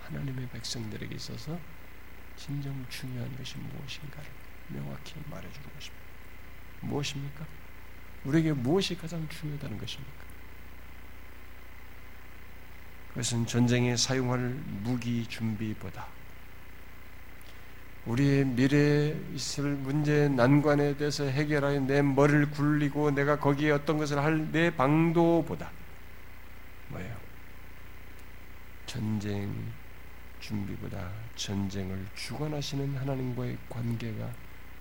하나님의 0.03 0.47
백성들에게 0.49 1.15
있어서 1.15 1.57
진정 2.37 2.85
중요한 2.87 3.35
것이 3.35 3.57
무엇인가를 3.57 4.29
명확히 4.67 5.15
말해주는 5.31 5.73
것입니다. 5.73 6.02
무엇입니까? 6.83 7.45
우리에게 8.25 8.53
무엇이 8.53 8.97
가장 8.97 9.27
중요하다는 9.29 9.77
것입니까? 9.77 10.23
그것은 13.09 13.45
전쟁에 13.45 13.95
사용할 13.95 14.39
무기 14.39 15.25
준비보다 15.27 16.07
우리의 18.05 18.45
미래에 18.45 19.15
있을 19.33 19.63
문제 19.75 20.27
난관에 20.27 20.97
대해서 20.97 21.23
해결하여 21.23 21.81
내 21.81 22.01
머리를 22.01 22.51
굴리고 22.51 23.11
내가 23.11 23.39
거기에 23.39 23.71
어떤 23.71 23.97
것을 23.97 24.19
할 24.19 24.51
내 24.51 24.75
방도보다 24.75 25.71
뭐예요? 26.89 27.15
전쟁 28.85 29.53
준비보다 30.39 31.09
전쟁을 31.35 32.05
주관하시는 32.15 32.97
하나님과의 32.97 33.57
관계가 33.69 34.31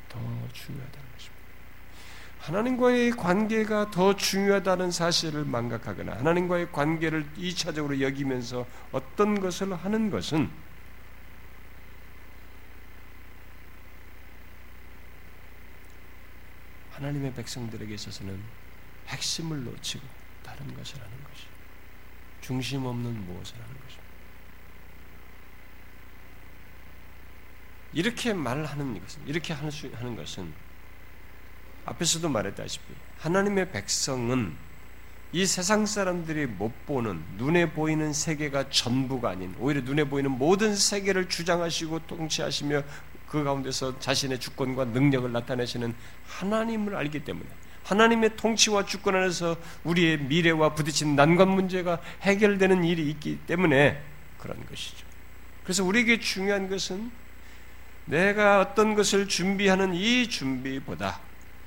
더 0.09 0.19
중요하다는 0.53 1.13
것입니다. 1.13 1.42
하나님과의 2.43 3.13
관계가 3.13 3.93
더 3.93 4.17
중요하다는 4.17 4.91
사실을 4.91 5.45
망각하거나 5.45 6.17
하나님과의 6.17 6.73
관계를 6.73 7.25
2차적으로 7.37 8.01
여기면서 8.01 8.67
어떤 8.91 9.39
것을 9.39 9.73
하는 9.73 10.11
것은 10.11 10.51
하나님의 16.91 17.33
백성들에게 17.35 17.95
있어서는 17.95 18.41
핵심을 19.07 19.63
놓치고 19.65 20.05
다른 20.43 20.75
것을 20.75 21.01
하는 21.01 21.25
것이 21.25 21.47
중심 22.41 22.85
없는 22.85 23.25
무엇을 23.25 23.55
하는 23.55 23.69
것입니다. 23.69 24.03
이렇게 27.93 28.33
말하는 28.33 29.01
것은 29.01 29.29
이렇게 29.29 29.53
하는 29.53 30.17
것은 30.17 30.72
앞에서도 31.85 32.29
말했다시피 32.29 32.85
하나님의 33.19 33.73
백성은 33.73 34.55
이 35.35 35.47
세상 35.47 35.87
사람들이 35.87 36.47
못 36.47 36.87
보는 36.87 37.23
눈에 37.39 37.71
보이는 37.71 38.13
세계가 38.13 38.69
전부가 38.69 39.31
아닌 39.31 39.55
오히려 39.59 39.81
눈에 39.81 40.05
보이는 40.05 40.31
모든 40.31 40.77
세계를 40.77 41.29
주장하시고 41.29 42.01
통치하시며 42.07 42.83
그 43.27 43.43
가운데서 43.43 43.99
자신의 43.99 44.41
주권과 44.41 44.87
능력을 44.87 45.33
나타내시는 45.33 45.95
하나님을 46.27 46.95
알기 46.95 47.25
때문에 47.25 47.47
하나님의 47.85 48.37
통치와 48.37 48.85
주권 48.85 49.17
안에서 49.17 49.57
우리의 49.85 50.19
미래와 50.19 50.75
부딪힌 50.75 51.17
난관 51.17 51.49
문제가 51.49 51.99
해결되는 52.21 52.85
일이 52.85 53.09
있기 53.09 53.39
때문에 53.47 54.03
그런 54.39 54.65
것이죠. 54.67 55.07
그래서 55.65 55.83
우리에게 55.83 56.21
중요한 56.21 56.69
것은 56.69 57.11
내가 58.05 58.61
어떤 58.61 58.95
것을 58.95 59.29
준비하는 59.29 59.95
이 59.95 60.29
준비보다 60.29 61.21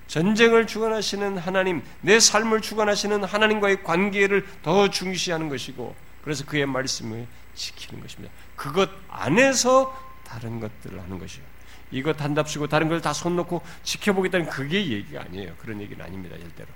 전쟁을 0.07 0.67
주관하시는 0.67 1.37
하나님, 1.37 1.83
내 2.01 2.19
삶을 2.19 2.61
주관하시는 2.61 3.23
하나님과의 3.23 3.83
관계를 3.83 4.45
더 4.61 4.89
중시하는 4.89 5.49
것이고, 5.49 5.95
그래서 6.23 6.45
그의 6.45 6.65
말씀을 6.65 7.27
지키는 7.55 8.01
것입니다. 8.01 8.33
그것 8.55 8.89
안에서 9.09 9.95
다른 10.25 10.59
것들을 10.59 11.01
하는 11.01 11.19
것이요. 11.19 11.43
이것 11.91 12.19
한답시고 12.19 12.67
다른 12.67 12.89
걸 12.89 12.99
다 13.01 13.13
손 13.13 13.35
놓고 13.35 13.61
지켜보겠다는 13.83 14.49
그게 14.49 14.87
얘기가 14.87 15.21
아니에요. 15.21 15.55
그런 15.59 15.79
얘기는 15.81 16.03
아닙니다, 16.03 16.35
절대로. 16.37 16.69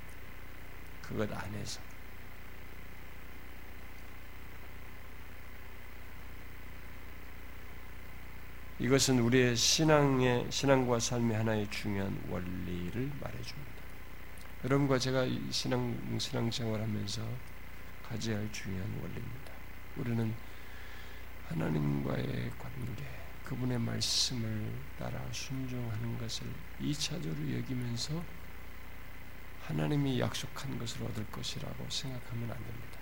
그것 1.02 1.30
안에서. 1.32 1.80
이것은 8.80 9.20
우리의 9.20 9.58
신앙의 9.58 10.48
신앙과 10.50 11.00
삶의 11.00 11.36
하나의 11.36 11.70
중요한 11.70 12.18
원리를 12.30 13.12
말해줍니다. 13.20 13.72
여러분과 14.64 14.98
제가 14.98 15.26
신앙 15.52 16.18
신앙 16.18 16.50
생활하면서 16.50 17.22
가져야 18.08 18.38
할 18.38 18.50
중요한 18.54 18.90
원리입니다. 19.02 19.52
우리는 19.98 20.34
하나님과의 21.50 22.52
관계, 22.58 23.04
그분의 23.44 23.80
말씀을 23.80 24.72
따라 24.98 25.22
순종하는 25.34 26.18
것을 26.18 26.48
2차적으로 26.80 27.58
여기면서 27.58 28.24
하나님이 29.64 30.22
약속한 30.22 30.80
것을 30.80 31.04
얻을 31.04 31.26
것이라고 31.32 31.86
생각하면 31.90 32.50
안 32.50 32.58
됩니다. 32.58 32.99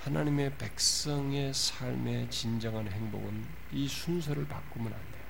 하나님의 0.00 0.56
백성의 0.56 1.52
삶의 1.52 2.30
진정한 2.30 2.88
행복은 2.88 3.46
이 3.72 3.86
순서를 3.86 4.46
바꾸면 4.46 4.92
안 4.92 4.98
돼요. 4.98 5.24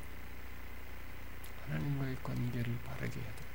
하나님과의 1.66 2.16
관계를 2.22 2.78
바르게 2.84 3.20
해야 3.20 3.34
돼요. 3.34 3.50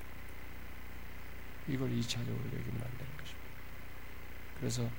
이걸 1.70 1.90
2차적으로 1.90 2.46
여기면 2.46 2.82
안 2.82 2.98
되는 2.98 3.18
것입니다. 3.18 3.50
그래서 4.60 4.90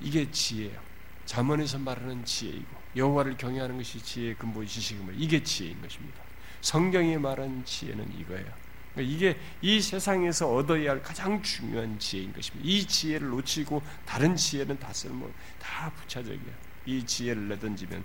이게 0.00 0.30
지혜예요. 0.30 0.80
자문에서 1.24 1.78
말하는 1.78 2.24
지혜이고 2.24 2.82
여호와를 2.96 3.36
경외하는 3.36 3.76
것이 3.78 4.02
지혜의 4.02 4.36
근본 4.36 4.66
지식임을 4.66 5.14
이게 5.20 5.42
지혜인 5.42 5.80
것입니다. 5.80 6.22
성경이 6.60 7.16
말하는 7.16 7.64
지혜는 7.64 8.12
이거예요. 8.18 8.52
그러니까 8.94 9.14
이게 9.14 9.38
이 9.60 9.80
세상에서 9.80 10.54
얻어야 10.54 10.90
할 10.90 11.02
가장 11.02 11.42
중요한 11.42 11.98
지혜인 11.98 12.32
것입니다. 12.32 12.68
이 12.68 12.86
지혜를 12.86 13.28
놓치고 13.28 13.82
다른 14.04 14.36
지혜는 14.36 14.78
다 14.78 14.92
쓸모, 14.92 15.30
다 15.58 15.90
부차적이야. 15.96 16.52
이 16.86 17.04
지혜를 17.04 17.48
내던지면 17.48 18.04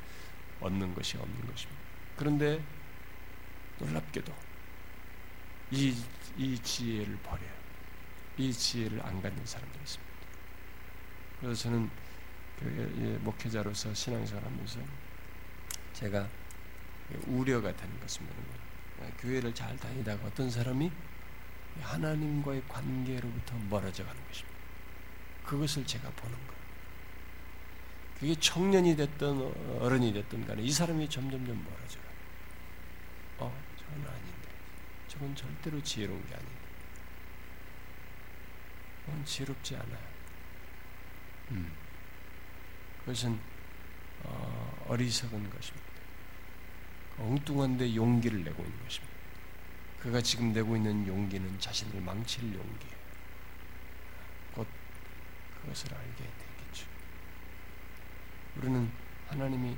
얻는 0.61 0.93
것이 0.93 1.17
없는 1.17 1.47
것입니다. 1.47 1.81
그런데 2.15 2.63
놀랍게도 3.79 4.33
이, 5.71 5.95
이 6.37 6.57
지혜를 6.59 7.17
버려요. 7.17 7.57
이 8.37 8.53
지혜를 8.53 9.01
안 9.05 9.21
갖는 9.21 9.45
사람들이 9.45 9.81
있습니다. 9.83 10.13
그래서 11.39 11.63
저는 11.63 11.89
목회자로서 13.21 13.93
신앙생활 13.93 14.43
하면서 14.43 14.79
제가 15.93 16.27
우려가 17.27 17.75
되는 17.75 17.99
것입니다. 17.99 18.35
교회를 19.19 19.53
잘 19.53 19.77
다니다가 19.77 20.27
어떤 20.27 20.49
사람이 20.49 20.91
하나님과의 21.81 22.63
관계로부터 22.67 23.55
멀어져 23.69 24.03
가는 24.05 24.27
것입니다. 24.27 24.57
그것을 25.45 25.85
제가 25.85 26.09
보는 26.11 26.35
거예요. 26.35 26.57
그게 28.19 28.35
청년이 28.35 28.95
됐든 28.95 29.79
어른이 29.79 30.11
됐든 30.13 30.45
간에 30.47 30.61
이 30.63 30.71
사람이 30.71 31.07
점점점 31.09 31.63
멀어져 31.63 31.99
가요. 31.99 32.11
어, 33.39 33.63
저건 33.77 34.07
아닌데. 34.07 34.49
저건 35.07 35.35
절대로 35.35 35.81
지혜로운 35.81 36.19
게 36.27 36.33
아닌데. 36.33 36.57
그건 39.05 39.23
지혜롭지 39.23 39.75
않아요. 39.75 40.07
음. 41.51 41.71
그것은 42.99 43.39
어, 44.23 44.85
어리석은 44.87 45.49
것입니다. 45.49 45.86
엉뚱한데 47.19 47.95
용기를 47.95 48.43
내고 48.43 48.63
있는 48.63 48.83
것입니다. 48.83 49.15
그가 50.01 50.21
지금 50.21 50.53
내고 50.53 50.75
있는 50.75 51.07
용기는 51.07 51.59
자신을 51.59 52.01
망칠 52.01 52.43
용기예요. 52.43 52.97
곧 54.53 54.67
그것을 55.61 55.93
알게 55.93 56.15
되겠죠. 56.15 56.87
우리는 58.57 58.89
하나님이 59.27 59.75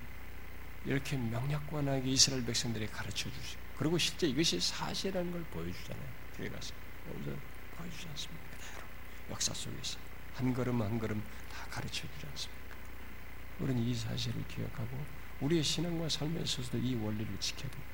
이렇게 0.86 1.18
명약관하게 1.18 2.10
이스라엘 2.10 2.46
백성들에 2.46 2.88
가르쳐 2.88 3.30
주시고 3.30 3.62
그리고 3.78 3.98
실제 3.98 4.28
이것이 4.28 4.60
사실이라는 4.60 5.32
걸 5.32 5.44
보여주잖아요. 5.46 6.10
교회 6.36 6.50
가서 6.50 6.74
여기서 7.14 7.32
보여주지 7.78 8.08
않습니까? 8.10 8.44
그대로 8.52 8.86
역사 9.32 9.54
속에서 9.54 9.98
한 10.36 10.54
걸음 10.54 10.82
한 10.82 11.00
걸음 11.00 11.24
다 11.52 11.66
가르쳐 11.70 12.08
주지 12.08 12.28
않습니까? 12.28 12.76
우리는 13.60 13.82
이 13.82 13.96
사실을 13.96 14.46
기억하고 14.48 15.19
우리의 15.42 15.64
신앙과 15.64 16.10
삶에 16.10 16.42
있어서도 16.42 16.78
이 16.78 16.96
원리를 16.96 17.28
지켜야 17.40 17.70
됩니다. 17.70 17.92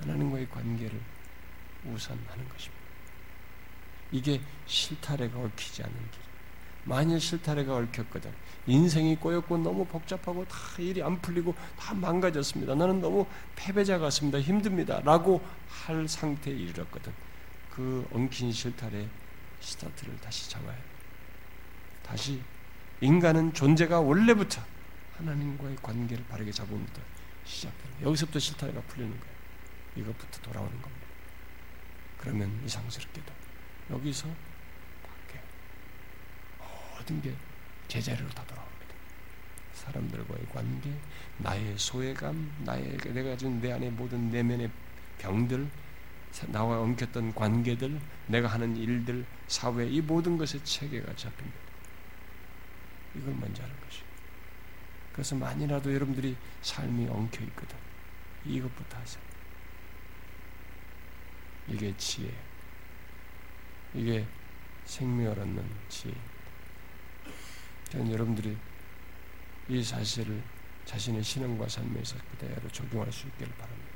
하나님과의 0.00 0.48
관계를 0.50 1.00
우선하는 1.84 2.48
것입니다. 2.48 2.78
이게 4.12 4.40
실타래가 4.66 5.38
얽히지 5.38 5.82
않는 5.82 5.96
길. 6.10 6.28
만일 6.84 7.20
실타래가 7.20 7.76
얽혔거든 7.76 8.32
인생이 8.66 9.16
꼬였고 9.16 9.58
너무 9.58 9.84
복잡하고 9.84 10.46
다 10.46 10.56
일이 10.78 11.02
안 11.02 11.20
풀리고 11.20 11.54
다 11.78 11.92
망가졌습니다. 11.94 12.74
나는 12.74 13.00
너무 13.00 13.26
패배자 13.56 13.98
같습니다. 13.98 14.40
힘듭니다. 14.40 15.00
라고 15.04 15.44
할 15.68 16.08
상태에 16.08 16.54
이르렀거든. 16.54 17.12
그 17.70 18.08
엉킨 18.12 18.52
실타래 18.52 19.06
스타트를 19.60 20.18
다시 20.20 20.48
잡아야 20.48 20.74
돼. 20.74 20.82
다시 22.02 22.40
인간은 23.00 23.52
존재가 23.52 24.00
원래부터 24.00 24.62
하나님과의 25.18 25.76
관계를 25.82 26.24
바르게 26.26 26.52
잡으면부터 26.52 27.02
시작됩니다. 27.44 28.02
여기서부터 28.02 28.38
실타래가 28.38 28.80
풀리는 28.82 29.18
거예요. 29.18 29.34
이것부터 29.96 30.40
돌아오는 30.42 30.70
겁니다. 30.80 31.06
그러면 32.18 32.60
이상스럽게도 32.64 33.32
여기서 33.90 34.28
밖에 35.02 35.40
모든 36.58 37.22
게 37.22 37.34
제자리로 37.88 38.28
다 38.30 38.44
돌아옵니다. 38.44 38.78
사람들과의 39.74 40.46
관계, 40.52 40.92
나의 41.38 41.78
소외감, 41.78 42.52
나의 42.64 42.98
내가 42.98 43.30
가진 43.30 43.60
내 43.60 43.72
안에 43.72 43.90
모든 43.90 44.30
내면의 44.30 44.70
병들, 45.18 45.68
나와 46.48 46.80
엉켰던 46.80 47.34
관계들, 47.34 48.00
내가 48.26 48.48
하는 48.48 48.76
일들, 48.76 49.24
사회 49.46 49.88
이 49.88 50.00
모든 50.00 50.36
것의 50.36 50.62
체계가 50.64 51.16
잡힙니다. 51.16 51.58
이걸 53.16 53.34
먼저 53.34 53.62
하는 53.62 53.74
것이. 53.80 54.07
그래서 55.18 55.34
만이라도 55.34 55.92
여러분들이 55.92 56.36
삶이 56.62 57.08
엉켜 57.08 57.42
있거든. 57.46 57.76
이것부터 58.44 58.98
하세요. 58.98 59.20
이게 61.66 61.92
지혜. 61.96 62.32
이게 63.94 64.24
생명을 64.84 65.40
얻는 65.40 65.68
지혜. 65.88 66.14
저는 67.90 68.12
여러분들이 68.12 68.56
이 69.68 69.82
사실을 69.82 70.40
자신의 70.84 71.24
신앙과 71.24 71.68
삶에서 71.68 72.16
그대로 72.30 72.68
적용할 72.68 73.10
수 73.10 73.26
있기를 73.26 73.52
바랍니다. 73.54 73.87